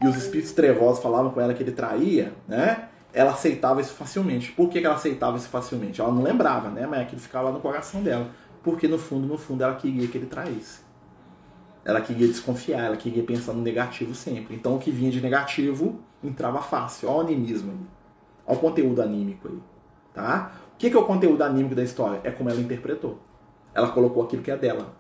e 0.02 0.08
os 0.08 0.16
espíritos 0.18 0.52
trevosos 0.52 1.02
falavam 1.02 1.32
com 1.32 1.40
ela 1.40 1.54
que 1.54 1.62
ele 1.62 1.72
traía, 1.72 2.34
né? 2.48 2.90
ela 3.14 3.32
aceitava 3.32 3.80
isso 3.80 3.94
facilmente. 3.94 4.52
Por 4.52 4.70
que, 4.70 4.80
ela 4.80 4.96
aceitava 4.96 5.38
isso 5.38 5.48
facilmente? 5.48 6.02
Ela 6.02 6.12
não 6.12 6.24
lembrava, 6.24 6.70
né? 6.70 6.86
mas 6.88 7.02
aquilo 7.02 7.22
ficava 7.22 7.52
no 7.52 7.60
coração 7.60 8.02
dela. 8.02 8.30
Porque 8.64 8.88
no 8.88 8.98
fundo, 8.98 9.28
no 9.28 9.38
fundo, 9.38 9.64
ela 9.64 9.76
queria 9.76 10.08
que 10.08 10.18
ele 10.18 10.26
traísse. 10.26 10.85
Ela 11.86 12.02
queria 12.02 12.28
desconfiar, 12.28 12.84
ela 12.84 12.98
queria 12.98 13.24
pensar 13.24 13.54
no 13.54 13.62
negativo 13.62 14.16
sempre. 14.16 14.56
Então 14.56 14.76
o 14.76 14.80
que 14.80 14.90
vinha 14.90 15.12
de 15.12 15.22
negativo 15.22 16.02
entrava 16.24 16.60
fácil. 16.62 17.08
Olha 17.08 17.18
o 17.18 17.22
animismo 17.22 17.72
aí. 17.72 17.78
Olha 18.48 18.58
o 18.58 18.60
conteúdo 18.60 19.02
anímico 19.04 19.48
aí. 19.48 19.60
Tá? 20.12 20.52
O 20.74 20.78
que 20.78 20.88
é 20.88 20.98
o 20.98 21.06
conteúdo 21.06 21.44
anímico 21.44 21.76
da 21.76 21.84
história? 21.84 22.20
É 22.24 22.32
como 22.32 22.50
ela 22.50 22.60
interpretou. 22.60 23.20
Ela 23.74 23.90
colocou 23.90 24.24
aquilo 24.24 24.42
que 24.42 24.50
é 24.50 24.58
dela. 24.58 24.96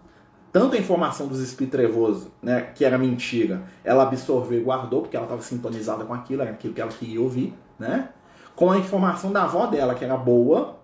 Tanto 0.52 0.76
a 0.76 0.80
informação 0.80 1.28
dos 1.28 1.42
espíritos 1.42 1.78
trevosos, 1.78 2.28
né, 2.42 2.72
que 2.74 2.86
era 2.86 2.98
mentira, 2.98 3.64
ela 3.84 4.04
absorveu 4.04 4.58
e 4.58 4.64
guardou, 4.64 5.02
porque 5.02 5.18
ela 5.18 5.26
estava 5.26 5.42
sintonizada 5.42 6.06
com 6.06 6.14
aquilo, 6.14 6.44
era 6.44 6.52
aquilo 6.52 6.74
que 6.74 6.80
ela 6.80 6.92
queria 6.92 7.20
ouvir, 7.20 7.54
né? 7.78 8.08
Com 8.56 8.72
a 8.72 8.78
informação 8.78 9.34
da 9.34 9.44
avó 9.44 9.66
dela, 9.66 9.96
que 9.96 10.06
era 10.06 10.16
boa, 10.16 10.80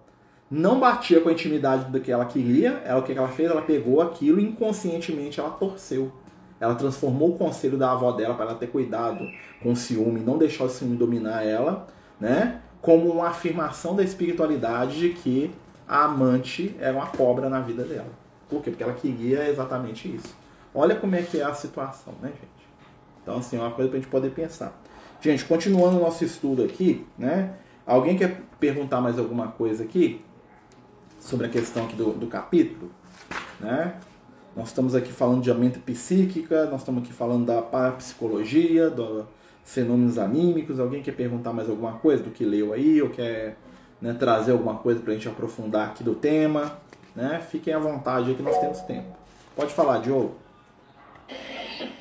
não 0.52 0.82
batia 0.82 1.22
com 1.22 1.30
a 1.30 1.32
intimidade 1.32 1.90
do 1.90 2.02
que 2.02 2.12
ela 2.12 2.26
queria, 2.26 2.82
ela, 2.86 3.00
o 3.00 3.04
que 3.04 3.14
ela 3.14 3.30
fez? 3.30 3.50
Ela 3.50 3.62
pegou 3.62 4.02
aquilo 4.02 4.38
e 4.38 4.44
inconscientemente 4.44 5.40
ela 5.40 5.52
torceu. 5.52 6.12
Ela 6.60 6.76
transformou 6.76 7.30
o 7.30 7.38
conselho 7.38 7.78
da 7.78 7.94
avó 7.94 8.12
dela 8.12 8.36
para 8.36 8.46
ela 8.48 8.56
ter 8.56 8.68
cuidado 8.68 9.26
com 9.64 9.72
o 9.72 9.76
ciúme, 9.76 10.20
não 10.20 10.38
deixar 10.38 10.66
o 10.66 10.70
ciúme 10.70 10.98
dominar 10.98 11.44
ela, 11.44 11.88
né? 12.20 12.60
Como 12.82 13.10
uma 13.10 13.30
afirmação 13.30 13.96
da 13.96 14.04
espiritualidade 14.04 15.00
de 15.00 15.10
que 15.10 15.52
a 15.88 16.04
amante 16.04 16.76
era 16.80 16.98
uma 16.98 17.08
cobra 17.08 17.50
na 17.50 17.62
vida 17.62 17.86
dela. 17.86 18.10
Por 18.50 18.62
quê? 18.62 18.72
Porque 18.72 18.84
ela 18.84 18.94
queria 18.94 19.50
exatamente 19.50 20.14
isso. 20.14 20.36
Olha 20.76 20.96
como 20.96 21.16
é 21.16 21.22
que 21.22 21.40
é 21.40 21.44
a 21.44 21.54
situação, 21.54 22.14
né, 22.22 22.28
gente? 22.28 22.68
Então, 23.24 23.38
assim, 23.38 23.58
é 23.58 23.60
uma 23.62 23.72
coisa 23.72 23.90
para 23.90 23.98
a 23.98 24.02
gente 24.02 24.12
poder 24.12 24.32
pensar. 24.32 24.78
Gente, 25.22 25.46
continuando 25.46 25.98
o 25.98 26.02
nosso 26.02 26.26
estudo 26.26 26.64
aqui, 26.64 27.06
né? 27.18 27.54
Alguém 27.86 28.18
quer 28.18 28.42
perguntar 28.60 29.00
mais 29.00 29.18
alguma 29.18 29.48
coisa 29.48 29.84
aqui? 29.84 30.22
Sobre 31.22 31.46
a 31.46 31.50
questão 31.50 31.86
aqui 31.86 31.96
do, 31.96 32.12
do 32.12 32.28
capítulo, 32.28 32.92
né? 33.60 33.96
Nós 34.56 34.68
estamos 34.68 34.96
aqui 34.96 35.14
falando 35.14 35.42
de 35.42 35.54
mente 35.54 35.80
psíquica, 35.80 36.66
nós 36.66 36.82
estamos 36.82 37.04
aqui 37.04 37.14
falando 37.14 37.46
da 37.46 37.62
parapsicologia, 37.62 38.90
dos 38.90 39.26
fenômenos 39.64 40.18
anímicos. 40.18 40.78
Alguém 40.78 41.02
quer 41.02 41.14
perguntar 41.14 41.54
mais 41.54 41.70
alguma 41.70 41.94
coisa 41.94 42.22
do 42.22 42.32
que 42.32 42.44
leu 42.44 42.74
aí, 42.74 43.02
ou 43.02 43.10
quer 43.10 43.56
né, 44.02 44.14
trazer 44.14 44.52
alguma 44.52 44.76
coisa 44.76 45.00
para 45.00 45.14
a 45.14 45.16
gente 45.16 45.30
aprofundar 45.30 45.88
aqui 45.88 46.04
do 46.04 46.16
tema? 46.16 46.78
Né? 47.16 47.40
Fiquem 47.50 47.74
à 47.74 47.80
vontade 47.80 48.30
aí 48.30 48.36
que 48.36 48.44
nós 48.44 48.58
temos 48.58 48.82
tempo. 48.82 49.16
Pode 49.56 49.74
falar, 49.74 50.00
Diogo. 50.00 50.36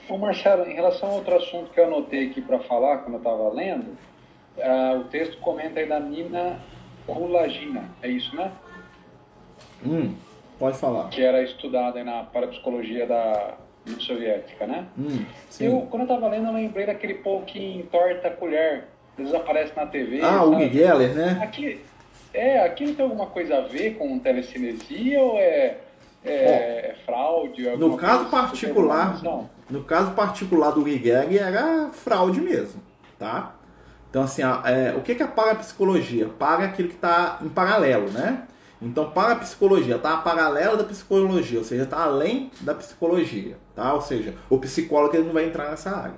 Ô 0.08 0.18
Marcelo, 0.18 0.64
em 0.64 0.74
relação 0.74 1.08
a 1.08 1.12
outro 1.12 1.36
assunto 1.36 1.70
que 1.70 1.78
eu 1.78 1.84
anotei 1.84 2.30
aqui 2.30 2.40
para 2.40 2.58
falar, 2.60 2.98
quando 2.98 3.14
eu 3.14 3.18
estava 3.18 3.48
lendo, 3.50 3.96
uh, 4.56 5.00
o 5.00 5.04
texto 5.04 5.38
comenta 5.38 5.78
aí 5.78 5.88
da 5.88 6.00
Nina 6.00 6.58
Kulagina, 7.06 7.88
é 8.02 8.08
isso, 8.08 8.34
né? 8.34 8.50
Hum, 9.84 10.14
pode 10.58 10.78
falar. 10.78 11.08
Que 11.08 11.22
era 11.22 11.42
estudada 11.42 12.02
na 12.04 12.24
parapsicologia 12.24 13.06
da 13.06 13.54
União 13.86 14.00
Soviética, 14.00 14.66
né? 14.66 14.86
Hum. 14.98 15.24
Eu, 15.58 15.86
quando 15.90 16.02
eu 16.02 16.14
estava 16.14 16.28
lendo, 16.28 16.48
eu 16.48 16.54
lembrei 16.54 16.86
daquele 16.86 17.14
povo 17.14 17.44
que 17.44 17.58
entorta 17.58 18.28
a 18.28 18.30
colher, 18.30 18.88
eles 19.18 19.34
aparecem 19.34 19.74
na 19.76 19.86
TV. 19.86 20.20
Ah, 20.22 20.44
o 20.44 20.58
Geller, 20.58 21.14
né? 21.14 21.40
Aqui, 21.42 21.80
é, 22.32 22.64
aquilo 22.64 22.94
tem 22.94 23.04
alguma 23.04 23.26
coisa 23.26 23.58
a 23.58 23.60
ver 23.62 23.96
com 23.96 24.18
telecinesia 24.18 25.20
ou 25.20 25.38
é, 25.38 25.78
é, 26.24 26.90
é 26.90 26.96
fraude? 27.04 27.62
No 27.76 27.96
caso 27.96 28.26
particular, 28.26 29.20
no 29.68 29.84
caso 29.84 30.12
particular 30.12 30.70
do 30.70 30.86
Gigeg 30.86 31.38
era 31.38 31.90
fraude 31.92 32.40
mesmo, 32.40 32.80
tá? 33.18 33.54
Então 34.08 34.22
assim, 34.22 34.42
é, 34.42 34.94
o 34.96 35.02
que 35.02 35.12
é 35.12 35.24
a 35.24 35.28
parapsicologia? 35.28 36.28
Para 36.28 36.64
aquilo 36.64 36.88
que 36.88 36.94
está 36.94 37.38
em 37.42 37.48
paralelo, 37.48 38.10
né? 38.10 38.46
Então, 38.82 39.10
parapsicologia 39.10 39.96
está 39.96 40.16
paralelo 40.16 40.76
da 40.78 40.84
psicologia, 40.84 41.58
ou 41.58 41.64
seja, 41.64 41.82
está 41.82 42.02
além 42.02 42.50
da 42.62 42.74
psicologia, 42.74 43.58
tá? 43.74 43.92
Ou 43.92 44.00
seja, 44.00 44.34
o 44.48 44.58
psicólogo 44.58 45.14
ele 45.14 45.26
não 45.26 45.34
vai 45.34 45.44
entrar 45.44 45.70
nessa 45.70 45.90
área, 45.94 46.16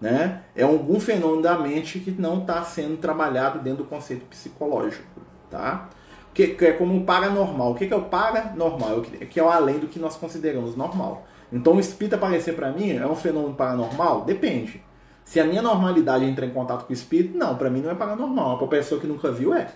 né? 0.00 0.42
É 0.56 0.62
algum 0.62 0.98
fenômeno 0.98 1.42
da 1.42 1.58
mente 1.58 1.98
que 1.98 2.10
não 2.10 2.38
está 2.40 2.62
sendo 2.64 2.96
trabalhado 2.96 3.58
dentro 3.58 3.84
do 3.84 3.90
conceito 3.90 4.24
psicológico, 4.24 5.20
tá? 5.50 5.90
Que, 6.32 6.48
que 6.48 6.64
é 6.64 6.72
como 6.72 6.96
o 6.96 7.04
paranormal. 7.04 7.72
O 7.72 7.74
que, 7.74 7.86
que 7.86 7.92
é 7.92 7.96
o 7.96 8.04
paranormal? 8.04 9.04
É 9.20 9.26
que 9.26 9.38
é 9.38 9.42
o 9.42 9.50
além 9.50 9.78
do 9.78 9.88
que 9.88 9.98
nós 9.98 10.16
consideramos 10.16 10.76
normal. 10.76 11.26
Então, 11.52 11.74
o 11.74 11.80
espírito 11.80 12.14
aparecer 12.14 12.54
para 12.54 12.70
mim 12.70 12.92
é 12.92 13.06
um 13.06 13.16
fenômeno 13.16 13.54
paranormal? 13.54 14.24
Depende. 14.24 14.82
Se 15.24 15.40
a 15.40 15.44
minha 15.44 15.60
normalidade 15.60 16.24
é 16.24 16.28
entrar 16.28 16.46
em 16.46 16.50
contato 16.50 16.84
com 16.86 16.90
o 16.90 16.94
espírito, 16.94 17.36
não, 17.36 17.54
para 17.56 17.68
mim 17.68 17.82
não 17.82 17.90
é 17.90 17.94
paranormal. 17.94 18.56
Para 18.56 18.66
pessoa 18.68 18.98
que 18.98 19.06
nunca 19.06 19.30
viu, 19.30 19.52
é. 19.52 19.68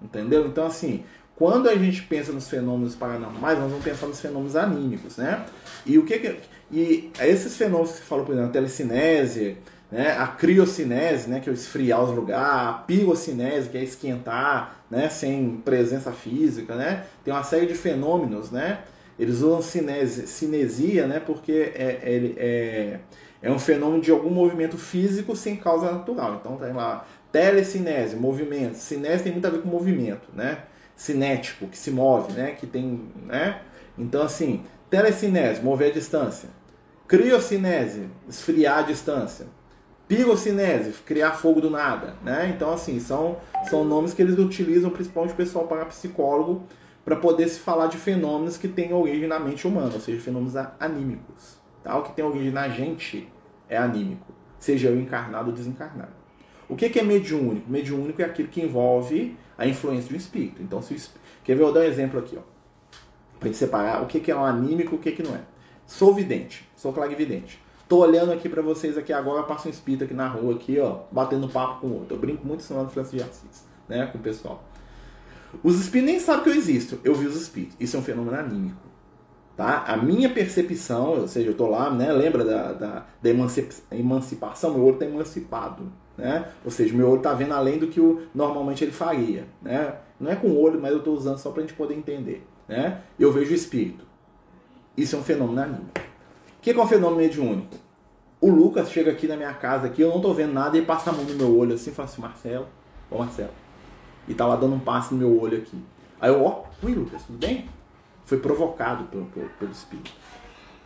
Entendeu? 0.00 0.46
Então, 0.46 0.66
assim, 0.66 1.04
quando 1.36 1.68
a 1.68 1.76
gente 1.76 2.02
pensa 2.02 2.32
nos 2.32 2.48
fenômenos 2.48 2.94
paranormais, 2.94 3.58
nós 3.58 3.70
vamos 3.70 3.84
pensar 3.84 4.06
nos 4.06 4.20
fenômenos 4.20 4.56
anímicos, 4.56 5.18
né? 5.18 5.44
E 5.84 5.98
o 5.98 6.04
que, 6.04 6.18
que 6.18 6.36
e 6.72 7.10
esses 7.20 7.56
fenômenos 7.56 7.92
que 7.92 7.98
você 7.98 8.04
falou, 8.04 8.24
por 8.24 8.32
exemplo, 8.32 8.50
a 8.50 8.52
telecinese, 8.52 9.58
né? 9.92 10.16
A 10.18 10.26
criocinese, 10.26 11.28
né? 11.28 11.38
Que 11.40 11.48
é 11.48 11.52
o 11.52 11.54
esfriar 11.54 12.02
os 12.02 12.10
lugares, 12.10 12.42
a 12.42 12.72
pirocinese, 12.72 13.68
que 13.68 13.76
é 13.76 13.84
esquentar, 13.84 14.80
né? 14.90 15.08
Sem 15.10 15.60
presença 15.62 16.10
física, 16.10 16.74
né? 16.74 17.04
Tem 17.22 17.32
uma 17.32 17.44
série 17.44 17.66
de 17.66 17.74
fenômenos, 17.74 18.50
né? 18.50 18.80
Eles 19.18 19.36
usam 19.42 19.62
cinese, 19.62 20.26
cinesia, 20.26 21.06
né? 21.06 21.20
Porque 21.20 21.72
é, 21.74 22.00
é, 22.02 22.34
é, 22.36 23.00
é 23.42 23.50
um 23.50 23.58
fenômeno 23.58 24.02
de 24.02 24.10
algum 24.10 24.30
movimento 24.30 24.76
físico 24.76 25.36
sem 25.36 25.54
causa 25.54 25.92
natural. 25.92 26.38
Então 26.40 26.56
tem 26.56 26.72
lá 26.72 27.06
telecinese, 27.30 28.16
movimento. 28.16 28.76
Cinese 28.76 29.22
tem 29.22 29.32
muito 29.32 29.46
a 29.46 29.50
ver 29.50 29.60
com 29.60 29.68
movimento, 29.68 30.28
né? 30.34 30.62
Cinético, 30.96 31.68
que 31.68 31.76
se 31.76 31.90
move, 31.90 32.32
né? 32.32 32.52
Que 32.52 32.66
tem, 32.66 33.02
né? 33.24 33.60
Então 33.98 34.22
assim, 34.22 34.64
telecinese, 34.90 35.62
mover 35.62 35.90
a 35.90 35.94
distância. 35.94 36.48
Criocinese, 37.06 38.08
esfriar 38.28 38.78
a 38.78 38.82
distância. 38.82 39.46
Pirocinese, 40.08 40.92
criar 41.04 41.32
fogo 41.32 41.60
do 41.60 41.68
nada, 41.68 42.14
né? 42.24 42.52
Então 42.54 42.72
assim, 42.72 42.98
são, 42.98 43.38
são 43.68 43.84
nomes 43.84 44.14
que 44.14 44.22
eles 44.22 44.38
utilizam 44.38 44.90
principalmente 44.90 45.32
o 45.32 45.36
pessoal 45.36 45.66
para 45.66 45.84
psicólogo 45.84 46.62
para 47.04 47.16
poder 47.16 47.48
se 47.48 47.60
falar 47.60 47.86
de 47.86 47.96
fenômenos 47.96 48.56
que 48.56 48.66
têm 48.66 48.92
origem 48.92 49.28
na 49.28 49.38
mente 49.38 49.66
humana, 49.66 49.92
ou 49.94 50.00
seja, 50.00 50.20
fenômenos 50.20 50.54
anímicos. 50.80 51.56
Tá? 51.82 51.96
O 51.96 52.02
que 52.02 52.12
tem 52.12 52.24
origem 52.24 52.50
na 52.50 52.68
gente 52.68 53.28
é 53.68 53.76
anímico, 53.76 54.32
seja 54.58 54.88
eu 54.88 54.98
encarnado 54.98 55.50
ou 55.50 55.54
desencarnado. 55.54 56.10
O 56.68 56.74
que 56.74 56.98
é 56.98 57.02
mediúnico? 57.02 57.70
Mediúnico 57.70 58.20
é 58.22 58.24
aquilo 58.24 58.48
que 58.48 58.60
envolve 58.60 59.36
a 59.56 59.66
influência 59.66 60.10
do 60.10 60.16
espírito. 60.16 60.62
Então, 60.62 60.82
se 60.82 60.94
o 60.94 60.96
quer 61.44 61.54
ver? 61.54 61.62
Eu 61.62 61.66
vou 61.66 61.74
dar 61.74 61.80
um 61.80 61.84
exemplo 61.84 62.18
aqui, 62.18 62.36
ó, 62.36 62.42
para 63.38 63.48
gente 63.48 63.58
separar 63.58 64.02
o 64.02 64.06
que 64.06 64.30
é 64.30 64.36
um 64.36 64.44
anímico 64.44 64.94
e 64.94 64.96
o 64.96 65.00
que 65.00 65.22
não 65.22 65.34
é. 65.34 65.40
Sou 65.86 66.14
vidente, 66.14 66.68
sou 66.76 66.92
clarividente. 66.92 67.60
Tô 67.88 67.98
olhando 67.98 68.32
aqui 68.32 68.48
para 68.48 68.60
vocês 68.62 68.98
aqui 68.98 69.12
agora, 69.12 69.44
passa 69.44 69.68
um 69.68 69.70
espírito 69.70 70.04
aqui 70.04 70.14
na 70.14 70.26
rua, 70.26 70.56
aqui, 70.56 70.78
ó, 70.80 71.02
batendo 71.12 71.48
papo 71.48 71.80
com 71.80 71.86
o 71.86 71.94
outro. 72.00 72.16
Eu 72.16 72.20
brinco 72.20 72.44
muito 72.44 72.60
em 72.60 72.64
São 72.64 72.88
Francisco 72.88 73.16
de 73.16 73.22
Assis, 73.22 73.64
né, 73.88 74.06
com 74.06 74.18
o 74.18 74.20
pessoal. 74.20 74.64
Os 75.62 75.78
espíritos 75.78 76.12
nem 76.12 76.20
sabem 76.20 76.42
que 76.42 76.50
eu 76.50 76.54
existo, 76.54 77.00
eu 77.04 77.14
vi 77.14 77.26
os 77.26 77.36
espíritos. 77.36 77.76
Isso 77.78 77.96
é 77.96 78.00
um 78.00 78.02
fenômeno 78.02 78.36
anímico. 78.36 78.86
Tá? 79.56 79.84
A 79.86 79.96
minha 79.96 80.28
percepção, 80.28 81.20
ou 81.20 81.28
seja, 81.28 81.46
eu 81.46 81.52
estou 81.52 81.70
lá, 81.70 81.90
né? 81.90 82.12
lembra 82.12 82.44
da, 82.44 82.72
da, 82.72 83.06
da 83.22 83.30
emancipação? 83.92 84.74
Meu 84.74 84.82
olho 84.82 84.94
está 84.94 85.06
emancipado. 85.06 85.90
Né? 86.16 86.48
Ou 86.64 86.70
seja, 86.70 86.94
meu 86.94 87.08
olho 87.08 87.18
está 87.18 87.34
vendo 87.34 87.52
além 87.52 87.78
do 87.78 87.88
que 87.88 88.00
o, 88.00 88.22
normalmente 88.34 88.84
ele 88.84 88.92
faria. 88.92 89.44
Né? 89.62 89.94
Não 90.18 90.30
é 90.30 90.36
com 90.36 90.48
o 90.48 90.60
olho, 90.60 90.80
mas 90.80 90.92
eu 90.92 90.98
estou 90.98 91.14
usando 91.14 91.38
só 91.38 91.50
para 91.50 91.62
a 91.62 91.66
gente 91.66 91.76
poder 91.76 91.94
entender. 91.94 92.46
Né? 92.68 93.00
Eu 93.18 93.32
vejo 93.32 93.52
o 93.52 93.54
espírito. 93.54 94.04
Isso 94.96 95.14
é 95.16 95.18
um 95.18 95.22
fenômeno 95.22 95.60
anímico. 95.60 96.00
O 96.58 96.62
que 96.62 96.70
é 96.70 96.82
um 96.82 96.86
fenômeno 96.86 97.20
mediúnico? 97.20 97.76
O 98.40 98.50
Lucas 98.50 98.90
chega 98.90 99.10
aqui 99.10 99.26
na 99.26 99.36
minha 99.36 99.52
casa, 99.54 99.86
aqui, 99.86 100.02
eu 100.02 100.08
não 100.08 100.16
estou 100.16 100.34
vendo 100.34 100.52
nada, 100.52 100.76
e 100.76 100.82
passa 100.82 101.10
a 101.10 101.12
mão 101.12 101.24
no 101.24 101.34
meu 101.34 101.56
olho 101.56 101.74
assim 101.74 101.90
fala 101.90 102.08
assim, 102.08 102.20
Marcelo, 102.20 102.66
ô 103.10 103.18
Marcelo. 103.18 103.50
E 104.28 104.34
tá 104.34 104.46
lá 104.46 104.56
dando 104.56 104.74
um 104.74 104.78
passe 104.78 105.14
no 105.14 105.20
meu 105.20 105.40
olho 105.40 105.58
aqui. 105.58 105.82
Aí 106.20 106.30
eu, 106.30 106.44
ó, 106.44 106.64
oi 106.82 106.92
Lucas, 106.92 107.22
tudo 107.24 107.38
bem? 107.38 107.66
foi 108.26 108.38
provocado 108.38 109.04
pelo, 109.04 109.24
pelo, 109.26 109.48
pelo 109.50 109.70
espírito. 109.70 110.12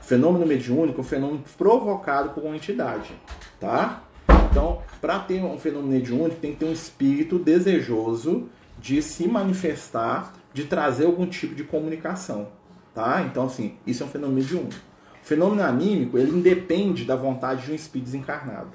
O 0.01 0.05
fenômeno 0.05 0.47
mediúnico 0.47 0.99
é 0.99 1.01
um 1.01 1.05
fenômeno 1.05 1.43
provocado 1.59 2.31
por 2.31 2.45
uma 2.45 2.55
entidade, 2.55 3.13
tá? 3.59 4.03
Então, 4.51 4.83
para 5.01 5.19
ter 5.21 5.43
um 5.43 5.57
fenômeno 5.59 5.93
mediúnico, 5.93 6.41
tem 6.41 6.53
que 6.53 6.59
ter 6.59 6.67
um 6.67 6.73
espírito 6.73 7.39
desejoso 7.39 8.49
de 8.81 9.01
se 9.01 9.29
manifestar, 9.29 10.35
de 10.53 10.65
trazer 10.65 11.07
algum 11.07 11.27
tipo 11.27 11.55
de 11.55 11.63
comunicação, 11.63 12.49
tá? 12.93 13.23
Então, 13.23 13.45
assim, 13.45 13.77
isso 13.87 14.03
é 14.03 14.07
um 14.07 14.09
fenômeno 14.09 14.41
mediúnico. 14.41 14.75
O 15.23 15.25
fenômeno 15.25 15.63
anímico, 15.63 16.19
ele 16.19 16.33
independe 16.33 17.05
da 17.05 17.15
vontade 17.15 17.65
de 17.65 17.73
um 17.73 17.75
espírito 17.75 18.07
desencarnado. 18.07 18.71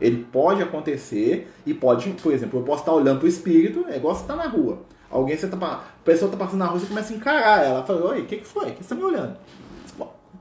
Ele 0.00 0.26
pode 0.30 0.62
acontecer 0.62 1.50
e 1.64 1.72
pode, 1.72 2.10
por 2.10 2.32
exemplo, 2.32 2.60
eu 2.60 2.64
posso 2.64 2.80
estar 2.80 2.92
olhando 2.92 3.20
para 3.20 3.26
o 3.26 3.28
espírito, 3.28 3.86
é 3.88 3.96
igual 3.96 4.14
você 4.14 4.26
tá 4.26 4.36
na 4.36 4.46
rua. 4.46 4.82
Alguém, 5.10 5.36
você 5.36 5.46
tá, 5.46 5.56
a 5.56 6.04
pessoa 6.04 6.30
tá 6.30 6.36
passando 6.36 6.58
na 6.58 6.66
rua, 6.66 6.80
você 6.80 6.86
começa 6.86 7.14
a 7.14 7.16
encarar 7.16 7.64
ela. 7.64 7.86
Fala, 7.86 8.10
oi, 8.10 8.22
o 8.22 8.26
que, 8.26 8.38
que 8.38 8.46
foi? 8.46 8.70
O 8.70 8.74
que 8.74 8.82
você 8.82 8.88
tá 8.90 8.94
me 8.96 9.04
olhando? 9.04 9.36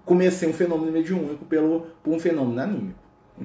Comecei 0.04 0.50
um 0.50 0.54
fenômeno 0.54 0.92
mediúnico 0.92 1.46
pelo, 1.46 1.88
por 2.04 2.14
um 2.14 2.20
fenômeno 2.20 2.60
anímico. 2.60 3.03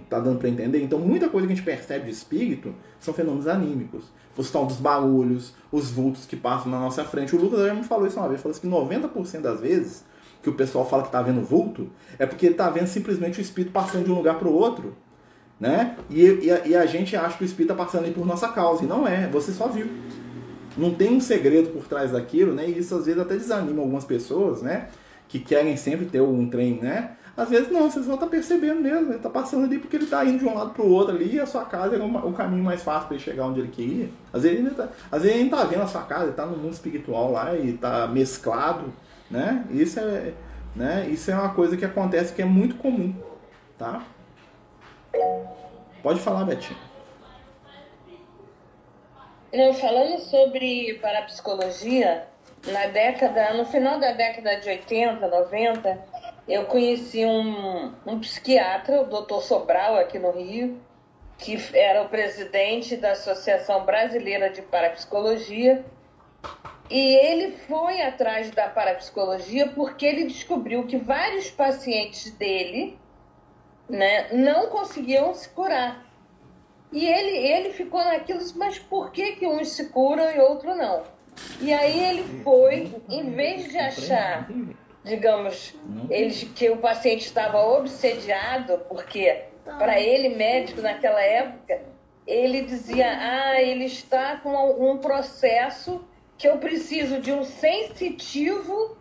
Tá 0.08 0.20
dando 0.20 0.38
para 0.38 0.48
entender? 0.48 0.82
Então, 0.82 0.98
muita 0.98 1.28
coisa 1.28 1.46
que 1.46 1.52
a 1.52 1.56
gente 1.56 1.64
percebe 1.64 2.06
de 2.06 2.10
espírito 2.10 2.74
são 3.00 3.14
fenômenos 3.14 3.46
anímicos. 3.48 4.04
Os 4.36 4.50
tal 4.50 4.66
dos 4.66 4.76
barulhos, 4.76 5.54
os 5.72 5.90
vultos 5.90 6.26
que 6.26 6.36
passam 6.36 6.70
na 6.70 6.78
nossa 6.78 7.04
frente. 7.04 7.34
O 7.34 7.40
Lucas 7.40 7.66
já 7.66 7.74
me 7.74 7.82
falou 7.82 8.06
isso 8.06 8.18
uma 8.18 8.28
vez. 8.28 8.40
Falou 8.40 8.56
assim 8.56 8.68
que 8.68 8.68
90% 8.68 9.40
das 9.40 9.60
vezes 9.60 10.04
que 10.42 10.48
o 10.48 10.54
pessoal 10.54 10.88
fala 10.88 11.02
que 11.02 11.10
tá 11.10 11.20
vendo 11.20 11.40
vulto 11.40 11.90
é 12.18 12.26
porque 12.26 12.46
ele 12.46 12.54
tá 12.54 12.70
vendo 12.70 12.86
simplesmente 12.86 13.40
o 13.40 13.42
espírito 13.42 13.72
passando 13.72 14.04
de 14.04 14.12
um 14.12 14.14
lugar 14.14 14.38
para 14.38 14.46
o 14.46 14.52
outro. 14.52 14.94
Né? 15.58 15.96
E, 16.08 16.22
e, 16.22 16.50
a, 16.52 16.66
e 16.66 16.76
a 16.76 16.86
gente 16.86 17.16
acha 17.16 17.36
que 17.36 17.42
o 17.42 17.46
espírito 17.46 17.72
está 17.72 17.84
passando 17.84 18.04
aí 18.04 18.12
por 18.12 18.24
nossa 18.24 18.48
causa. 18.48 18.84
E 18.84 18.86
não 18.86 19.08
é, 19.08 19.26
você 19.26 19.52
só 19.52 19.66
viu 19.66 19.88
não 20.78 20.94
tem 20.94 21.12
um 21.12 21.20
segredo 21.20 21.70
por 21.70 21.86
trás 21.86 22.12
daquilo, 22.12 22.54
né? 22.54 22.68
E 22.68 22.78
isso 22.78 22.94
às 22.94 23.06
vezes 23.06 23.20
até 23.20 23.34
desanima 23.34 23.82
algumas 23.82 24.04
pessoas, 24.04 24.62
né? 24.62 24.88
Que 25.26 25.40
querem 25.40 25.76
sempre 25.76 26.06
ter 26.06 26.22
um 26.22 26.48
trem, 26.48 26.78
né? 26.80 27.16
Às 27.38 27.50
vezes 27.50 27.70
não, 27.70 27.88
você 27.88 28.02
só 28.02 28.16
tá 28.16 28.26
percebendo 28.26 28.80
mesmo, 28.80 29.12
ele 29.12 29.20
tá 29.20 29.30
passando 29.30 29.64
ali 29.64 29.78
porque 29.78 29.94
ele 29.94 30.06
tá 30.06 30.24
indo 30.24 30.40
de 30.40 30.44
um 30.44 30.56
lado 30.56 30.70
pro 30.70 30.90
outro 30.90 31.14
ali 31.14 31.36
e 31.36 31.40
a 31.40 31.46
sua 31.46 31.64
casa 31.64 31.94
é 31.94 32.02
o 32.02 32.32
caminho 32.32 32.64
mais 32.64 32.82
fácil 32.82 33.06
para 33.06 33.14
ele 33.14 33.22
chegar 33.22 33.46
onde 33.46 33.60
ele 33.60 33.68
queria. 33.68 34.08
Às 34.32 34.42
vezes 34.42 34.58
ele, 34.58 34.70
tá, 34.74 34.88
às 35.08 35.22
vezes 35.22 35.38
ele 35.38 35.48
tá 35.48 35.62
vendo 35.62 35.82
a 35.82 35.86
sua 35.86 36.02
casa, 36.02 36.24
ele 36.24 36.32
tá 36.32 36.44
no 36.44 36.56
mundo 36.56 36.72
espiritual 36.72 37.30
lá 37.30 37.54
e 37.54 37.74
tá 37.74 38.08
mesclado, 38.08 38.92
né? 39.30 39.64
Isso 39.70 40.00
é, 40.00 40.32
né? 40.74 41.08
Isso 41.08 41.30
é 41.30 41.34
uma 41.34 41.54
coisa 41.54 41.76
que 41.76 41.84
acontece 41.84 42.34
que 42.34 42.42
é 42.42 42.44
muito 42.44 42.74
comum, 42.74 43.14
tá? 43.78 44.02
Pode 46.02 46.18
falar, 46.18 46.42
Betinho. 46.44 46.76
Não, 49.54 49.72
falando 49.74 50.18
sobre 50.22 50.98
parapsicologia, 51.00 52.26
na 52.66 52.86
década, 52.86 53.54
no 53.54 53.64
final 53.64 54.00
da 54.00 54.10
década 54.10 54.56
de 54.56 54.68
80, 54.68 55.28
90, 55.28 56.07
eu 56.48 56.64
conheci 56.64 57.26
um, 57.26 57.92
um 58.06 58.18
psiquiatra, 58.20 59.02
o 59.02 59.04
Dr. 59.04 59.42
Sobral, 59.42 59.96
aqui 59.96 60.18
no 60.18 60.30
Rio, 60.30 60.80
que 61.36 61.56
era 61.74 62.02
o 62.02 62.08
presidente 62.08 62.96
da 62.96 63.12
Associação 63.12 63.84
Brasileira 63.84 64.50
de 64.50 64.62
Parapsicologia, 64.62 65.84
E 66.90 66.98
ele 66.98 67.52
foi 67.68 68.00
atrás 68.00 68.50
da 68.50 68.66
parapsicologia 68.66 69.68
porque 69.68 70.06
ele 70.06 70.24
descobriu 70.24 70.86
que 70.86 70.96
vários 70.96 71.50
pacientes 71.50 72.30
dele 72.30 72.98
né, 73.88 74.32
não 74.32 74.70
conseguiam 74.70 75.34
se 75.34 75.50
curar. 75.50 76.06
E 76.90 77.06
ele, 77.06 77.36
ele 77.36 77.74
ficou 77.74 78.02
naquilo, 78.02 78.40
mas 78.56 78.78
por 78.78 79.12
que, 79.12 79.32
que 79.32 79.46
uns 79.46 79.68
se 79.72 79.90
curam 79.90 80.30
e 80.34 80.40
outros 80.40 80.74
não? 80.76 81.02
E 81.60 81.72
aí 81.72 82.02
ele 82.02 82.42
foi, 82.42 82.90
em 83.10 83.30
vez 83.32 83.68
de 83.68 83.76
achar, 83.76 84.48
digamos, 85.04 85.74
ele, 86.10 86.34
que 86.34 86.70
o 86.70 86.78
paciente 86.78 87.26
estava 87.26 87.58
obsediado, 87.58 88.78
porque 88.88 89.44
para 89.78 90.00
ele, 90.00 90.30
médico 90.30 90.80
naquela 90.80 91.20
época, 91.20 91.80
ele 92.26 92.62
dizia, 92.62 93.06
ah, 93.10 93.60
ele 93.60 93.84
está 93.84 94.36
com 94.36 94.90
um 94.90 94.98
processo 94.98 96.06
que 96.36 96.48
eu 96.48 96.58
preciso 96.58 97.20
de 97.20 97.32
um 97.32 97.42
sensitivo 97.42 98.96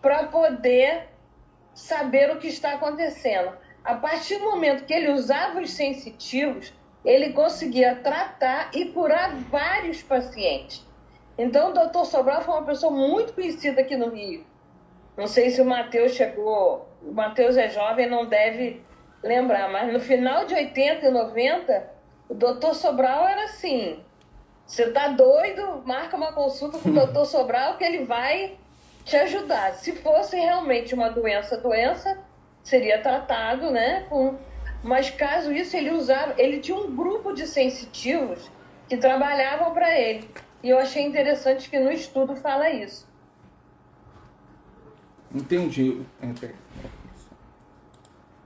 para 0.00 0.24
poder 0.28 1.08
saber 1.74 2.30
o 2.30 2.38
que 2.38 2.48
está 2.48 2.74
acontecendo. 2.74 3.52
A 3.84 3.94
partir 3.94 4.38
do 4.38 4.44
momento 4.44 4.84
que 4.84 4.92
ele 4.92 5.10
usava 5.10 5.60
os 5.60 5.70
sensitivos, 5.70 6.72
ele 7.04 7.32
conseguia 7.32 7.96
tratar 7.96 8.70
e 8.74 8.86
curar 8.86 9.34
vários 9.34 10.02
pacientes. 10.02 10.86
Então, 11.36 11.70
o 11.70 11.72
doutor 11.72 12.04
Sobral 12.04 12.42
foi 12.42 12.54
uma 12.54 12.66
pessoa 12.66 12.92
muito 12.92 13.32
conhecida 13.32 13.80
aqui 13.80 13.96
no 13.96 14.10
Rio. 14.10 14.44
Não 15.18 15.26
sei 15.26 15.50
se 15.50 15.60
o 15.60 15.64
Matheus 15.64 16.12
chegou. 16.12 16.88
O 17.02 17.12
Matheus 17.12 17.56
é 17.56 17.68
jovem, 17.68 18.08
não 18.08 18.26
deve 18.26 18.80
lembrar, 19.20 19.68
mas 19.68 19.92
no 19.92 19.98
final 19.98 20.44
de 20.44 20.54
80 20.54 21.06
e 21.06 21.10
90, 21.10 21.90
o 22.28 22.34
doutor 22.34 22.72
Sobral 22.72 23.26
era 23.26 23.42
assim: 23.42 24.00
você 24.64 24.92
tá 24.92 25.08
doido? 25.08 25.82
Marca 25.84 26.16
uma 26.16 26.32
consulta 26.32 26.78
com 26.78 26.90
o 26.90 26.92
doutor 26.94 27.26
Sobral 27.26 27.76
que 27.76 27.82
ele 27.82 28.04
vai 28.04 28.56
te 29.04 29.16
ajudar. 29.16 29.74
Se 29.74 29.90
fosse 29.90 30.36
realmente 30.36 30.94
uma 30.94 31.08
doença, 31.08 31.56
doença, 31.56 32.16
seria 32.62 33.02
tratado, 33.02 33.72
né? 33.72 34.06
Com... 34.08 34.36
Mas 34.84 35.10
caso 35.10 35.50
isso, 35.50 35.76
ele 35.76 35.90
usava, 35.90 36.34
ele 36.38 36.60
tinha 36.60 36.76
um 36.76 36.94
grupo 36.94 37.32
de 37.32 37.44
sensitivos 37.44 38.48
que 38.88 38.96
trabalhavam 38.96 39.74
para 39.74 39.98
ele. 39.98 40.30
E 40.62 40.68
eu 40.68 40.78
achei 40.78 41.02
interessante 41.02 41.68
que 41.68 41.80
no 41.80 41.90
estudo 41.90 42.36
fala 42.36 42.70
isso. 42.70 43.07
Entendi. 45.34 46.00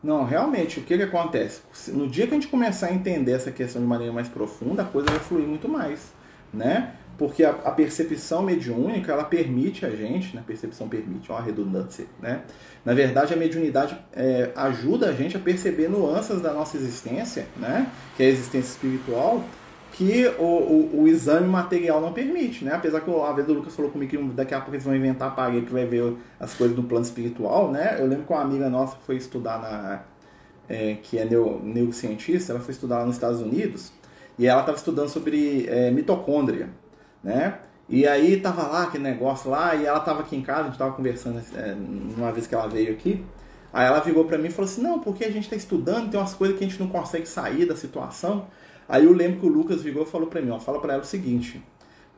Não, 0.03 0.25
realmente, 0.25 0.81
o 0.81 0.83
que, 0.83 0.97
que 0.97 1.03
acontece? 1.03 1.61
No 1.89 2.09
dia 2.09 2.27
que 2.27 2.33
a 2.33 2.35
gente 2.35 2.49
começar 2.49 2.89
a 2.89 2.93
entender 2.93 3.33
essa 3.33 3.53
questão 3.53 3.81
de 3.81 3.87
maneira 3.87 4.13
mais 4.13 4.29
profunda, 4.29 4.83
a 4.83 4.85
coisa 4.85 5.09
vai 5.09 5.21
fluir 5.21 5.47
muito 5.47 5.69
mais, 5.69 6.13
né? 6.53 6.95
Porque 7.17 7.45
a, 7.45 7.51
a 7.51 7.71
percepção 7.71 8.43
mediúnica, 8.43 9.13
ela 9.13 9.23
permite 9.23 9.87
a 9.87 9.91
gente, 9.91 10.35
né? 10.35 10.43
percepção 10.45 10.89
permite, 10.89 11.31
ó, 11.31 11.37
a 11.37 11.41
redundância, 11.41 12.07
né? 12.21 12.43
Na 12.85 12.95
verdade, 12.95 13.33
a 13.33 13.37
mediunidade 13.37 13.97
é, 14.13 14.51
ajuda 14.57 15.09
a 15.09 15.13
gente 15.13 15.37
a 15.37 15.41
perceber 15.41 15.89
nuances 15.89 16.41
da 16.41 16.53
nossa 16.53 16.77
existência, 16.77 17.47
né? 17.57 17.87
Que 18.17 18.25
é 18.25 18.27
a 18.27 18.29
existência 18.31 18.73
espiritual, 18.73 19.45
que 19.93 20.27
o, 20.39 20.43
o, 20.43 21.03
o, 21.03 21.09
exame 21.09 21.47
material 21.47 22.01
não 22.01 22.13
permite, 22.13 22.65
né? 22.65 22.75
Apesar 22.75 23.01
que 23.01 23.11
a 23.11 23.33
vez 23.33 23.47
do 23.47 23.53
Lucas 23.53 23.75
falou 23.77 23.91
comigo 23.91 24.11
que 24.11 24.17
daqui 24.35 24.55
a 24.55 24.59
pouco 24.59 24.75
eles 24.75 24.85
vão 24.85 24.97
inventar 24.97 25.29
aparelho 25.29 25.67
que 25.67 25.73
vai 25.73 25.85
ver 25.85 26.15
as 26.41 26.55
coisas 26.55 26.75
do 26.75 26.83
plano 26.83 27.05
espiritual, 27.05 27.71
né? 27.71 27.97
Eu 27.99 28.07
lembro 28.07 28.25
que 28.25 28.33
uma 28.33 28.43
amiga 28.43 28.69
nossa 28.71 28.97
foi 29.07 29.17
estudar 29.17 29.61
na... 29.61 30.01
É, 30.69 30.97
que 31.03 31.19
é 31.19 31.25
neuro, 31.25 31.61
neurocientista, 31.63 32.53
ela 32.53 32.61
foi 32.61 32.73
estudar 32.73 33.01
lá 33.01 33.05
nos 33.05 33.17
Estados 33.17 33.41
Unidos 33.43 33.93
e 34.39 34.47
ela 34.47 34.61
estava 34.61 34.79
estudando 34.79 35.09
sobre 35.09 35.67
é, 35.69 35.91
mitocôndria, 35.91 36.71
né? 37.23 37.59
E 37.89 38.07
aí 38.07 38.41
tava 38.41 38.63
lá 38.63 38.85
aquele 38.85 39.05
negócio 39.05 39.51
lá 39.51 39.75
e 39.75 39.85
ela 39.85 40.01
tava 40.01 40.21
aqui 40.21 40.35
em 40.35 40.41
casa, 40.41 40.63
a 40.63 40.65
gente 40.65 40.79
tava 40.79 40.93
conversando 40.93 41.43
é, 41.55 41.77
uma 42.17 42.33
vez 42.33 42.47
que 42.47 42.55
ela 42.55 42.67
veio 42.67 42.93
aqui, 42.93 43.23
aí 43.73 43.87
ela 43.87 44.01
virou 44.01 44.25
para 44.25 44.39
mim 44.39 44.49
e 44.49 44.51
falou 44.51 44.71
assim, 44.71 44.81
não, 44.81 44.99
porque 45.01 45.25
a 45.25 45.31
gente 45.31 45.45
está 45.45 45.57
estudando, 45.57 46.11
tem 46.11 46.19
umas 46.19 46.33
coisas 46.33 46.57
que 46.57 46.65
a 46.65 46.69
gente 46.69 46.81
não 46.81 46.89
consegue 46.89 47.27
sair 47.27 47.67
da 47.67 47.77
situação, 47.77 48.47
Aí 48.89 49.05
eu 49.05 49.13
lembro 49.13 49.41
que 49.41 49.47
o 49.47 49.49
Lucas 49.49 49.83
Vigor 49.83 50.07
falou 50.07 50.27
para 50.27 50.41
mim, 50.41 50.51
ó, 50.51 50.59
fala 50.59 50.81
para 50.81 50.95
ela 50.95 51.03
o 51.03 51.07
seguinte, 51.07 51.63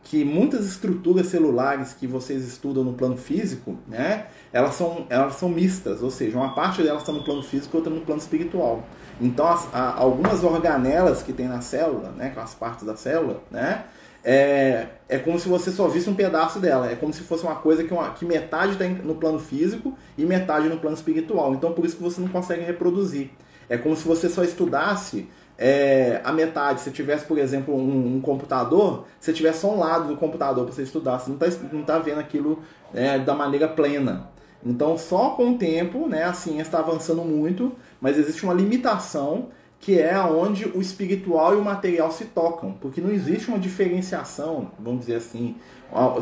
que 0.02 0.24
muitas 0.24 0.66
estruturas 0.66 1.26
celulares 1.26 1.94
que 1.94 2.06
vocês 2.06 2.46
estudam 2.46 2.84
no 2.84 2.92
plano 2.92 3.16
físico, 3.16 3.78
né, 3.88 4.26
elas 4.52 4.74
são, 4.74 5.06
elas 5.08 5.36
são 5.36 5.48
mistas, 5.48 6.02
ou 6.02 6.10
seja, 6.10 6.36
uma 6.36 6.54
parte 6.54 6.82
delas 6.82 7.02
está 7.02 7.12
no 7.12 7.24
plano 7.24 7.42
físico 7.42 7.74
e 7.74 7.78
outra 7.78 7.92
no 7.92 8.02
plano 8.02 8.20
espiritual. 8.20 8.84
Então, 9.20 9.46
as, 9.46 9.72
a, 9.72 9.94
algumas 9.94 10.44
organelas 10.44 11.22
que 11.22 11.32
tem 11.32 11.48
na 11.48 11.60
célula, 11.60 12.10
né, 12.10 12.30
com 12.30 12.40
as 12.40 12.54
partes 12.54 12.84
da 12.84 12.96
célula, 12.96 13.42
né, 13.50 13.84
é, 14.24 14.86
é 15.06 15.18
como 15.18 15.38
se 15.38 15.48
você 15.48 15.70
só 15.70 15.86
visse 15.86 16.08
um 16.08 16.14
pedaço 16.14 16.58
dela. 16.58 16.90
É 16.90 16.96
como 16.96 17.12
se 17.12 17.20
fosse 17.20 17.44
uma 17.44 17.56
coisa 17.56 17.84
que, 17.84 17.92
uma, 17.92 18.10
que 18.10 18.24
metade 18.24 18.72
está 18.72 18.88
no 18.88 19.16
plano 19.16 19.38
físico 19.38 19.96
e 20.16 20.24
metade 20.24 20.66
no 20.68 20.78
plano 20.78 20.96
espiritual. 20.96 21.52
Então, 21.52 21.72
por 21.72 21.84
isso 21.84 21.96
que 21.96 22.02
você 22.02 22.20
não 22.20 22.28
consegue 22.28 22.62
reproduzir. 22.62 23.30
É 23.68 23.76
como 23.76 23.94
se 23.94 24.06
você 24.06 24.28
só 24.28 24.42
estudasse 24.42 25.28
é, 25.56 26.20
a 26.24 26.32
metade, 26.32 26.80
se 26.80 26.90
tivesse, 26.90 27.24
por 27.24 27.38
exemplo, 27.38 27.74
um, 27.74 28.16
um, 28.16 28.20
computador, 28.20 29.06
se 29.20 29.32
tivesse 29.32 29.60
só 29.60 29.72
um 29.72 29.78
lado 29.78 30.08
do 30.08 30.16
computador 30.16 30.64
para 30.64 30.74
você 30.74 30.82
estudar, 30.82 31.18
você 31.18 31.30
não 31.30 31.38
está 31.38 31.66
não 31.72 31.82
tá 31.82 31.98
vendo 31.98 32.18
aquilo 32.18 32.60
é, 32.92 33.18
da 33.18 33.34
maneira 33.34 33.68
plena. 33.68 34.30
Então, 34.64 34.96
só 34.96 35.30
com 35.30 35.52
o 35.52 35.58
tempo, 35.58 36.08
né, 36.08 36.24
a 36.24 36.32
ciência 36.32 36.62
está 36.62 36.78
avançando 36.78 37.22
muito, 37.22 37.72
mas 38.00 38.18
existe 38.18 38.42
uma 38.44 38.54
limitação 38.54 39.48
que 39.78 40.00
é 40.00 40.18
onde 40.18 40.66
o 40.66 40.80
espiritual 40.80 41.54
e 41.54 41.58
o 41.58 41.62
material 41.62 42.10
se 42.10 42.24
tocam, 42.24 42.72
porque 42.80 43.02
não 43.02 43.10
existe 43.10 43.48
uma 43.48 43.58
diferenciação, 43.58 44.70
vamos 44.78 45.00
dizer 45.00 45.16
assim, 45.16 45.56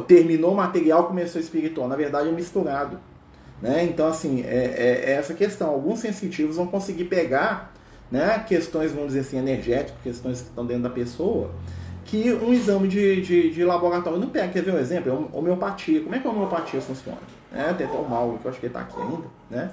terminou 0.08 0.52
o 0.52 0.56
material, 0.56 1.04
começou 1.04 1.40
o 1.40 1.44
espiritual, 1.44 1.86
na 1.86 1.94
verdade 1.94 2.28
é 2.28 2.32
misturado. 2.32 2.98
Né? 3.62 3.84
Então, 3.84 4.08
assim, 4.08 4.42
é, 4.42 4.74
é, 4.76 5.10
é 5.10 5.12
essa 5.12 5.32
questão. 5.32 5.70
Alguns 5.70 6.00
sensitivos 6.00 6.56
vão 6.56 6.66
conseguir 6.66 7.04
pegar 7.04 7.71
né, 8.12 8.44
questões, 8.46 8.92
vamos 8.92 9.08
dizer 9.08 9.20
assim, 9.20 9.38
energéticas, 9.38 9.96
questões 10.02 10.42
que 10.42 10.48
estão 10.48 10.66
dentro 10.66 10.82
da 10.82 10.90
pessoa, 10.90 11.50
que 12.04 12.30
um 12.30 12.52
exame 12.52 12.86
de, 12.86 13.22
de, 13.22 13.50
de 13.50 13.64
laboratório 13.64 14.18
não 14.18 14.28
pega. 14.28 14.48
Quer 14.52 14.62
ver 14.62 14.74
um 14.74 14.78
exemplo? 14.78 15.30
É 15.32 15.36
homeopatia. 15.36 16.02
Como 16.02 16.14
é 16.14 16.18
que 16.18 16.26
a 16.26 16.30
homeopatia 16.30 16.78
funciona? 16.82 17.18
É, 17.54 17.72
tem 17.72 17.86
até 17.86 17.96
o 17.96 18.06
mal, 18.06 18.38
que 18.40 18.46
eu 18.46 18.50
acho 18.50 18.60
que 18.60 18.66
ele 18.66 18.74
está 18.74 18.80
aqui 18.80 19.00
ainda. 19.00 19.24
Né? 19.50 19.70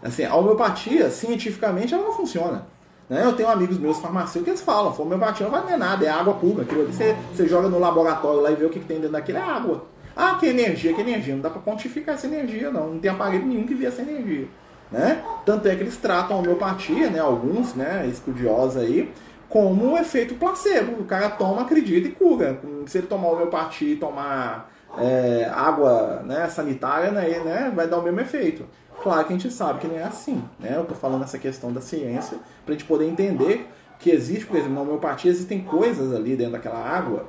Assim, 0.00 0.24
a 0.24 0.36
homeopatia, 0.36 1.10
cientificamente, 1.10 1.92
ela 1.92 2.04
não 2.04 2.12
funciona. 2.12 2.64
Né? 3.10 3.24
Eu 3.24 3.32
tenho 3.32 3.48
amigos 3.48 3.78
meus 3.78 3.98
farmacêuticos 3.98 4.44
que 4.44 4.50
eles 4.50 4.62
falam, 4.62 4.94
homeopatia 4.96 5.46
não 5.46 5.50
vai 5.50 5.66
ter 5.66 5.76
nada, 5.76 6.06
é 6.06 6.08
água 6.08 6.34
pura. 6.34 6.62
Aquilo 6.62 6.82
ali, 6.82 6.92
você, 6.92 7.16
você 7.34 7.48
joga 7.48 7.68
no 7.68 7.80
laboratório 7.80 8.40
lá 8.42 8.52
e 8.52 8.54
vê 8.54 8.64
o 8.64 8.70
que, 8.70 8.78
que 8.78 8.86
tem 8.86 8.98
dentro 8.98 9.12
daquilo, 9.12 9.38
é 9.38 9.42
água. 9.42 9.86
Ah, 10.14 10.36
que 10.38 10.46
energia, 10.46 10.94
que 10.94 11.00
energia. 11.00 11.34
Não 11.34 11.42
dá 11.42 11.50
para 11.50 11.60
quantificar 11.60 12.14
essa 12.14 12.28
energia, 12.28 12.70
não. 12.70 12.94
Não 12.94 13.00
tem 13.00 13.10
aparelho 13.10 13.44
nenhum 13.44 13.66
que 13.66 13.74
vê 13.74 13.86
essa 13.86 14.02
energia. 14.02 14.46
Né? 14.90 15.22
Tanto 15.44 15.66
é 15.68 15.74
que 15.74 15.82
eles 15.82 15.96
tratam 15.96 16.36
a 16.36 16.40
homeopatia, 16.40 17.10
né, 17.10 17.18
alguns 17.18 17.74
né, 17.74 18.06
estudiosos 18.06 18.76
aí, 18.76 19.12
como 19.48 19.84
um 19.84 19.96
efeito 19.96 20.34
placebo. 20.34 21.00
O 21.00 21.04
cara 21.04 21.30
toma, 21.30 21.62
acredita 21.62 22.08
e 22.08 22.12
cura. 22.12 22.60
Se 22.86 22.98
ele 22.98 23.06
tomar 23.06 23.28
homeopatia 23.28 23.92
e 23.92 23.96
tomar 23.96 24.70
é, 24.98 25.50
água 25.52 26.22
né, 26.24 26.48
sanitária, 26.48 27.10
né, 27.10 27.28
né, 27.40 27.72
vai 27.74 27.86
dar 27.88 27.98
o 27.98 28.02
mesmo 28.02 28.20
efeito. 28.20 28.64
Claro 29.02 29.24
que 29.26 29.34
a 29.34 29.36
gente 29.36 29.52
sabe 29.52 29.80
que 29.80 29.86
não 29.86 29.96
é 29.96 30.04
assim. 30.04 30.42
Né? 30.58 30.72
Eu 30.74 30.82
estou 30.82 30.96
falando 30.96 31.24
essa 31.24 31.38
questão 31.38 31.72
da 31.72 31.80
ciência 31.80 32.38
para 32.64 32.74
a 32.74 32.78
gente 32.78 32.86
poder 32.86 33.06
entender 33.06 33.68
que 33.98 34.10
existe, 34.10 34.46
por 34.46 34.56
exemplo, 34.56 34.74
na 34.74 34.82
homeopatia 34.82 35.30
existem 35.30 35.62
coisas 35.62 36.14
ali 36.14 36.36
dentro 36.36 36.52
daquela 36.52 36.78
água 36.78 37.26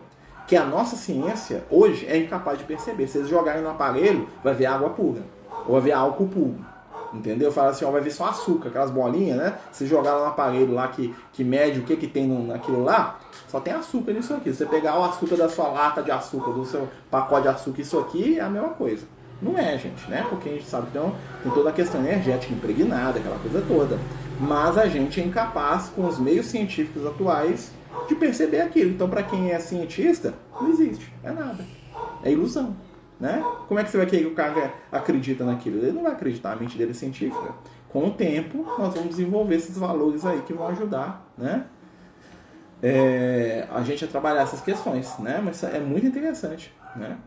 que 0.47 0.55
a 0.55 0.63
nossa 0.63 0.95
ciência 0.95 1.65
hoje 1.69 2.07
é 2.07 2.17
incapaz 2.17 2.57
de 2.57 2.63
perceber. 2.63 3.07
Se 3.07 3.17
eles 3.17 3.29
jogarem 3.29 3.61
no 3.61 3.69
aparelho, 3.69 4.27
vai 4.41 4.53
ver 4.53 4.65
água 4.65 4.91
pura. 4.91 5.21
Ou 5.67 5.73
vai 5.73 5.81
ver 5.81 5.91
álcool 5.91 6.27
puro. 6.27 6.65
Entendeu? 7.13 7.51
Fala 7.51 7.69
assim, 7.69 7.85
ó, 7.85 7.91
vai 7.91 8.01
ver 8.01 8.11
só 8.11 8.25
açúcar, 8.25 8.69
aquelas 8.69 8.91
bolinhas, 8.91 9.37
né? 9.37 9.57
Se 9.71 9.85
jogar 9.85 10.13
lá 10.15 10.21
no 10.21 10.27
aparelho 10.27 10.73
lá 10.73 10.87
que, 10.89 11.13
que 11.31 11.43
mede 11.43 11.79
o 11.79 11.83
que, 11.83 11.95
que 11.95 12.07
tem 12.07 12.27
naquilo 12.27 12.83
lá, 12.83 13.19
só 13.47 13.59
tem 13.59 13.73
açúcar 13.73 14.11
nisso 14.13 14.33
aqui. 14.33 14.51
Se 14.51 14.57
você 14.57 14.65
pegar 14.65 14.99
o 14.99 15.03
açúcar 15.03 15.37
da 15.37 15.47
sua 15.47 15.67
lata 15.67 16.03
de 16.03 16.11
açúcar, 16.11 16.51
do 16.51 16.65
seu 16.65 16.87
pacote 17.09 17.43
de 17.43 17.47
açúcar, 17.49 17.81
isso 17.81 17.97
aqui 17.99 18.37
é 18.37 18.41
a 18.41 18.49
mesma 18.49 18.69
coisa. 18.69 19.05
Não 19.41 19.57
é, 19.57 19.77
gente, 19.77 20.09
né? 20.09 20.25
Porque 20.29 20.49
a 20.49 20.51
gente 20.53 20.65
sabe 20.65 20.87
que 20.87 20.97
então, 20.97 21.15
tem 21.43 21.51
toda 21.51 21.69
a 21.69 21.73
questão 21.73 22.01
energética 22.01 22.53
impregnada, 22.53 23.19
aquela 23.19 23.37
coisa 23.37 23.63
toda. 23.67 23.99
Mas 24.39 24.77
a 24.77 24.87
gente 24.87 25.21
é 25.21 25.23
incapaz, 25.23 25.89
com 25.89 26.05
os 26.05 26.19
meios 26.19 26.47
científicos 26.47 27.05
atuais, 27.05 27.71
de 28.07 28.15
perceber 28.15 28.61
aquilo. 28.61 28.91
Então, 28.91 29.09
para 29.09 29.23
quem 29.23 29.51
é 29.51 29.59
cientista, 29.59 30.33
não 30.59 30.69
existe. 30.69 31.13
É 31.23 31.31
nada. 31.31 31.63
É 32.23 32.31
ilusão. 32.31 32.75
Né? 33.19 33.43
Como 33.67 33.79
é 33.79 33.83
que 33.83 33.89
você 33.89 33.97
vai 33.97 34.05
querer 34.05 34.25
que 34.25 34.31
o 34.31 34.35
cara 34.35 34.73
acredita 34.91 35.43
naquilo? 35.43 35.77
Ele 35.77 35.91
não 35.91 36.03
vai 36.03 36.11
acreditar, 36.11 36.53
a 36.53 36.55
mente 36.55 36.77
dele 36.77 36.91
é 36.91 36.93
científica. 36.93 37.55
Com 37.89 38.07
o 38.07 38.11
tempo, 38.11 38.63
nós 38.77 38.93
vamos 38.93 39.09
desenvolver 39.09 39.55
esses 39.55 39.77
valores 39.77 40.25
aí 40.25 40.41
que 40.41 40.53
vão 40.53 40.67
ajudar 40.67 41.25
né? 41.37 41.65
É, 42.81 43.67
a 43.71 43.81
gente 43.81 44.05
a 44.05 44.07
trabalhar 44.07 44.41
essas 44.41 44.61
questões. 44.61 45.17
Né? 45.19 45.41
Mas 45.43 45.63
é 45.63 45.79
muito 45.79 46.05
interessante. 46.05 46.73
Né? 46.95 47.17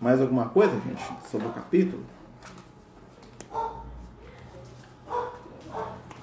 Mais 0.00 0.20
alguma 0.20 0.48
coisa, 0.48 0.72
gente, 0.80 1.02
sobre 1.30 1.46
o 1.46 1.52
capítulo? 1.52 2.04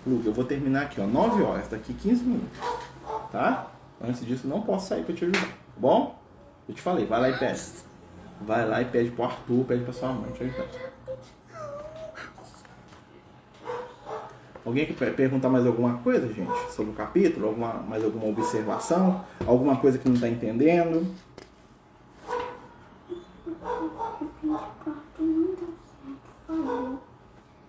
Lucas, 0.06 0.26
eu 0.26 0.34
vou 0.34 0.46
terminar 0.46 0.84
aqui, 0.84 1.02
ó, 1.02 1.06
9 1.06 1.44
horas, 1.44 1.68
daqui 1.68 1.94
15 1.94 2.24
minutos. 2.24 2.60
Tá? 3.32 3.68
Antes 4.02 4.26
disso, 4.26 4.48
não 4.48 4.62
posso 4.62 4.88
sair 4.88 5.04
para 5.04 5.14
te 5.14 5.26
ajudar. 5.26 5.42
Tá 5.42 5.54
bom? 5.76 6.18
Eu 6.68 6.74
te 6.74 6.82
falei, 6.82 7.06
vai 7.06 7.20
lá 7.20 7.30
e 7.30 7.38
pede. 7.38 7.87
Vai 8.42 8.68
lá 8.68 8.82
e 8.82 8.86
pede 8.86 9.12
pro 9.12 9.26
Arthur, 9.26 9.66
pede 9.66 9.84
pra 9.84 9.94
sua 9.94 10.12
mãe. 10.12 10.32
Deixa. 10.38 10.66
Alguém 14.66 14.86
quer 14.86 15.16
perguntar 15.16 15.48
mais 15.48 15.66
alguma 15.66 15.98
coisa, 16.00 16.28
gente, 16.34 16.72
sobre 16.74 16.92
o 16.92 16.96
capítulo? 16.96 17.48
Alguma, 17.48 17.74
mais 17.74 18.04
alguma 18.04 18.28
observação? 18.28 19.24
Alguma 19.46 19.78
coisa 19.78 19.98
que 19.98 20.08
não 20.10 20.16
está 20.16 20.28
entendendo? 20.28 21.08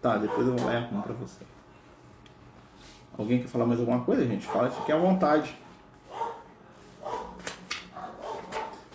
Tá, 0.03 0.16
depois 0.16 0.47
eu 0.49 0.57
vou 0.57 0.69
arrumar 0.69 1.03
para 1.03 1.14
você. 1.14 1.45
Alguém 3.16 3.41
quer 3.41 3.49
falar 3.49 3.66
mais 3.66 3.79
alguma 3.79 4.01
coisa, 4.01 4.27
gente? 4.27 4.47
Fala, 4.47 4.69
fique 4.69 4.91
à 4.91 4.99
vontade. 4.99 5.57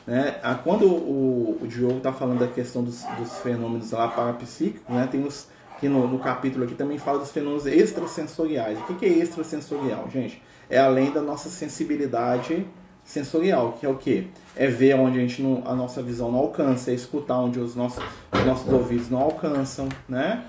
Né? 0.05 0.35
Quando 0.63 0.85
o, 0.85 1.59
o 1.61 1.67
Diogo 1.67 1.97
está 1.97 2.11
falando 2.11 2.39
da 2.39 2.47
questão 2.47 2.83
dos, 2.83 3.03
dos 3.17 3.37
fenômenos 3.39 3.91
lá 3.91 4.07
parapsíquicos, 4.07 4.93
né? 4.93 5.07
tem 5.09 5.25
os, 5.25 5.47
que 5.79 5.87
no, 5.87 6.07
no, 6.07 6.19
capítulo 6.19 6.65
aqui 6.65 6.75
também 6.75 6.97
fala 6.97 7.19
dos 7.19 7.31
fenômenos 7.31 7.65
extrasensoriais. 7.65 8.79
O 8.79 8.83
que, 8.83 8.93
que 8.95 9.05
é 9.05 9.09
extrasensorial, 9.09 10.09
gente? 10.11 10.41
É 10.69 10.79
além 10.79 11.11
da 11.11 11.21
nossa 11.21 11.49
sensibilidade 11.49 12.65
sensorial, 13.03 13.73
que 13.73 13.85
é 13.85 13.89
o 13.89 13.95
que? 13.95 14.29
É 14.55 14.67
ver 14.67 14.95
onde 14.95 15.17
a, 15.17 15.21
gente 15.21 15.41
não, 15.41 15.61
a 15.65 15.75
nossa 15.75 16.01
visão 16.01 16.31
não 16.31 16.39
alcança, 16.39 16.91
é 16.91 16.93
escutar 16.93 17.37
onde 17.39 17.59
os 17.59 17.75
nossos, 17.75 18.03
os 18.31 18.45
nossos 18.45 18.71
ouvidos 18.71 19.09
não 19.09 19.19
alcançam, 19.19 19.89
né? 20.07 20.45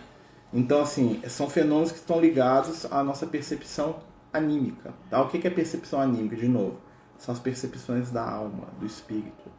Então, 0.52 0.80
assim, 0.80 1.20
são 1.28 1.50
fenômenos 1.50 1.90
que 1.90 1.98
estão 1.98 2.20
ligados 2.20 2.86
à 2.92 3.02
nossa 3.02 3.26
percepção 3.26 3.96
anímica. 4.32 4.94
Tá? 5.11 5.20
O 5.20 5.28
que 5.28 5.44
é 5.44 5.50
percepção 5.50 6.00
anímica, 6.00 6.36
de 6.36 6.46
novo? 6.46 6.76
São 7.25 7.35
as 7.35 7.41
percepções 7.41 8.11
da 8.11 8.22
alma, 8.22 8.68
do 8.79 8.85
espírito. 8.85 9.51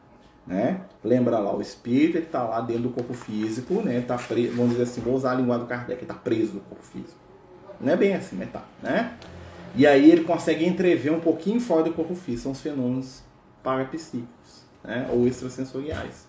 Né? 0.45 0.81
Lembra 1.03 1.39
lá, 1.39 1.55
o 1.55 1.59
espírito 1.59 2.19
está 2.19 2.43
lá 2.43 2.61
dentro 2.61 2.83
do 2.83 2.89
corpo 2.91 3.15
físico, 3.15 3.81
né? 3.81 4.01
Tá 4.01 4.15
preso, 4.19 4.55
vamos 4.55 4.73
dizer 4.73 4.83
assim, 4.83 5.01
vou 5.01 5.15
usar 5.15 5.31
a 5.31 5.33
linguagem 5.33 5.65
do 5.65 5.67
Kardec, 5.67 6.03
está 6.03 6.13
preso 6.13 6.53
no 6.53 6.59
corpo 6.59 6.83
físico. 6.83 7.17
Não 7.81 7.91
é 7.91 7.97
bem 7.97 8.13
assim, 8.13 8.35
mas 8.35 8.51
tá, 8.51 8.63
né? 8.83 9.17
E 9.75 9.87
aí 9.87 10.11
ele 10.11 10.23
consegue 10.23 10.63
entrever 10.63 11.11
um 11.11 11.19
pouquinho 11.19 11.59
fora 11.59 11.81
do 11.81 11.91
corpo 11.91 12.13
físico, 12.13 12.43
são 12.43 12.51
os 12.51 12.61
fenômenos 12.61 13.23
parapsíquicos, 13.63 14.61
né? 14.83 15.09
Ou 15.11 15.25
extrasensoriais. 15.25 16.27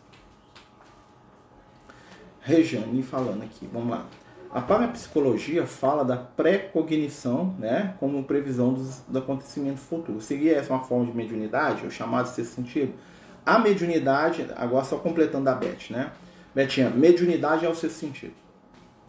Rejane 2.41 3.03
falando 3.03 3.43
aqui, 3.43 3.69
vamos 3.71 3.91
lá. 3.91 4.07
A 4.57 4.63
parapsicologia 4.63 5.67
fala 5.67 6.03
da 6.03 6.17
pré-cognição, 6.17 7.55
né, 7.59 7.95
como 8.01 8.25
previsão 8.25 8.73
dos, 8.73 9.03
do 9.07 9.19
acontecimento 9.19 9.81
futuro. 9.81 10.19
Seria 10.19 10.57
essa 10.57 10.73
uma 10.73 10.83
forma 10.83 11.05
de 11.05 11.15
mediunidade, 11.15 11.85
ou 11.85 11.91
chamado 11.91 12.35
de 12.35 12.43
sentido? 12.43 12.95
A 13.45 13.59
mediunidade, 13.59 14.49
agora 14.57 14.83
só 14.83 14.97
completando 14.97 15.51
a 15.51 15.55
Beth, 15.55 15.91
né? 15.91 16.11
Betinha, 16.55 16.89
mediunidade 16.89 17.67
é 17.67 17.69
o 17.69 17.75
sexto 17.75 17.97
sentido. 17.97 18.33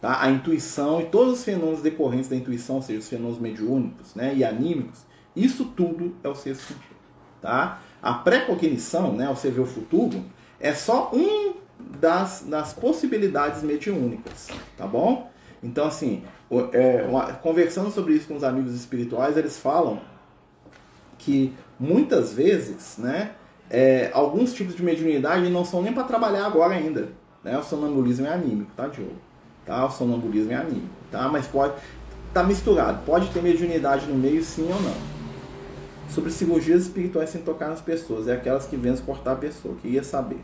Tá? 0.02 0.22
A 0.22 0.30
intuição 0.30 1.00
e 1.00 1.06
todos 1.06 1.38
os 1.38 1.44
fenômenos 1.44 1.80
decorrentes 1.80 2.28
da 2.28 2.36
intuição, 2.36 2.76
ou 2.76 2.82
seja, 2.82 2.98
os 2.98 3.08
fenômenos 3.08 3.38
mediúnicos 3.38 4.14
né, 4.14 4.34
e 4.34 4.44
anímicos, 4.44 5.06
isso 5.34 5.64
tudo 5.64 6.14
é 6.22 6.28
o 6.28 6.34
sexto 6.34 6.74
sentido. 6.74 6.98
Tá? 7.40 7.80
A 8.02 8.12
pré-cognição, 8.12 9.14
né, 9.14 9.26
você 9.28 9.50
vê 9.50 9.62
o 9.62 9.66
futuro, 9.66 10.22
é 10.60 10.74
só 10.74 11.10
um 11.10 11.54
das, 11.98 12.44
das 12.46 12.74
possibilidades 12.74 13.62
mediúnicas, 13.62 14.48
tá 14.76 14.86
bom? 14.86 15.37
Então, 15.62 15.86
assim, 15.86 16.22
é, 16.72 17.04
uma, 17.08 17.32
conversando 17.34 17.90
sobre 17.90 18.14
isso 18.14 18.28
com 18.28 18.36
os 18.36 18.44
amigos 18.44 18.74
espirituais, 18.74 19.36
eles 19.36 19.58
falam 19.58 20.00
que 21.18 21.52
muitas 21.78 22.32
vezes, 22.32 22.96
né, 22.98 23.32
é, 23.68 24.10
alguns 24.14 24.52
tipos 24.54 24.74
de 24.74 24.82
mediunidade 24.82 25.48
não 25.50 25.64
são 25.64 25.82
nem 25.82 25.92
para 25.92 26.04
trabalhar 26.04 26.46
agora 26.46 26.74
ainda. 26.74 27.08
Né? 27.42 27.56
O 27.58 27.62
sonambulismo 27.62 28.26
é 28.26 28.32
anímico, 28.32 28.70
tá, 28.76 28.86
Diogo? 28.86 29.16
Tá? 29.66 29.84
O 29.84 29.90
sonambulismo 29.90 30.52
é 30.52 30.56
anímico, 30.56 30.94
tá? 31.10 31.28
Mas 31.28 31.46
pode 31.46 31.74
tá 32.32 32.42
misturado. 32.42 33.00
Pode 33.04 33.28
ter 33.30 33.42
mediunidade 33.42 34.06
no 34.06 34.14
meio, 34.14 34.42
sim 34.42 34.70
ou 34.70 34.80
não. 34.80 34.94
Sobre 36.08 36.30
cirurgias 36.30 36.82
espirituais 36.82 37.30
sem 37.30 37.42
tocar 37.42 37.68
nas 37.68 37.80
pessoas, 37.80 38.28
é 38.28 38.32
aquelas 38.32 38.66
que 38.66 38.76
vêm 38.76 38.96
cortar 38.98 39.32
a 39.32 39.36
pessoa, 39.36 39.74
que 39.80 39.88
ia 39.88 40.02
saber. 40.02 40.40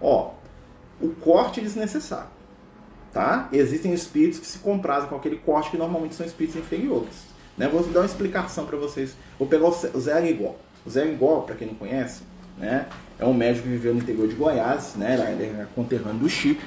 Ó, 0.00 0.32
o 1.00 1.10
corte 1.10 1.60
é 1.60 1.62
desnecessário. 1.62 2.35
Tá? 3.12 3.48
Existem 3.52 3.94
espíritos 3.94 4.38
que 4.38 4.46
se 4.46 4.58
comprazem 4.58 5.08
com 5.08 5.16
aquele 5.16 5.36
corte 5.36 5.70
que 5.70 5.76
normalmente 5.76 6.14
são 6.14 6.26
espíritos 6.26 6.60
inferiores. 6.60 7.26
Né? 7.56 7.66
Vou 7.68 7.82
dar 7.84 8.00
uma 8.00 8.06
explicação 8.06 8.66
para 8.66 8.76
vocês. 8.76 9.16
Vou 9.38 9.48
pegar 9.48 9.66
o 9.66 10.00
Zé 10.00 10.30
Igual. 10.30 10.58
O 10.84 10.90
Zé 10.90 11.06
Igual, 11.06 11.42
para 11.42 11.54
quem 11.54 11.68
não 11.68 11.74
conhece, 11.74 12.22
né? 12.58 12.86
é 13.18 13.24
um 13.24 13.32
médico 13.32 13.64
que 13.64 13.70
viveu 13.70 13.94
no 13.94 14.00
interior 14.00 14.28
de 14.28 14.34
Goiás, 14.34 14.94
né? 14.96 15.14
ele 15.32 15.46
era 15.56 15.66
conterrâneo 15.74 16.20
do 16.20 16.28
Chico. 16.28 16.62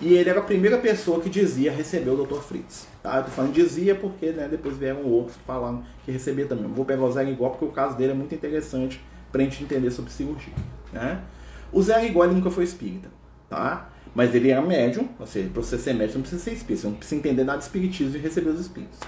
E 0.00 0.14
ele 0.14 0.28
era 0.28 0.40
a 0.40 0.42
primeira 0.42 0.78
pessoa 0.78 1.20
que 1.20 1.30
dizia 1.30 1.70
receber 1.70 2.10
o 2.10 2.24
Dr. 2.24 2.40
Fritz. 2.40 2.88
Tá? 3.02 3.18
Eu 3.18 3.24
tô 3.24 3.30
falando 3.30 3.52
dizia 3.52 3.94
porque 3.94 4.30
né, 4.30 4.48
depois 4.50 4.76
vieram 4.76 5.04
outros 5.04 5.36
falando 5.46 5.84
que 6.04 6.10
recebia 6.10 6.46
também. 6.46 6.66
Vou 6.66 6.84
pegar 6.84 7.04
o 7.04 7.12
Zé 7.12 7.22
Igual 7.30 7.52
porque 7.52 7.66
o 7.66 7.70
caso 7.70 7.96
dele 7.96 8.12
é 8.12 8.14
muito 8.14 8.34
interessante 8.34 9.00
para 9.30 9.42
a 9.42 9.44
gente 9.44 9.62
entender 9.62 9.90
sobre 9.90 10.10
cirurgia. 10.10 10.54
Né? 10.92 11.20
O 11.70 11.80
Zé 11.80 12.04
Igual 12.04 12.28
nunca 12.28 12.50
foi 12.50 12.64
espírita 12.64 13.08
tá? 13.52 13.90
Mas 14.14 14.34
ele 14.34 14.50
era 14.50 14.60
médium, 14.60 15.08
ou 15.18 15.26
seja, 15.26 15.48
para 15.48 15.62
você 15.62 15.78
ser 15.78 15.94
médium 15.94 16.16
não 16.16 16.22
precisa 16.22 16.42
ser 16.42 16.52
espírito, 16.52 16.82
você 16.82 16.86
não 16.88 16.94
precisa 16.94 17.18
entender 17.18 17.44
nada 17.44 17.58
de 17.58 17.64
espiritismo 17.64 18.16
e 18.16 18.20
receber 18.20 18.50
os 18.50 18.60
espíritos. 18.60 18.98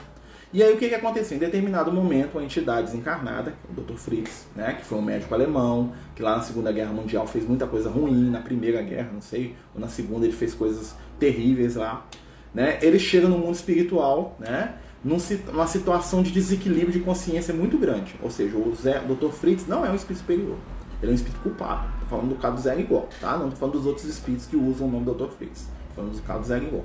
E 0.53 0.63
aí 0.63 0.73
o 0.73 0.77
que, 0.77 0.89
que 0.89 0.95
aconteceu? 0.95 1.37
Em 1.37 1.41
determinado 1.41 1.93
momento, 1.93 2.37
uma 2.37 2.45
entidade 2.45 2.87
desencarnada, 2.87 3.51
é 3.51 3.73
o 3.73 3.83
Dr. 3.83 3.97
Fritz, 3.97 4.47
né, 4.55 4.75
que 4.75 4.85
foi 4.85 4.97
um 4.99 5.03
médico 5.03 5.35
alemão, 5.35 5.93
que 6.15 6.23
lá 6.23 6.37
na 6.37 6.43
Segunda 6.43 6.71
Guerra 6.71 6.93
Mundial 6.93 7.27
fez 7.27 7.45
muita 7.47 7.67
coisa 7.67 7.91
ruim, 7.91 8.31
na 8.31 8.41
Primeira 8.41 8.81
Guerra, 8.81 9.11
não 9.13 9.21
sei, 9.21 9.57
ou 9.75 9.81
na 9.81 9.89
Segunda 9.89 10.25
ele 10.25 10.33
fez 10.33 10.55
coisas 10.55 10.95
terríveis 11.19 11.75
lá, 11.75 12.07
né? 12.55 12.79
Ele 12.81 13.01
chega 13.01 13.29
no 13.29 13.37
mundo 13.37 13.55
espiritual, 13.55 14.37
né? 14.39 14.77
Numa 15.03 15.67
situação 15.67 16.23
de 16.23 16.31
desequilíbrio 16.31 16.93
de 16.93 17.01
consciência 17.01 17.53
muito 17.53 17.77
grande. 17.77 18.15
Ou 18.23 18.31
seja, 18.31 18.57
o 18.57 19.15
Dr. 19.15 19.33
Fritz 19.33 19.67
não 19.67 19.85
é 19.85 19.91
um 19.91 19.95
espírito 19.95 20.21
superior. 20.21 20.57
Ele 21.05 21.11
é 21.11 21.13
um 21.13 21.17
espírito 21.17 21.41
culpado. 21.43 21.87
Tô 22.01 22.07
falando 22.07 22.31
do 22.31 22.37
caso 22.37 22.57
do 22.57 22.63
Zé 22.63 22.81
Igual, 22.81 23.09
tá? 23.21 23.37
Não 23.37 23.51
tô 23.51 23.57
falando 23.57 23.75
dos 23.75 23.87
outros 23.87 24.07
espíritos 24.07 24.47
que 24.47 24.57
usam 24.57 24.89
o 24.89 24.91
nome 24.91 25.05
do 25.05 25.13
Dr. 25.13 25.31
Fritz. 25.33 25.69
Tô 25.91 25.97
falando 25.97 26.15
do 26.15 26.23
caso 26.23 26.41
do 26.41 26.47
Zé 26.47 26.57
Igual. 26.57 26.85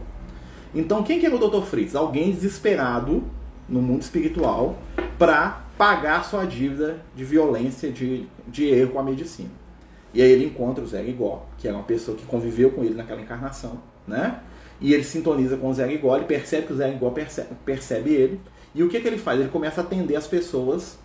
Então, 0.76 1.02
quem 1.04 1.22
que 1.22 1.26
é 1.26 1.34
o 1.34 1.38
Dr. 1.38 1.64
Fritz? 1.64 1.96
Alguém 1.96 2.32
desesperado 2.32 3.24
no 3.68 3.82
mundo 3.82 4.02
espiritual 4.02 4.78
para 5.18 5.64
pagar 5.78 6.26
sua 6.26 6.44
dívida 6.44 7.00
de 7.16 7.24
violência, 7.24 7.90
de, 7.90 8.28
de 8.46 8.66
erro 8.66 8.92
com 8.92 9.00
a 9.00 9.04
medicina. 9.04 9.50
E 10.14 10.22
aí 10.22 10.30
ele 10.30 10.46
encontra 10.48 10.84
o 10.84 10.88
Zé 10.88 11.08
Igual, 11.08 11.48
que 11.58 11.68
é 11.68 11.72
uma 11.72 11.84
pessoa 11.84 12.18
que 12.18 12.26
conviveu 12.26 12.72
com 12.72 12.84
ele 12.84 12.96
naquela 12.96 13.22
encarnação, 13.22 13.80
né? 14.06 14.42
E 14.82 14.94
ele 14.94 15.04
sintoniza 15.06 15.56
com 15.56 15.70
o 15.70 15.74
Zé 15.74 15.92
Igual, 15.94 16.18
ele 16.18 16.26
percebe 16.26 16.68
que 16.68 16.74
o 16.74 16.76
Zé 16.76 16.94
Igual 16.94 17.14
percebe, 17.14 17.50
percebe 17.64 18.14
ele. 18.14 18.42
E 18.76 18.84
o 18.84 18.90
que, 18.90 19.00
que 19.00 19.08
ele 19.08 19.18
faz? 19.18 19.40
Ele 19.40 19.50
começa 19.50 19.80
a 19.80 19.84
atender 19.84 20.18
as 20.18 20.28
pessoas 20.28 21.00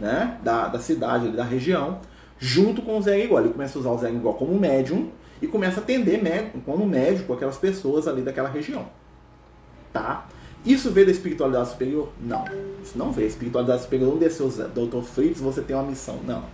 né, 0.00 0.38
da, 0.42 0.66
da 0.66 0.80
cidade, 0.80 1.28
da 1.28 1.44
região, 1.44 2.00
junto 2.38 2.82
com 2.82 2.98
o 2.98 3.02
Zé 3.02 3.24
Igual. 3.24 3.42
Ele 3.44 3.52
começa 3.52 3.78
a 3.78 3.80
usar 3.80 3.90
o 3.90 3.98
Zé 3.98 4.10
Igual 4.10 4.34
como 4.34 4.58
médium 4.58 5.10
e 5.40 5.46
começa 5.46 5.80
a 5.80 5.82
atender 5.82 6.20
como 6.64 6.86
médico 6.86 7.32
aquelas 7.32 7.56
pessoas 7.56 8.08
ali 8.08 8.22
daquela 8.22 8.48
região. 8.48 8.86
Tá? 9.92 10.26
Isso 10.64 10.90
veio 10.90 11.06
da 11.06 11.12
espiritualidade 11.12 11.68
superior? 11.70 12.08
Não. 12.20 12.44
Isso 12.82 12.96
não 12.96 13.12
veio. 13.12 13.26
A 13.26 13.30
espiritualidade 13.30 13.82
superior 13.82 14.10
não 14.10 14.18
desceu 14.18 14.46
o 14.46 14.50
Dr. 14.50 15.02
Fritz, 15.02 15.40
você 15.40 15.62
tem 15.62 15.74
uma 15.76 15.84
missão. 15.84 16.18
Não. 16.26 16.44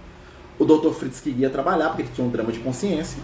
O 0.58 0.64
Dr. 0.64 0.90
Fritz 0.90 1.20
queria 1.20 1.50
trabalhar 1.50 1.88
porque 1.88 2.02
ele 2.02 2.10
tinha 2.14 2.26
um 2.26 2.30
drama 2.30 2.52
de 2.52 2.60
consciência. 2.60 3.20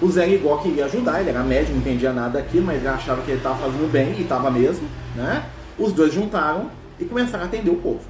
O 0.00 0.08
Zé 0.08 0.28
Igual 0.28 0.60
queria 0.62 0.84
ajudar, 0.84 1.20
ele 1.20 1.30
era 1.30 1.42
médium, 1.42 1.74
não 1.74 1.80
entendia 1.80 2.12
nada 2.12 2.38
daquilo, 2.38 2.66
mas 2.66 2.76
ele 2.76 2.88
achava 2.88 3.22
que 3.22 3.30
ele 3.30 3.38
estava 3.38 3.58
fazendo 3.58 3.90
bem 3.90 4.12
e 4.18 4.22
estava 4.22 4.50
mesmo. 4.50 4.86
Né? 5.16 5.44
Os 5.78 5.92
dois 5.92 6.12
juntaram 6.12 6.70
e 7.00 7.04
começaram 7.04 7.44
a 7.44 7.46
atender 7.46 7.70
o 7.70 7.76
povo. 7.76 8.00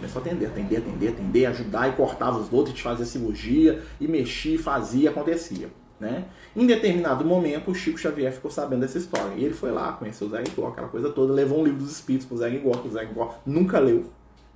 Começou 0.00 0.22
a 0.22 0.24
atender, 0.24 0.46
atender, 0.46 0.78
atender, 0.78 1.08
atender, 1.08 1.46
ajudar 1.46 1.88
e 1.88 1.92
cortava 1.92 2.38
os 2.38 2.50
outros, 2.50 2.78
e 2.78 2.82
fazia 2.82 3.04
cirurgia, 3.04 3.82
e 4.00 4.08
mexia, 4.08 4.58
fazia, 4.58 5.10
acontecia. 5.10 5.68
Né? 6.00 6.24
Em 6.56 6.66
determinado 6.66 7.22
momento, 7.22 7.70
o 7.70 7.74
Chico 7.74 7.98
Xavier 7.98 8.32
ficou 8.32 8.50
sabendo 8.50 8.80
dessa 8.80 8.96
história. 8.96 9.34
E 9.36 9.44
ele 9.44 9.52
foi 9.52 9.70
lá, 9.70 9.92
conheceu 9.92 10.26
o 10.26 10.30
Zé 10.30 10.42
Iguó, 10.42 10.68
aquela 10.68 10.88
coisa 10.88 11.10
toda, 11.10 11.34
levou 11.34 11.60
um 11.60 11.64
livro 11.64 11.80
dos 11.80 11.92
Espíritos 11.92 12.26
para 12.26 12.34
o 12.34 12.38
Zé 12.38 12.54
Iguó, 12.54 12.72
que 12.72 12.88
o 12.88 12.90
Zé 12.90 13.04
Iguó 13.04 13.34
nunca 13.44 13.78
leu, 13.78 14.06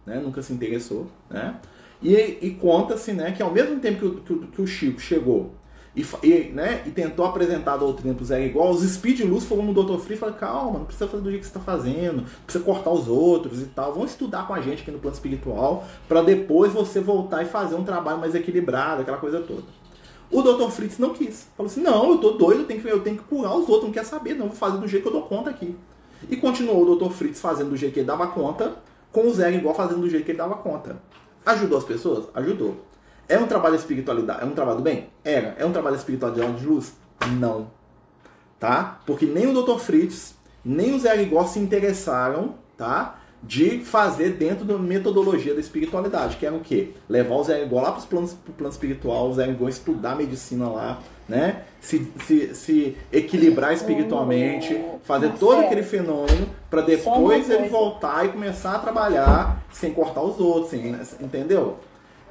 né? 0.06 0.18
nunca 0.18 0.40
se 0.40 0.54
interessou. 0.54 1.06
Né? 1.28 1.60
E, 2.02 2.38
e 2.40 2.50
conta-se 2.52 3.12
né, 3.12 3.32
que 3.32 3.42
ao 3.42 3.52
mesmo 3.52 3.78
tempo 3.80 3.98
que 3.98 4.06
o, 4.06 4.38
que, 4.40 4.46
que 4.46 4.62
o 4.62 4.66
Chico 4.66 4.98
chegou 4.98 5.52
e, 5.96 6.04
e, 6.22 6.50
né, 6.52 6.82
e 6.84 6.90
tentou 6.90 7.24
apresentar 7.24 7.74
a 7.74 7.76
doutrina 7.76 8.14
para 8.14 8.22
o 8.22 8.26
Zé 8.26 8.44
igual, 8.44 8.70
os 8.70 8.82
Speed 8.82 9.20
Luz 9.20 9.44
foram 9.44 9.62
no 9.62 9.72
Dr. 9.72 9.98
Free 9.98 10.16
falaram, 10.16 10.38
calma, 10.38 10.78
não 10.80 10.86
precisa 10.86 11.08
fazer 11.08 11.22
do 11.22 11.30
jeito 11.30 11.42
que 11.42 11.48
você 11.48 11.56
está 11.56 11.60
fazendo, 11.60 12.22
não 12.22 12.24
precisa 12.44 12.64
cortar 12.64 12.90
os 12.90 13.06
outros 13.06 13.62
e 13.62 13.66
tal, 13.66 13.92
vamos 13.92 14.10
estudar 14.10 14.46
com 14.46 14.54
a 14.54 14.60
gente 14.60 14.82
aqui 14.82 14.90
no 14.90 14.98
plano 14.98 15.14
espiritual, 15.14 15.84
para 16.08 16.20
depois 16.22 16.72
você 16.72 17.00
voltar 17.00 17.42
e 17.42 17.46
fazer 17.46 17.76
um 17.76 17.84
trabalho 17.84 18.18
mais 18.18 18.34
equilibrado, 18.34 19.02
aquela 19.02 19.18
coisa 19.18 19.40
toda. 19.40 19.62
O 20.32 20.42
Dr. 20.42 20.68
Fritz 20.70 20.98
não 20.98 21.10
quis. 21.10 21.46
Falou 21.56 21.70
assim, 21.70 21.80
não, 21.80 22.10
eu 22.10 22.18
tô 22.18 22.32
doido, 22.32 22.62
eu 22.62 22.66
tenho 22.66 22.82
que, 22.82 22.88
eu 22.88 23.00
tenho 23.00 23.16
que 23.16 23.22
curar 23.22 23.54
os 23.54 23.68
outros, 23.68 23.84
não 23.84 23.92
quer 23.92 24.04
saber, 24.04 24.34
não, 24.34 24.48
vou 24.48 24.56
fazer 24.56 24.78
do 24.78 24.88
jeito 24.88 25.02
que 25.02 25.08
eu 25.08 25.12
dou 25.12 25.22
conta 25.22 25.50
aqui. 25.50 25.76
E 26.28 26.36
continuou 26.36 26.82
o 26.82 26.96
Dr. 26.96 27.12
Fritz 27.12 27.40
fazendo 27.40 27.70
do 27.70 27.76
jeito 27.76 27.92
que 27.92 28.00
ele 28.00 28.06
dava 28.06 28.26
conta, 28.26 28.74
com 29.12 29.28
o 29.28 29.32
Zé 29.32 29.52
igual 29.52 29.74
fazendo 29.74 30.00
do 30.00 30.10
jeito 30.10 30.24
que 30.24 30.32
ele 30.32 30.38
dava 30.38 30.56
conta. 30.56 31.00
Ajudou 31.46 31.78
as 31.78 31.84
pessoas? 31.84 32.26
Ajudou. 32.34 32.76
É 33.28 33.38
um 33.38 33.46
trabalho 33.46 33.74
de 33.74 33.80
espiritualidade, 33.80 34.42
é 34.42 34.44
um 34.44 34.50
trabalho 34.50 34.78
do 34.78 34.82
bem? 34.82 35.08
Era. 35.24 35.54
É 35.58 35.64
um 35.64 35.72
trabalho 35.72 35.96
de 35.96 36.02
espiritualidade 36.02 36.60
de 36.60 36.66
luz? 36.66 36.94
Não. 37.38 37.70
Tá? 38.58 39.00
Porque 39.06 39.26
nem 39.26 39.46
o 39.46 39.62
Dr. 39.62 39.78
Fritz, 39.78 40.34
nem 40.64 40.94
o 40.94 40.98
Zé 40.98 41.14
Rigor 41.14 41.48
se 41.48 41.58
interessaram, 41.58 42.54
tá? 42.76 43.18
De 43.42 43.80
fazer 43.80 44.30
dentro 44.30 44.64
da 44.64 44.78
metodologia 44.78 45.52
da 45.52 45.60
espiritualidade, 45.60 46.36
que 46.36 46.46
era 46.46 46.54
o 46.54 46.60
quê? 46.60 46.90
Levar 47.08 47.34
o 47.34 47.44
Zé 47.44 47.62
Rigor 47.62 47.82
lá 47.82 47.92
para 47.92 48.02
o 48.02 48.06
plano, 48.06 48.28
plano 48.56 48.72
espiritual, 48.72 49.28
o 49.28 49.34
Zé 49.34 49.44
Rigor 49.44 49.68
estudar 49.68 50.16
medicina 50.16 50.68
lá, 50.68 50.98
né? 51.28 51.62
Se, 51.80 52.10
se, 52.26 52.54
se 52.54 52.96
equilibrar 53.12 53.74
espiritualmente, 53.74 54.82
fazer 55.02 55.32
todo 55.38 55.60
aquele 55.60 55.82
fenômeno 55.82 56.48
para 56.70 56.80
depois 56.80 57.50
ele 57.50 57.68
voltar 57.68 58.24
e 58.24 58.28
começar 58.30 58.76
a 58.76 58.78
trabalhar 58.78 59.62
sem 59.70 59.92
cortar 59.92 60.22
os 60.22 60.40
outros, 60.40 60.70
sem, 60.70 60.96
entendeu? 61.20 61.78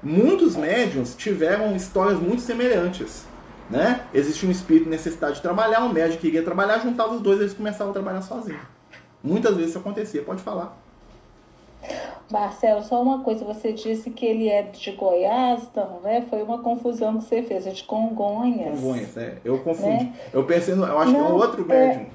Muitos 0.04 0.56
médiums 0.56 1.16
tiveram 1.16 1.76
histórias 1.76 2.20
muito 2.20 2.42
semelhantes. 2.42 3.26
Né? 3.70 4.02
Existia 4.14 4.48
um 4.48 4.52
espírito 4.52 4.84
de 4.84 4.90
necessidade 4.90 5.36
de 5.36 5.42
trabalhar, 5.42 5.84
um 5.84 5.92
médico 5.92 6.22
queria 6.22 6.44
trabalhar, 6.44 6.80
juntava 6.80 7.14
os 7.14 7.22
dois 7.22 7.40
e 7.40 7.44
eles 7.44 7.54
começavam 7.54 7.92
a 7.92 7.94
trabalhar 7.94 8.22
sozinhos. 8.22 8.62
Muitas 9.24 9.56
vezes 9.56 9.70
isso 9.70 9.80
acontecia, 9.80 10.22
pode 10.22 10.42
falar. 10.42 10.78
Marcelo, 12.30 12.82
só 12.84 13.02
uma 13.02 13.20
coisa, 13.20 13.46
você 13.46 13.72
disse 13.72 14.10
que 14.10 14.26
ele 14.26 14.50
é 14.50 14.64
de 14.64 14.92
Goiás, 14.92 15.70
não, 15.76 16.00
né? 16.02 16.26
Foi 16.30 16.42
uma 16.42 16.60
confusão 16.60 17.18
que 17.18 17.26
você 17.26 17.44
fez, 17.44 17.68
é 17.68 17.72
de 17.72 17.84
Congonhas. 17.84 18.80
Congonhas, 18.80 19.18
é. 19.18 19.38
Eu 19.44 19.60
confundi. 19.60 20.06
Né? 20.06 20.14
Eu 20.32 20.44
pensei, 20.46 20.76
no, 20.76 20.86
eu 20.86 21.00
acho 21.00 21.12
não, 21.12 21.20
que 21.20 21.26
é 21.26 21.34
um 21.34 21.36
outro 21.36 21.62
é 21.72 21.88
médium. 21.88 22.06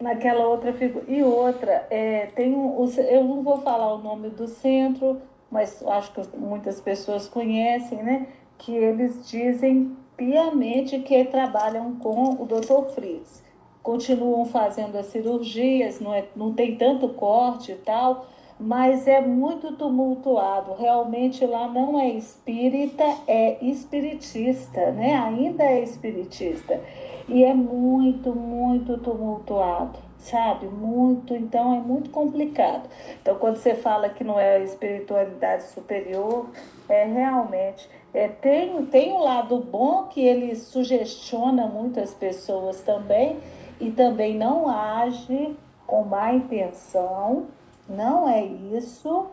Naquela 0.00 0.46
outra 0.46 0.72
figura. 0.72 1.04
E 1.08 1.22
outra, 1.22 1.86
é, 1.90 2.26
tem 2.34 2.54
um, 2.54 2.88
eu 3.08 3.24
não 3.24 3.42
vou 3.42 3.60
falar 3.60 3.94
o 3.94 3.98
nome 3.98 4.28
do 4.30 4.46
centro, 4.46 5.20
mas 5.54 5.86
acho 5.86 6.12
que 6.12 6.36
muitas 6.36 6.80
pessoas 6.80 7.28
conhecem, 7.28 8.02
né? 8.02 8.26
Que 8.58 8.74
eles 8.74 9.30
dizem 9.30 9.96
piamente 10.16 10.98
que 10.98 11.24
trabalham 11.26 11.94
com 11.94 12.30
o 12.30 12.44
Dr. 12.44 12.92
Fritz. 12.92 13.40
Continuam 13.80 14.44
fazendo 14.46 14.96
as 14.96 15.06
cirurgias, 15.06 16.00
não, 16.00 16.12
é, 16.12 16.24
não 16.34 16.52
tem 16.52 16.74
tanto 16.74 17.08
corte 17.10 17.70
e 17.70 17.76
tal, 17.76 18.26
mas 18.58 19.06
é 19.06 19.20
muito 19.20 19.76
tumultuado. 19.76 20.74
Realmente 20.74 21.46
lá 21.46 21.68
não 21.68 22.00
é 22.00 22.08
espírita, 22.08 23.04
é 23.28 23.64
espiritista, 23.64 24.90
né? 24.90 25.14
Ainda 25.14 25.62
é 25.62 25.84
espiritista. 25.84 26.80
E 27.28 27.44
é 27.44 27.54
muito, 27.54 28.34
muito 28.34 28.98
tumultuado 28.98 30.03
sabe? 30.24 30.66
Muito, 30.66 31.34
então 31.34 31.74
é 31.74 31.80
muito 31.80 32.10
complicado. 32.10 32.88
Então, 33.20 33.36
quando 33.36 33.56
você 33.56 33.74
fala 33.74 34.08
que 34.08 34.24
não 34.24 34.40
é 34.40 34.62
espiritualidade 34.62 35.64
superior, 35.64 36.48
é 36.88 37.04
realmente. 37.04 37.88
É, 38.12 38.28
tem, 38.28 38.86
tem 38.86 39.12
um 39.12 39.20
lado 39.20 39.58
bom 39.58 40.04
que 40.04 40.20
ele 40.20 40.54
sugestiona 40.56 41.66
muitas 41.66 42.14
pessoas 42.14 42.80
também 42.82 43.38
e 43.80 43.90
também 43.90 44.36
não 44.36 44.68
age 44.68 45.56
com 45.86 46.04
má 46.04 46.32
intenção, 46.32 47.46
não 47.88 48.28
é 48.28 48.42
isso, 48.42 49.26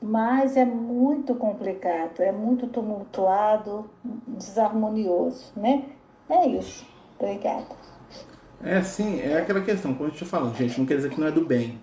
mas 0.00 0.56
é 0.56 0.64
muito 0.64 1.34
complicado, 1.34 2.20
é 2.20 2.30
muito 2.30 2.68
tumultuado, 2.68 3.90
desarmonioso, 4.04 5.52
né? 5.56 5.84
É 6.28 6.46
isso. 6.46 6.86
Obrigada. 7.18 7.97
É, 8.62 8.82
sim, 8.82 9.20
é 9.20 9.38
aquela 9.38 9.60
questão, 9.60 9.94
como 9.94 10.08
a 10.08 10.12
gente 10.12 10.24
falando, 10.24 10.56
gente, 10.56 10.78
não 10.78 10.86
quer 10.86 10.96
dizer 10.96 11.10
que 11.10 11.20
não 11.20 11.28
é 11.28 11.30
do 11.30 11.44
bem, 11.44 11.80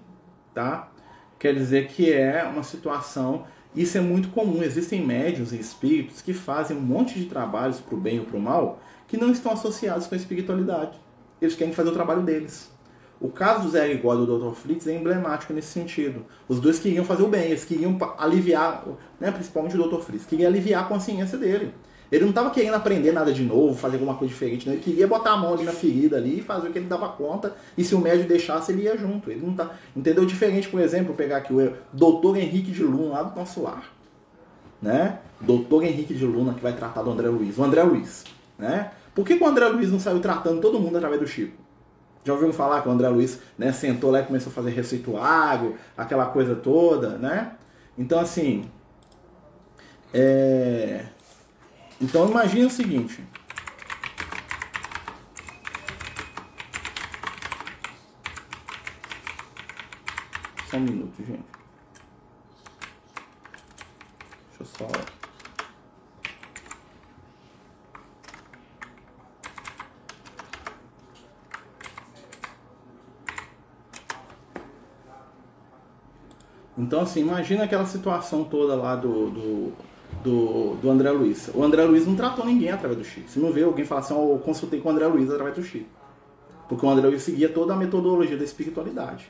tá? 0.54 0.92
Quer 1.40 1.54
dizer 1.54 1.88
que 1.88 2.12
é 2.12 2.44
uma 2.44 2.64
situação, 2.64 3.46
isso 3.74 3.98
é 3.98 4.02
muito 4.02 4.30
comum, 4.30 4.62
existem 4.62 5.06
médios 5.06 5.54
e 5.54 5.60
espíritos 5.60 6.22
que 6.22 6.34
fazem 6.34 6.76
um 6.76 6.82
monte 6.82 7.18
de 7.18 7.26
trabalhos 7.28 7.80
para 7.80 7.96
o 7.96 8.00
bem 8.00 8.20
ou 8.20 8.26
para 8.26 8.38
o 8.38 8.42
mal, 8.42 8.80
que 9.08 9.16
não 9.16 9.32
estão 9.32 9.54
associados 9.54 10.08
com 10.08 10.16
a 10.16 10.18
espiritualidade. 10.18 11.00
Eles 11.42 11.56
querem 11.56 11.74
fazer 11.74 11.90
o 11.90 11.94
trabalho 11.94 12.24
deles. 12.24 12.70
O 13.22 13.30
caso 13.30 13.64
do 13.64 13.70
Zé 13.70 13.88
Rigor 13.88 14.22
e 14.22 14.26
do 14.26 14.38
Dr. 14.38 14.56
Fritz 14.56 14.86
é 14.88 14.96
emblemático 14.96 15.54
nesse 15.54 15.70
sentido. 15.70 16.26
Os 16.48 16.60
dois 16.60 16.80
queriam 16.80 17.06
fazer 17.06 17.24
o 17.24 17.28
bem, 17.28 17.46
eles 17.46 17.64
queriam 17.64 17.98
aliviar, 18.18 18.84
né, 19.20 19.32
principalmente 19.32 19.78
o 19.78 19.88
Dr. 19.88 20.02
Fritz, 20.02 20.26
queria 20.26 20.48
aliviar 20.48 20.84
a 20.84 20.88
consciência 20.88 21.38
dele. 21.38 21.74
Ele 22.12 22.22
não 22.22 22.30
estava 22.30 22.50
querendo 22.50 22.76
aprender 22.76 23.12
nada 23.12 23.34
de 23.34 23.44
novo, 23.44 23.76
fazer 23.76 23.96
alguma 23.96 24.16
coisa 24.16 24.34
diferente, 24.34 24.68
não. 24.68 24.74
Ele 24.74 24.84
queria 24.84 25.08
botar 25.08 25.32
a 25.32 25.38
mão 25.38 25.54
ali 25.54 25.64
na 25.64 25.72
ferida 25.72 26.18
ali 26.18 26.40
e 26.40 26.42
fazer 26.42 26.70
o 26.70 26.72
que 26.72 26.78
ele 26.78 26.88
dava 26.88 27.10
conta. 27.10 27.56
E 27.78 27.84
se 27.84 27.96
o 27.96 28.00
médico 28.00 28.30
deixasse, 28.30 28.72
ele 28.72 28.84
ia 28.84 28.98
junto. 28.98 29.30
Ele 29.32 29.46
não 29.46 29.54
tá. 29.54 29.72
Entendeu? 29.96 30.26
Diferente, 30.26 30.68
por 30.68 30.80
exemplo, 30.80 31.14
pegar 31.16 31.38
aqui 31.38 31.54
o 31.54 31.74
doutor 31.92 32.38
Henrique 32.38 32.72
de 32.72 32.84
Luna, 32.84 33.14
lá 33.14 33.24
do 33.24 33.40
nosso 33.40 33.62
lar. 33.62 33.92
Né? 34.82 35.20
Doutor 35.42 35.84
Henrique 35.84 36.14
de 36.14 36.26
Luna, 36.26 36.54
que 36.54 36.62
vai 36.62 36.74
tratar 36.74 37.02
do 37.02 37.12
André 37.12 37.28
Luiz. 37.28 37.58
O 37.58 37.64
André 37.64 37.82
Luiz. 37.84 38.24
Né? 38.58 38.92
Por 39.14 39.26
que, 39.26 39.38
que 39.38 39.44
o 39.44 39.48
André 39.48 39.68
Luiz 39.68 39.92
não 39.92 40.00
saiu 40.00 40.20
tratando 40.20 40.62
todo 40.62 40.80
mundo 40.80 40.98
através 40.98 41.20
do 41.20 41.28
Chico? 41.28 41.66
Já 42.24 42.34
ouviram 42.34 42.54
falar 42.54 42.82
que 42.82 42.90
o 42.90 42.92
André 42.92 43.08
Luiz 43.08 43.40
né, 43.58 43.72
sentou 43.72 44.12
lá 44.12 44.20
e 44.20 44.24
começou 44.24 44.52
a 44.52 44.54
fazer 44.54 44.72
receituário, 44.72 45.76
aquela 45.96 46.26
coisa 46.26 46.56
toda, 46.56 47.18
né? 47.18 47.52
Então, 47.98 48.20
assim, 48.20 48.66
é... 50.14 51.06
Então 52.00 52.30
imagine 52.30 52.66
o 52.66 52.70
seguinte. 52.70 53.24
Só 60.70 60.78
um 60.78 60.82
minuto, 60.82 61.24
gente. 61.24 61.44
Deixa 64.50 64.62
eu 64.62 64.66
só. 64.66 64.88
Então, 76.78 77.02
assim, 77.02 77.22
imagina 77.22 77.64
aquela 77.64 77.86
situação 77.86 78.44
toda 78.44 78.76
lá 78.76 78.98
do, 78.98 79.30
do 79.30 79.74
do, 80.26 80.76
do 80.82 80.90
André 80.90 81.12
Luiz. 81.12 81.50
O 81.54 81.64
André 81.64 81.84
Luiz 81.84 82.08
não 82.08 82.16
tratou 82.16 82.44
ninguém 82.44 82.72
através 82.72 82.98
do 82.98 83.06
Chico. 83.06 83.30
Você 83.30 83.40
não 83.40 83.52
vê 83.52 83.64
alguém 83.64 83.86
falar 83.86 84.02
assim, 84.02 84.16
oh, 84.16 84.34
eu 84.34 84.40
consultei 84.40 84.82
com 84.82 84.90
o 84.90 84.92
André 84.92 85.06
Luiz 85.06 85.30
através 85.30 85.56
do 85.56 85.64
Chico. 85.64 85.86
Porque 86.68 86.84
o 86.84 86.90
André 86.90 87.08
Luiz 87.08 87.22
seguia 87.22 87.48
toda 87.48 87.74
a 87.74 87.76
metodologia 87.76 88.36
da 88.36 88.44
espiritualidade. 88.44 89.28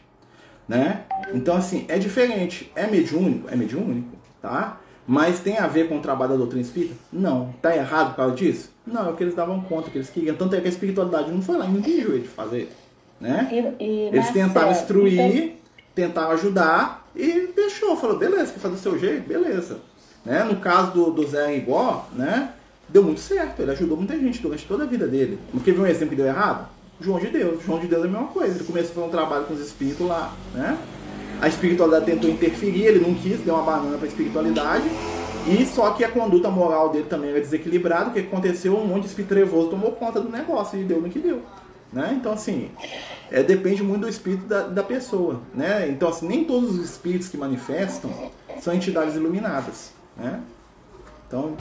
Né? 0.68 1.04
Então, 1.34 1.58
assim, 1.58 1.86
é 1.89 2.00
diferente. 2.00 2.72
É 2.74 2.88
mediúnico? 2.88 3.50
É 3.52 3.56
mediúnico, 3.56 4.18
tá? 4.41 4.80
Mas 5.06 5.39
tem 5.39 5.58
a 5.58 5.68
ver 5.68 5.88
com 5.89 5.98
o 5.98 6.02
trabalho 6.02 6.32
da 6.32 6.38
doutrina 6.38 6.62
espírita? 6.62 6.96
Não. 7.12 7.54
Tá 7.62 7.76
errado 7.76 8.12
por 8.12 8.16
causa 8.16 8.36
disso? 8.36 8.72
Não, 8.88 9.08
é 9.08 9.12
o 9.12 9.16
que 9.16 9.24
eles 9.24 9.36
davam 9.36 9.62
conta, 9.62 9.91
que 9.91 9.98
eles 9.98 10.10
queriam. 10.10 10.36
Tanto 10.36 10.56
é 10.56 10.62
que 10.62 10.68
a 10.68 10.70
espiritualidade 10.70 11.30
não 11.30 11.41
foi 11.41 11.58
lá 11.58 11.68
não 11.68 11.78
impediu 11.78 12.14
ele 12.14 12.22
de 12.22 12.28
fazer. 12.30 12.72
Né? 13.20 13.76
E, 13.80 13.84
e, 13.84 14.00
eles 14.08 14.30
tentaram 14.32 14.72
instruir, 14.72 15.20
então... 15.20 15.56
tentaram 15.93 16.32
ajudar 16.32 17.08
e 17.16 17.50
deixou. 17.56 17.96
Falou, 17.98 18.18
beleza, 18.18 18.54
quer 18.54 18.60
fazer 18.60 18.76
do 18.76 18.82
seu 18.82 18.98
jeito? 18.98 19.28
Beleza. 19.28 19.80
Né? 20.26 20.43
No 20.43 20.55
caso 20.57 20.91
do, 20.91 21.11
do 21.11 21.28
Zé 21.28 21.47
Rigó, 21.47 22.07
né? 22.13 22.53
deu 22.89 23.03
muito 23.03 23.19
certo, 23.19 23.61
ele 23.61 23.71
ajudou 23.71 23.97
muita 23.97 24.17
gente 24.17 24.41
durante 24.41 24.65
toda 24.65 24.84
a 24.84 24.88
vida 24.88 25.07
dele. 25.07 25.39
Quer 25.63 25.73
ver 25.73 25.82
um 25.82 25.88
exemplo 25.88 26.09
que 26.09 26.15
deu 26.15 26.26
errado? 26.26 26.67
João 26.99 27.19
de 27.19 27.28
Deus. 27.28 27.63
João 27.63 27.80
de 27.80 27.88
Deus 27.88 28.03
é 28.03 28.07
a 28.07 28.09
mesma 28.09 28.28
coisa. 28.28 28.55
Ele 28.55 28.63
começou 28.63 29.05
um 29.05 29.09
trabalho 29.09 29.45
com 29.45 29.53
os 29.53 29.59
espíritos 29.59 30.07
lá, 30.07 30.34
né? 30.53 30.78
A 31.41 31.47
espiritualidade 31.47 32.05
tentou 32.05 32.30
interferir, 32.30 32.86
ele 32.86 32.99
não 32.99 33.13
quis, 33.13 33.39
deu 33.41 33.53
uma 33.55 33.63
banana 33.63 33.97
para 33.97 34.05
a 34.05 34.07
espiritualidade. 34.07 34.86
E 35.47 35.65
só 35.65 35.91
que 35.91 36.03
a 36.03 36.09
conduta 36.09 36.49
moral 36.49 36.89
dele 36.89 37.05
também 37.09 37.32
era 37.32 37.39
desequilibrada. 37.39 38.09
O 38.09 38.13
que 38.13 38.19
aconteceu? 38.19 38.78
Um 38.78 38.88
monte 38.88 39.01
de 39.01 39.09
espírito 39.09 39.30
trevoso 39.30 39.69
tomou 39.69 39.91
conta 39.91 40.21
do 40.21 40.30
negócio 40.30 40.80
e 40.80 40.84
deu 40.84 41.01
no 41.01 41.09
que 41.09 41.19
deu. 41.19 41.41
Né? 41.91 42.17
Então, 42.19 42.34
assim, 42.34 42.71
é, 43.30 43.43
depende 43.43 43.84
muito 43.84 44.01
do 44.01 44.09
espírito 44.09 44.45
da, 44.45 44.61
da 44.61 44.84
pessoa. 44.84 45.41
Né? 45.53 45.88
Então, 45.89 46.09
assim, 46.09 46.28
nem 46.28 46.45
todos 46.45 46.71
os 46.71 46.86
espíritos 46.86 47.28
que 47.28 47.38
manifestam 47.38 48.09
são 48.61 48.73
entidades 48.73 49.15
iluminadas. 49.15 49.95
Né? 50.18 50.41
Então... 51.28 51.55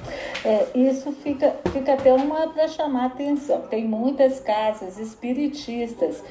É, 0.45 0.69
isso 0.75 1.13
fica, 1.13 1.57
fica 1.73 1.95
até 1.95 2.13
uma 2.13 2.49
para 2.49 2.69
chamar 2.69 3.07
atenção. 3.07 3.63
Tem 3.63 3.87
muitas 3.87 4.41
casas 4.41 4.99
espiritistas. 4.99 6.23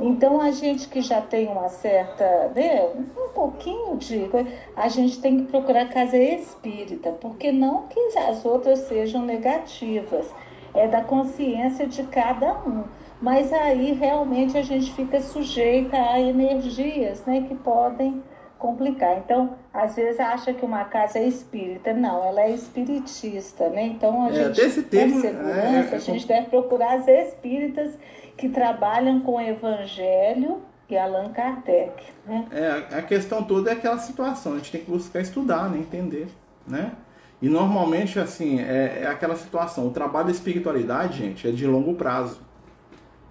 Então 0.00 0.40
a 0.40 0.52
gente 0.52 0.88
que 0.88 1.00
já 1.00 1.20
tem 1.20 1.48
uma 1.48 1.68
certa, 1.68 2.52
né, 2.54 2.88
um 2.96 3.28
pouquinho 3.34 3.96
de. 3.96 4.30
A 4.76 4.88
gente 4.88 5.20
tem 5.20 5.38
que 5.38 5.50
procurar 5.50 5.88
casa 5.88 6.16
espírita, 6.16 7.10
porque 7.12 7.50
não 7.50 7.88
que 7.88 7.98
as 8.16 8.44
outras 8.44 8.80
sejam 8.80 9.22
negativas. 9.24 10.32
É 10.74 10.86
da 10.86 11.02
consciência 11.02 11.86
de 11.86 12.04
cada 12.04 12.52
um. 12.58 12.84
Mas 13.20 13.52
aí 13.52 13.92
realmente 13.92 14.56
a 14.56 14.62
gente 14.62 14.92
fica 14.92 15.20
sujeita 15.20 15.96
a 15.96 16.20
energias 16.20 17.24
né, 17.24 17.44
que 17.48 17.54
podem 17.56 18.22
complicar. 18.58 19.18
Então, 19.18 19.56
às 19.72 19.96
vezes 19.96 20.18
acha 20.20 20.52
que 20.52 20.64
uma 20.64 20.84
casa 20.84 21.18
é 21.18 21.26
espírita. 21.26 21.92
Não, 21.94 22.24
ela 22.24 22.42
é 22.42 22.50
espiritista, 22.50 23.68
né? 23.68 23.86
Então, 23.86 24.26
a 24.26 24.30
é, 24.30 24.32
gente, 24.32 24.56
desse 24.56 24.82
termo, 24.82 25.20
segurança, 25.20 25.60
é, 25.60 25.90
é, 25.92 25.94
a 25.94 25.98
gente 25.98 26.26
deve 26.26 26.46
procurar 26.48 26.94
as 26.94 27.08
espíritas 27.08 27.92
que 28.36 28.48
trabalham 28.48 29.20
com 29.20 29.36
o 29.36 29.40
evangelho 29.40 30.62
e 30.88 30.96
Allan 30.96 31.30
Kardec, 31.30 32.02
né? 32.26 32.46
É, 32.50 32.96
a 32.96 33.02
questão 33.02 33.42
toda 33.42 33.70
é 33.70 33.74
aquela 33.74 33.98
situação. 33.98 34.54
A 34.54 34.56
gente 34.56 34.72
tem 34.72 34.80
que 34.80 34.90
buscar 34.90 35.20
estudar, 35.20 35.68
né? 35.70 35.78
Entender, 35.78 36.28
né? 36.66 36.92
E 37.40 37.48
normalmente, 37.48 38.18
assim, 38.18 38.58
é, 38.60 39.02
é 39.02 39.06
aquela 39.06 39.36
situação. 39.36 39.86
O 39.86 39.90
trabalho 39.90 40.26
da 40.26 40.32
espiritualidade, 40.32 41.18
gente, 41.18 41.46
é 41.46 41.52
de 41.52 41.66
longo 41.66 41.94
prazo. 41.94 42.40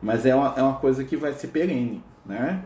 Mas 0.02 0.26
é 0.26 0.34
uma, 0.36 0.54
é 0.56 0.62
uma 0.62 0.76
coisa 0.76 1.04
que 1.04 1.18
vai 1.18 1.34
ser 1.34 1.48
perene, 1.48 2.04
né? 2.26 2.62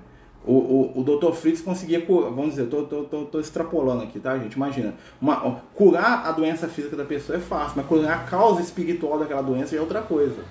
O, 0.46 0.54
o, 0.54 1.00
o 1.00 1.04
Dr. 1.04 1.34
Fritz 1.34 1.62
conseguia, 1.62 2.04
vamos 2.08 2.52
dizer, 2.52 2.66
tô, 2.66 2.84
tô, 2.84 3.04
tô, 3.04 3.26
tô, 3.26 3.40
extrapolando 3.40 4.04
aqui, 4.04 4.20
tá, 4.20 4.38
gente? 4.40 4.54
Imagina, 4.54 4.96
uma, 5.22 5.62
curar 5.76 6.26
a 6.26 6.32
doença 6.32 6.68
física 6.68 6.96
da 6.96 7.06
pessoa 7.06 7.38
é 7.38 7.42
fácil, 7.42 7.74
mas 7.76 7.86
curar 7.86 8.12
a 8.12 8.24
causa 8.24 8.60
espiritual 8.60 9.20
daquela 9.20 9.44
doença 9.44 9.76
é 9.76 9.80
outra 9.80 10.02
coisa. 10.02 10.44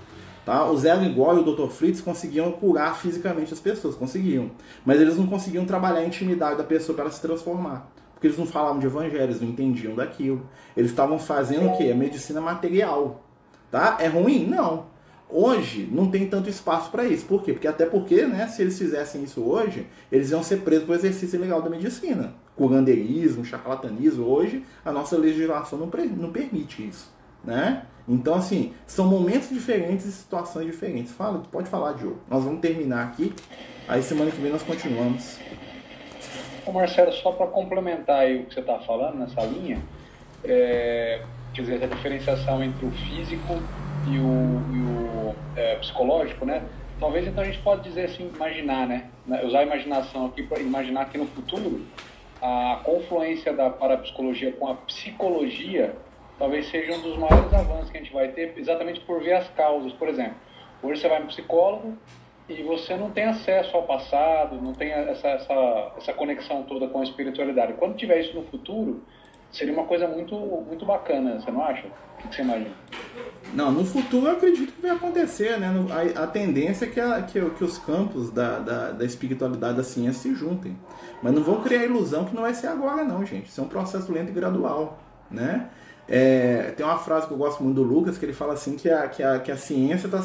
Tá? 0.44 0.64
O 0.70 0.76
Zé 0.76 0.94
Igual 1.04 1.36
e 1.36 1.40
o 1.40 1.42
Dr. 1.42 1.68
Fritz 1.68 2.00
conseguiam 2.00 2.52
curar 2.52 2.96
fisicamente 2.96 3.52
as 3.52 3.60
pessoas, 3.60 3.94
conseguiam. 3.96 4.50
Mas 4.84 5.00
eles 5.00 5.16
não 5.16 5.26
conseguiam 5.26 5.64
trabalhar 5.64 6.00
a 6.00 6.04
intimidade 6.04 6.56
da 6.56 6.64
pessoa 6.64 6.94
para 6.94 7.04
ela 7.04 7.12
se 7.12 7.20
transformar. 7.20 7.90
Porque 8.14 8.26
eles 8.26 8.38
não 8.38 8.46
falavam 8.46 8.78
de 8.78 8.86
evangelho, 8.86 9.22
eles 9.22 9.40
não 9.40 9.48
entendiam 9.48 9.94
daquilo. 9.94 10.46
Eles 10.76 10.90
estavam 10.90 11.18
fazendo 11.18 11.68
o 11.68 11.76
quê? 11.76 11.90
A 11.90 11.94
medicina 11.94 12.40
material. 12.40 13.22
Tá? 13.70 13.96
É 14.00 14.08
ruim? 14.08 14.46
Não. 14.46 14.86
Hoje 15.32 15.88
não 15.90 16.10
tem 16.10 16.28
tanto 16.28 16.48
espaço 16.48 16.90
para 16.90 17.04
isso. 17.04 17.24
Por 17.24 17.42
quê? 17.42 17.52
Porque 17.52 17.68
até 17.68 17.86
porque, 17.86 18.26
né, 18.26 18.48
se 18.48 18.62
eles 18.62 18.76
fizessem 18.76 19.22
isso 19.22 19.42
hoje, 19.42 19.86
eles 20.10 20.30
iam 20.30 20.42
ser 20.42 20.62
presos 20.62 20.84
por 20.86 20.96
exercício 20.96 21.36
ilegal 21.36 21.62
da 21.62 21.70
medicina. 21.70 22.34
Curandeirismo, 22.56 23.44
charlatanismo. 23.44 24.26
Hoje 24.26 24.64
a 24.84 24.90
nossa 24.90 25.16
legislação 25.16 25.78
não, 25.78 25.90
não 26.16 26.32
permite 26.32 26.86
isso. 26.86 27.12
Né? 27.44 27.84
Então, 28.08 28.34
assim, 28.34 28.74
são 28.86 29.06
momentos 29.06 29.50
diferentes 29.50 30.04
e 30.04 30.12
situações 30.12 30.66
diferentes. 30.66 31.12
Fala, 31.12 31.42
pode 31.50 31.68
falar, 31.68 31.92
Diogo. 31.92 32.18
Nós 32.28 32.42
vamos 32.42 32.60
terminar 32.60 33.06
aqui. 33.06 33.32
Aí 33.86 34.02
semana 34.02 34.30
que 34.30 34.40
vem 34.40 34.50
nós 34.50 34.62
continuamos. 34.62 35.38
Ô 36.66 36.72
Marcelo, 36.72 37.12
só 37.12 37.32
para 37.32 37.46
complementar 37.46 38.20
aí 38.20 38.42
o 38.42 38.46
que 38.46 38.54
você 38.54 38.60
está 38.60 38.78
falando 38.80 39.16
nessa 39.18 39.42
linha, 39.42 39.80
é, 40.44 41.22
quer 41.54 41.62
dizer, 41.62 41.84
a 41.84 41.86
diferenciação 41.86 42.62
entre 42.62 42.84
o 42.84 42.90
físico 42.90 43.60
e 44.06 44.18
o, 44.18 44.62
e 44.72 44.78
o 44.78 45.09
é, 45.56 45.76
psicológico, 45.76 46.44
né? 46.44 46.62
Talvez 46.98 47.26
então 47.26 47.42
a 47.42 47.46
gente 47.46 47.58
pode 47.60 47.82
dizer 47.82 48.06
assim, 48.06 48.30
imaginar, 48.34 48.86
né? 48.86 49.10
Usar 49.44 49.60
a 49.60 49.62
imaginação 49.62 50.26
aqui 50.26 50.42
para 50.42 50.60
imaginar 50.60 51.06
que 51.06 51.16
no 51.16 51.26
futuro 51.26 51.86
a 52.42 52.80
confluência 52.84 53.52
da 53.52 53.68
parapsicologia 53.68 54.52
com 54.52 54.68
a 54.68 54.74
psicologia 54.74 55.94
talvez 56.38 56.70
seja 56.70 56.96
um 56.96 57.02
dos 57.02 57.18
maiores 57.18 57.52
avanços 57.52 57.90
que 57.90 57.98
a 57.98 58.00
gente 58.00 58.12
vai 58.14 58.28
ter, 58.28 58.54
exatamente 58.56 59.00
por 59.00 59.22
ver 59.22 59.34
as 59.34 59.48
causas. 59.50 59.92
Por 59.92 60.08
exemplo, 60.08 60.36
hoje 60.82 61.00
você 61.00 61.08
vai 61.08 61.20
no 61.20 61.26
psicólogo 61.26 61.98
e 62.48 62.62
você 62.62 62.96
não 62.96 63.10
tem 63.10 63.24
acesso 63.24 63.76
ao 63.76 63.82
passado, 63.82 64.56
não 64.56 64.72
tem 64.72 64.90
essa, 64.90 65.28
essa, 65.28 65.92
essa 65.98 66.12
conexão 66.14 66.62
toda 66.62 66.88
com 66.88 67.00
a 67.00 67.04
espiritualidade. 67.04 67.74
Quando 67.74 67.96
tiver 67.96 68.20
isso 68.20 68.34
no 68.34 68.44
futuro, 68.44 69.04
seria 69.52 69.72
uma 69.72 69.84
coisa 69.84 70.06
muito, 70.06 70.34
muito 70.36 70.84
bacana, 70.84 71.40
você 71.40 71.50
não 71.50 71.64
acha? 71.64 71.86
O 72.24 72.28
que 72.28 72.36
você 72.36 72.42
imagina? 72.42 72.70
Não, 73.54 73.72
no 73.72 73.84
futuro 73.84 74.26
eu 74.26 74.32
acredito 74.32 74.72
que 74.72 74.82
vai 74.82 74.90
acontecer, 74.90 75.58
né? 75.58 75.68
A, 75.90 76.24
a 76.24 76.26
tendência 76.26 76.84
é 76.84 76.88
que, 76.88 77.00
a, 77.00 77.22
que, 77.22 77.40
que, 77.50 77.64
os 77.64 77.78
campos 77.78 78.30
da, 78.30 78.58
da, 78.58 78.90
da, 78.92 79.04
espiritualidade 79.04 79.76
da 79.76 79.82
ciência 79.82 80.22
se 80.22 80.34
juntem. 80.34 80.78
Mas 81.22 81.32
não 81.32 81.42
vão 81.42 81.62
criar 81.62 81.80
a 81.80 81.84
ilusão 81.84 82.24
que 82.24 82.34
não 82.34 82.42
vai 82.42 82.54
ser 82.54 82.68
agora, 82.68 83.02
não, 83.04 83.24
gente. 83.24 83.48
Isso 83.48 83.60
é 83.60 83.64
um 83.64 83.68
processo 83.68 84.12
lento 84.12 84.30
e 84.30 84.32
gradual, 84.32 84.98
né? 85.30 85.68
É, 86.06 86.72
tem 86.76 86.84
uma 86.84 86.98
frase 86.98 87.26
que 87.26 87.32
eu 87.32 87.38
gosto 87.38 87.62
muito 87.62 87.76
do 87.76 87.82
Lucas, 87.82 88.18
que 88.18 88.24
ele 88.24 88.32
fala 88.32 88.52
assim 88.52 88.76
que 88.76 88.90
a, 88.90 89.08
que 89.08 89.22
a, 89.22 89.38
que 89.38 89.50
a 89.50 89.56
ciência 89.56 90.06
está 90.06 90.24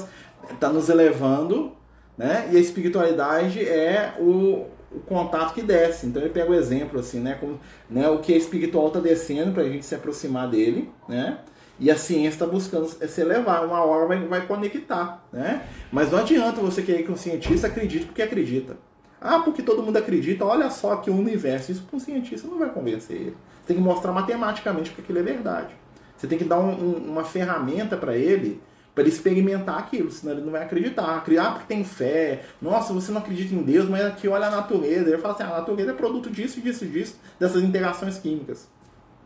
tá 0.59 0.69
nos 0.69 0.89
elevando, 0.89 1.73
né? 2.17 2.49
E 2.51 2.57
a 2.57 2.59
espiritualidade 2.59 3.63
é 3.67 4.15
o, 4.19 4.65
o 4.95 4.99
contato 5.01 5.53
que 5.53 5.61
desce. 5.61 6.07
Então 6.07 6.21
ele 6.21 6.31
pega 6.31 6.49
o 6.49 6.53
exemplo 6.53 6.99
assim, 6.99 7.19
né? 7.19 7.37
Como, 7.39 7.59
né? 7.89 8.09
O 8.09 8.19
que 8.19 8.33
é 8.33 8.37
espiritual 8.37 8.87
está 8.87 8.99
descendo 8.99 9.51
para 9.51 9.63
a 9.63 9.69
gente 9.69 9.85
se 9.85 9.95
aproximar 9.95 10.49
dele, 10.49 10.89
né? 11.07 11.39
E 11.79 11.91
a 11.91 11.97
ciência 11.97 12.29
está 12.29 12.45
buscando 12.45 12.87
se 12.87 13.21
elevar, 13.21 13.65
uma 13.65 13.83
hora 13.83 14.07
vai, 14.07 14.19
vai 14.25 14.47
conectar, 14.47 15.25
né? 15.31 15.63
Mas 15.91 16.11
não 16.11 16.19
adianta 16.19 16.61
você 16.61 16.81
querer 16.81 17.03
que 17.03 17.11
um 17.11 17.17
cientista 17.17 17.67
acredite 17.67 18.05
porque 18.05 18.21
acredita. 18.21 18.77
Ah, 19.19 19.39
porque 19.39 19.61
todo 19.61 19.81
mundo 19.81 19.97
acredita, 19.97 20.45
olha 20.45 20.69
só 20.69 20.97
que 20.97 21.09
o 21.09 21.15
universo, 21.15 21.71
isso 21.71 21.83
para 21.83 21.97
um 21.97 21.99
cientista 21.99 22.47
não 22.47 22.59
vai 22.59 22.69
convencer 22.69 23.17
ele. 23.17 23.37
Você 23.61 23.67
tem 23.67 23.77
que 23.77 23.81
mostrar 23.81 24.11
matematicamente 24.11 24.91
que 24.91 25.01
aquilo 25.01 25.19
é 25.19 25.23
verdade. 25.23 25.75
Você 26.15 26.27
tem 26.27 26.37
que 26.37 26.43
dar 26.43 26.59
um, 26.59 26.71
um, 26.71 27.11
uma 27.11 27.23
ferramenta 27.23 27.97
para 27.97 28.15
ele, 28.15 28.61
para 28.95 29.03
ele 29.03 29.11
experimentar 29.11 29.77
aquilo, 29.77 30.09
senão 30.09 30.33
ele 30.33 30.41
não 30.41 30.51
vai 30.53 30.63
acreditar. 30.63 31.21
Criar 31.25 31.51
porque 31.51 31.67
tem 31.67 31.83
fé. 31.83 32.43
Nossa, 32.61 32.93
você 32.93 33.11
não 33.11 33.19
acredita 33.19 33.53
em 33.53 33.61
Deus, 33.61 33.89
mas 33.89 34.05
aqui 34.05 34.25
olha 34.25 34.47
a 34.47 34.51
natureza. 34.51 35.09
Ele 35.09 35.17
fala 35.17 35.33
assim: 35.33 35.43
ah, 35.43 35.47
a 35.47 35.59
natureza 35.59 35.91
é 35.91 35.93
produto 35.93 36.31
disso, 36.31 36.61
disso, 36.61 36.85
disso, 36.85 37.19
dessas 37.37 37.61
interações 37.61 38.17
químicas. 38.17 38.69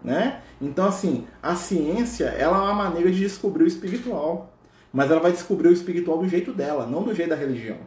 Né? 0.03 0.41
Então, 0.59 0.85
assim, 0.85 1.27
a 1.43 1.55
ciência 1.55 2.25
ela 2.25 2.57
é 2.57 2.61
uma 2.61 2.73
maneira 2.73 3.11
de 3.11 3.19
descobrir 3.19 3.63
o 3.63 3.67
espiritual. 3.67 4.51
Mas 4.91 5.11
ela 5.11 5.19
vai 5.19 5.31
descobrir 5.31 5.67
o 5.67 5.73
espiritual 5.73 6.17
do 6.17 6.27
jeito 6.27 6.51
dela, 6.51 6.87
não 6.87 7.03
do 7.03 7.13
jeito 7.13 7.29
da 7.29 7.35
religião. 7.35 7.77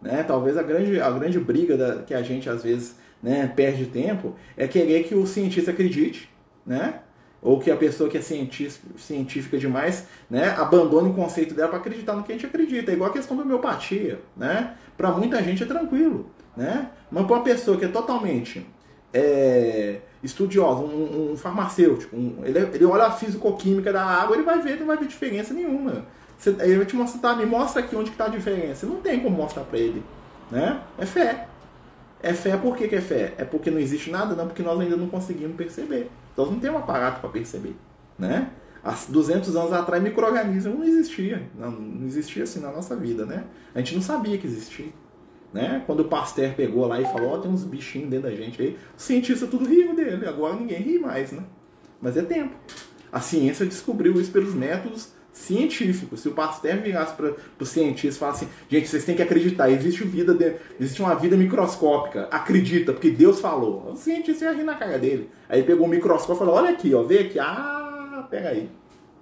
Né? 0.00 0.22
Talvez 0.22 0.56
a 0.56 0.62
grande, 0.62 0.98
a 0.98 1.10
grande 1.10 1.38
briga 1.38 1.76
da, 1.76 2.02
que 2.02 2.14
a 2.14 2.22
gente 2.22 2.48
às 2.48 2.62
vezes 2.62 2.96
né, 3.22 3.52
perde 3.54 3.84
tempo 3.86 4.34
é 4.56 4.66
querer 4.66 5.04
que 5.04 5.14
o 5.14 5.26
cientista 5.26 5.72
acredite, 5.72 6.30
né? 6.66 7.00
Ou 7.42 7.58
que 7.58 7.70
a 7.70 7.76
pessoa 7.76 8.08
que 8.08 8.16
é 8.16 8.20
científica 8.20 9.58
demais 9.58 10.06
né, 10.30 10.54
abandone 10.56 11.10
o 11.10 11.12
conceito 11.12 11.54
dela 11.54 11.68
para 11.68 11.78
acreditar 11.78 12.14
no 12.14 12.22
que 12.22 12.30
a 12.30 12.36
gente 12.36 12.46
acredita. 12.46 12.92
É 12.92 12.94
igual 12.94 13.10
a 13.10 13.12
questão 13.12 13.36
da 13.36 13.42
homeopatia. 13.42 14.20
Né? 14.36 14.74
Para 14.96 15.10
muita 15.10 15.42
gente 15.42 15.64
é 15.64 15.66
tranquilo. 15.66 16.30
Né? 16.56 16.88
Mas 17.10 17.26
para 17.26 17.34
uma 17.34 17.42
pessoa 17.42 17.76
que 17.76 17.84
é 17.84 17.88
totalmente 17.88 18.64
é, 19.12 19.98
estudiosa, 20.22 20.82
um, 20.82 21.32
um 21.32 21.36
farmacêutico, 21.36 22.14
um, 22.14 22.36
ele, 22.44 22.60
ele 22.74 22.84
olha 22.84 23.06
a 23.06 23.10
físico-química 23.10 23.92
da 23.92 24.04
água, 24.04 24.36
ele 24.36 24.44
vai 24.44 24.60
ver, 24.62 24.78
não 24.78 24.86
vai 24.86 24.96
ver 24.96 25.08
diferença 25.08 25.52
nenhuma. 25.52 26.06
Você, 26.38 26.50
ele 26.60 26.76
vai 26.76 26.86
te 26.86 26.94
mostrar, 26.94 27.20
tá, 27.20 27.36
me 27.36 27.44
mostra 27.44 27.82
aqui 27.82 27.96
onde 27.96 28.10
está 28.10 28.26
a 28.26 28.28
diferença. 28.28 28.86
Não 28.86 29.00
tem 29.00 29.18
como 29.18 29.36
mostrar 29.36 29.64
para 29.64 29.80
ele. 29.80 30.02
Né? 30.48 30.80
É 30.96 31.06
fé. 31.06 31.48
É 32.22 32.32
fé 32.32 32.56
por 32.56 32.76
que, 32.76 32.86
que 32.86 32.94
é 32.94 33.00
fé? 33.00 33.34
É 33.36 33.44
porque 33.44 33.68
não 33.68 33.80
existe 33.80 34.12
nada? 34.12 34.36
Não, 34.36 34.46
porque 34.46 34.62
nós 34.62 34.78
ainda 34.78 34.96
não 34.96 35.08
conseguimos 35.08 35.56
perceber. 35.56 36.08
Nós 36.36 36.50
não 36.50 36.58
temos 36.58 36.80
um 36.80 36.82
aparato 36.82 37.20
para 37.20 37.30
perceber. 37.30 37.76
Né? 38.18 38.50
Há 38.84 38.96
200 39.08 39.54
anos 39.56 39.72
atrás, 39.72 40.02
microorganismo 40.02 40.74
não 40.74 40.84
existia. 40.84 41.48
Não, 41.58 41.70
não 41.70 42.06
existia 42.06 42.42
assim 42.42 42.60
na 42.60 42.70
nossa 42.70 42.96
vida. 42.96 43.24
Né? 43.24 43.44
A 43.74 43.78
gente 43.78 43.94
não 43.94 44.02
sabia 44.02 44.38
que 44.38 44.46
existia. 44.46 44.88
Né? 45.52 45.82
Quando 45.86 46.00
o 46.00 46.04
Pasteur 46.06 46.54
pegou 46.54 46.86
lá 46.86 47.00
e 47.00 47.04
falou, 47.04 47.30
ó, 47.30 47.34
oh, 47.34 47.38
tem 47.38 47.50
uns 47.50 47.64
bichinhos 47.64 48.08
dentro 48.08 48.30
da 48.30 48.34
gente 48.34 48.60
aí, 48.60 48.78
os 48.96 49.02
cientistas 49.02 49.48
tudo 49.50 49.66
riam 49.66 49.94
dele, 49.94 50.26
agora 50.26 50.54
ninguém 50.56 50.80
ri 50.80 50.98
mais, 50.98 51.30
né? 51.30 51.42
Mas 52.00 52.16
é 52.16 52.22
tempo. 52.22 52.54
A 53.12 53.20
ciência 53.20 53.66
descobriu 53.66 54.18
isso 54.18 54.32
pelos 54.32 54.54
métodos 54.54 55.12
científico. 55.32 56.16
Se 56.16 56.28
o 56.28 56.32
Pasteur 56.32 56.78
virasse 56.80 57.14
para 57.14 57.34
os 57.58 57.68
cientistas 57.68 58.16
e 58.16 58.18
falasse 58.18 58.44
assim, 58.44 58.54
gente, 58.68 58.88
vocês 58.88 59.04
têm 59.04 59.16
que 59.16 59.22
acreditar, 59.22 59.70
existe 59.70 60.04
vida, 60.04 60.34
de, 60.34 60.54
existe 60.78 61.00
uma 61.00 61.14
vida 61.14 61.36
microscópica, 61.36 62.28
acredita, 62.30 62.92
porque 62.92 63.10
Deus 63.10 63.40
falou. 63.40 63.90
O 63.90 63.96
cientista 63.96 64.44
ia 64.44 64.52
rir 64.52 64.64
na 64.64 64.74
cara 64.74 64.98
dele. 64.98 65.30
Aí 65.48 65.62
pegou 65.62 65.86
o 65.86 65.90
microscópio 65.90 66.36
e 66.36 66.38
falou, 66.38 66.54
olha 66.54 66.70
aqui, 66.70 66.94
ó, 66.94 67.02
vê 67.02 67.20
aqui, 67.20 67.38
ah, 67.38 68.26
pega 68.30 68.50
aí. 68.50 68.70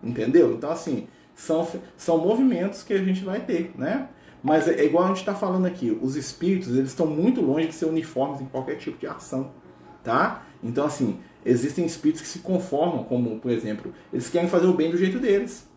Entendeu? 0.02 0.52
Então, 0.52 0.70
assim, 0.70 1.06
são, 1.34 1.66
são 1.96 2.18
movimentos 2.18 2.82
que 2.82 2.92
a 2.92 2.98
gente 2.98 3.24
vai 3.24 3.40
ter, 3.40 3.72
né? 3.76 4.08
Mas 4.42 4.66
é, 4.66 4.80
é 4.80 4.84
igual 4.84 5.04
a 5.04 5.08
gente 5.08 5.18
está 5.18 5.34
falando 5.34 5.66
aqui, 5.66 5.96
os 6.02 6.16
espíritos, 6.16 6.76
eles 6.76 6.90
estão 6.90 7.06
muito 7.06 7.40
longe 7.40 7.68
de 7.68 7.74
ser 7.74 7.84
uniformes 7.84 8.40
em 8.40 8.46
qualquer 8.46 8.76
tipo 8.76 8.98
de 8.98 9.06
ação, 9.06 9.52
tá? 10.02 10.46
Então, 10.62 10.86
assim, 10.86 11.20
existem 11.44 11.84
espíritos 11.84 12.22
que 12.22 12.28
se 12.28 12.38
conformam, 12.40 13.04
como, 13.04 13.38
por 13.38 13.50
exemplo, 13.50 13.92
eles 14.12 14.28
querem 14.30 14.48
fazer 14.48 14.66
o 14.66 14.72
bem 14.72 14.90
do 14.90 14.96
jeito 14.96 15.18
deles 15.18 15.69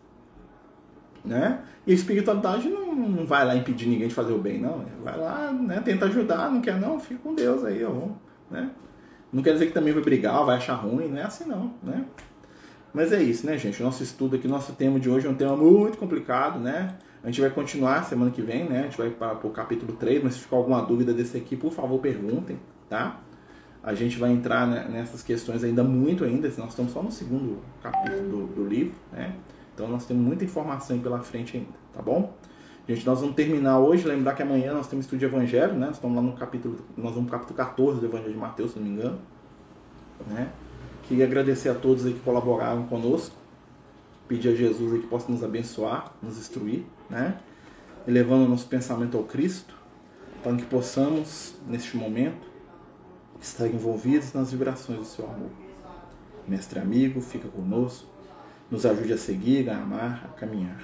né? 1.24 1.60
E 1.86 1.92
a 1.92 1.94
espiritualidade 1.94 2.68
não, 2.68 2.94
não 2.94 3.26
vai 3.26 3.44
lá 3.44 3.56
impedir 3.56 3.88
ninguém 3.88 4.08
de 4.08 4.14
fazer 4.14 4.32
o 4.32 4.38
bem, 4.38 4.60
não. 4.60 4.84
Vai 5.02 5.18
lá, 5.18 5.52
né? 5.52 5.80
Tenta 5.80 6.06
ajudar, 6.06 6.50
não 6.50 6.60
quer 6.60 6.78
não, 6.78 7.00
fica 7.00 7.20
com 7.22 7.34
Deus 7.34 7.64
aí, 7.64 7.84
ó, 7.84 8.08
né? 8.50 8.70
Não 9.32 9.42
quer 9.42 9.54
dizer 9.54 9.66
que 9.66 9.72
também 9.72 9.92
vai 9.92 10.02
brigar, 10.02 10.44
vai 10.44 10.56
achar 10.56 10.74
ruim, 10.74 11.08
não 11.08 11.18
é 11.18 11.22
assim 11.22 11.44
não, 11.46 11.72
né? 11.82 12.04
Mas 12.92 13.10
é 13.10 13.20
isso, 13.20 13.44
né, 13.44 13.58
gente? 13.58 13.82
O 13.82 13.84
nosso 13.84 14.02
estudo 14.02 14.36
aqui, 14.36 14.46
nosso 14.46 14.72
tema 14.74 15.00
de 15.00 15.10
hoje 15.10 15.26
é 15.26 15.30
um 15.30 15.34
tema 15.34 15.56
muito 15.56 15.98
complicado, 15.98 16.60
né? 16.60 16.94
A 17.24 17.26
gente 17.26 17.40
vai 17.40 17.50
continuar 17.50 18.04
semana 18.04 18.30
que 18.30 18.40
vem, 18.40 18.68
né? 18.68 18.80
A 18.80 18.82
gente 18.82 18.98
vai 18.98 19.10
para 19.10 19.46
o 19.46 19.50
capítulo 19.50 19.94
3, 19.94 20.22
mas 20.22 20.34
se 20.34 20.40
ficar 20.40 20.56
alguma 20.56 20.80
dúvida 20.82 21.12
desse 21.12 21.36
aqui, 21.36 21.56
por 21.56 21.72
favor, 21.72 21.98
perguntem, 21.98 22.56
tá? 22.88 23.20
A 23.82 23.92
gente 23.94 24.18
vai 24.18 24.30
entrar 24.30 24.66
nessas 24.66 25.22
questões 25.22 25.64
ainda 25.64 25.82
muito 25.82 26.22
ainda, 26.22 26.48
nós 26.56 26.70
estamos 26.70 26.92
só 26.92 27.02
no 27.02 27.10
segundo 27.10 27.58
capítulo 27.82 28.28
do, 28.28 28.46
do 28.54 28.68
livro, 28.68 28.94
né? 29.12 29.34
Então 29.74 29.88
nós 29.88 30.06
temos 30.06 30.24
muita 30.24 30.44
informação 30.44 30.98
pela 31.00 31.20
frente 31.20 31.56
ainda, 31.56 31.72
tá 31.92 32.00
bom? 32.00 32.32
Gente, 32.86 33.04
nós 33.06 33.20
vamos 33.20 33.34
terminar 33.34 33.78
hoje, 33.78 34.06
lembrar 34.06 34.34
que 34.34 34.42
amanhã 34.42 34.74
nós 34.74 34.86
temos 34.86 35.06
estudo 35.06 35.18
de 35.18 35.24
Evangelho, 35.24 35.72
né? 35.72 35.86
Nós 35.86 35.96
estamos 35.96 36.14
lá 36.16 36.22
no 36.22 36.32
capítulo, 36.34 36.76
nós 36.96 37.14
vamos 37.14 37.24
no 37.24 37.30
capítulo 37.30 37.56
14 37.56 37.98
do 38.00 38.06
Evangelho 38.06 38.32
de 38.32 38.38
Mateus, 38.38 38.72
se 38.72 38.78
não 38.78 38.86
me 38.86 38.92
engano. 38.92 39.18
Né? 40.28 40.50
Queria 41.08 41.24
agradecer 41.24 41.70
a 41.70 41.74
todos 41.74 42.04
aí 42.04 42.12
que 42.12 42.20
colaboraram 42.20 42.86
conosco. 42.86 43.34
Pedir 44.28 44.50
a 44.50 44.54
Jesus 44.54 44.92
aí 44.92 45.00
que 45.00 45.06
possa 45.06 45.30
nos 45.30 45.42
abençoar, 45.42 46.12
nos 46.22 46.38
instruir, 46.38 46.84
né? 47.10 47.38
Elevando 48.06 48.44
o 48.44 48.48
nosso 48.48 48.66
pensamento 48.66 49.16
ao 49.16 49.24
Cristo, 49.24 49.74
para 50.42 50.54
que 50.56 50.64
possamos, 50.64 51.54
neste 51.66 51.96
momento, 51.96 52.46
estar 53.40 53.66
envolvidos 53.66 54.32
nas 54.32 54.52
vibrações 54.52 54.98
do 54.98 55.04
seu 55.04 55.26
amor. 55.26 55.50
Mestre 56.46 56.78
amigo, 56.78 57.20
fica 57.20 57.48
conosco, 57.48 58.08
nos 58.74 58.84
ajude 58.84 59.12
a 59.12 59.16
seguir, 59.16 59.70
a 59.70 59.76
amar, 59.76 60.24
a 60.24 60.28
caminhar. 60.38 60.82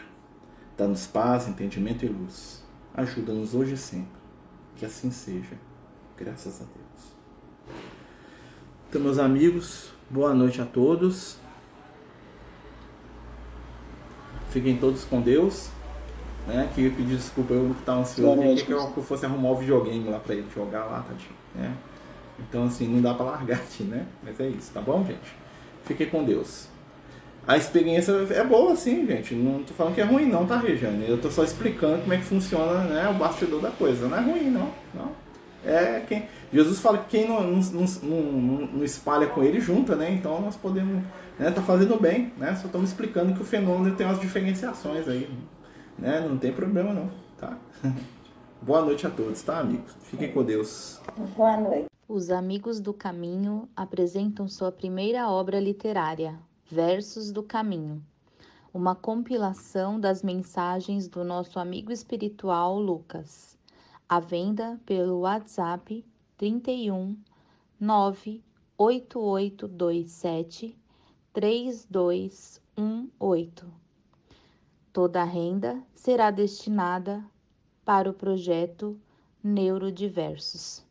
Dá-nos 0.78 1.09
paz, 1.09 1.49
entendimento 1.49 2.05
e 2.05 2.09
luz. 2.09 2.62
Ajuda-nos 2.95 3.53
hoje 3.53 3.74
e 3.74 3.76
sempre. 3.76 4.20
Que 4.76 4.86
assim 4.86 5.11
seja. 5.11 5.59
Graças 6.16 6.61
a 6.61 6.64
Deus. 6.64 7.80
Então, 8.88 9.03
meus 9.03 9.18
amigos, 9.18 9.91
boa 10.09 10.32
noite 10.32 10.62
a 10.62 10.64
todos. 10.64 11.36
Fiquem 14.51 14.76
todos 14.76 15.05
com 15.05 15.20
Deus. 15.20 15.68
Né? 16.47 16.70
Que 16.72 16.84
eu 16.84 16.93
pedi 16.93 17.16
desculpa, 17.16 17.53
eu 17.53 17.74
que 17.74 17.80
estava 17.80 18.01
ansioso, 18.01 18.41
eu 18.41 18.93
que 18.93 18.99
eu 18.99 19.03
fosse 19.03 19.26
arrumar 19.26 19.51
o 19.51 19.57
videogame 19.57 20.09
lá 20.09 20.18
para 20.20 20.36
ele 20.36 20.49
jogar 20.55 20.84
lá, 20.84 21.01
tadinho. 21.01 21.34
Né? 21.57 21.76
Então, 22.38 22.64
assim, 22.64 22.86
não 22.86 23.03
dá 23.03 23.14
para 23.14 23.26
largar 23.26 23.59
aqui, 23.59 23.82
né? 23.82 24.07
Mas 24.22 24.38
é 24.38 24.49
isso, 24.49 24.72
tá 24.72 24.80
bom, 24.80 25.05
gente? 25.05 25.36
Fiquem 25.84 26.09
com 26.09 26.24
Deus. 26.24 26.70
A 27.51 27.57
experiência 27.57 28.12
é 28.12 28.44
boa, 28.44 28.76
sim, 28.76 29.05
gente. 29.09 29.34
Não 29.34 29.64
tô 29.64 29.74
falando 29.74 29.96
que 29.96 30.01
é 30.01 30.05
ruim, 30.05 30.26
não, 30.26 30.46
tá, 30.46 30.57
Regiane? 30.57 31.11
Eu 31.11 31.20
tô 31.20 31.28
só 31.28 31.42
explicando 31.42 32.03
como 32.03 32.14
é 32.14 32.16
que 32.16 32.22
funciona 32.22 32.84
né, 32.84 33.09
o 33.09 33.14
bastidor 33.14 33.61
da 33.61 33.72
coisa. 33.72 34.07
Não 34.07 34.16
é 34.16 34.20
ruim, 34.20 34.51
não. 34.51 34.72
não. 34.94 35.11
É 35.64 35.98
quem... 36.07 36.28
Jesus 36.53 36.78
fala 36.78 36.98
que 36.98 37.09
quem 37.09 37.28
não, 37.28 37.42
não, 37.42 37.61
não, 38.05 38.22
não, 38.68 38.84
espalha 38.84 39.26
com 39.26 39.42
ele 39.42 39.61
junta, 39.61 39.96
né? 39.96 40.12
Então 40.12 40.40
nós 40.40 40.55
podemos. 40.55 41.03
Né, 41.40 41.51
tá 41.51 41.61
fazendo 41.61 42.01
bem, 42.01 42.32
né? 42.38 42.55
Só 42.55 42.66
estamos 42.66 42.90
explicando 42.90 43.34
que 43.34 43.42
o 43.42 43.44
fenômeno 43.44 43.96
tem 43.96 44.07
umas 44.07 44.20
diferenciações 44.20 45.09
aí. 45.09 45.28
Né? 45.98 46.20
Não 46.20 46.38
tem 46.38 46.53
problema, 46.53 46.92
não, 46.92 47.11
tá? 47.36 47.59
Boa 48.62 48.82
noite 48.82 49.09
a 49.09 49.11
todos, 49.11 49.42
tá, 49.42 49.59
amigos? 49.59 49.96
Fiquem 50.03 50.30
com 50.30 50.44
Deus. 50.44 51.01
Boa 51.36 51.57
noite. 51.57 51.86
Os 52.09 52.30
Amigos 52.30 52.78
do 52.78 52.92
Caminho 52.92 53.68
apresentam 53.74 54.46
sua 54.46 54.70
primeira 54.70 55.28
obra 55.28 55.59
literária, 55.59 56.38
Versos 56.71 57.33
do 57.33 57.43
Caminho, 57.43 58.01
uma 58.73 58.95
compilação 58.95 59.99
das 59.99 60.23
mensagens 60.23 61.09
do 61.09 61.25
nosso 61.25 61.59
amigo 61.59 61.91
espiritual 61.91 62.79
Lucas, 62.79 63.59
à 64.09 64.21
venda 64.21 64.81
pelo 64.87 65.23
WhatsApp 65.23 66.07
31 66.39 67.16
98827 67.81 70.79
3218. 71.33 73.66
Toda 74.93 75.23
a 75.23 75.25
renda 75.25 75.83
será 75.93 76.31
destinada 76.31 77.25
para 77.85 78.09
o 78.09 78.14
projeto 78.14 78.97
Neurodiversos. 79.43 80.89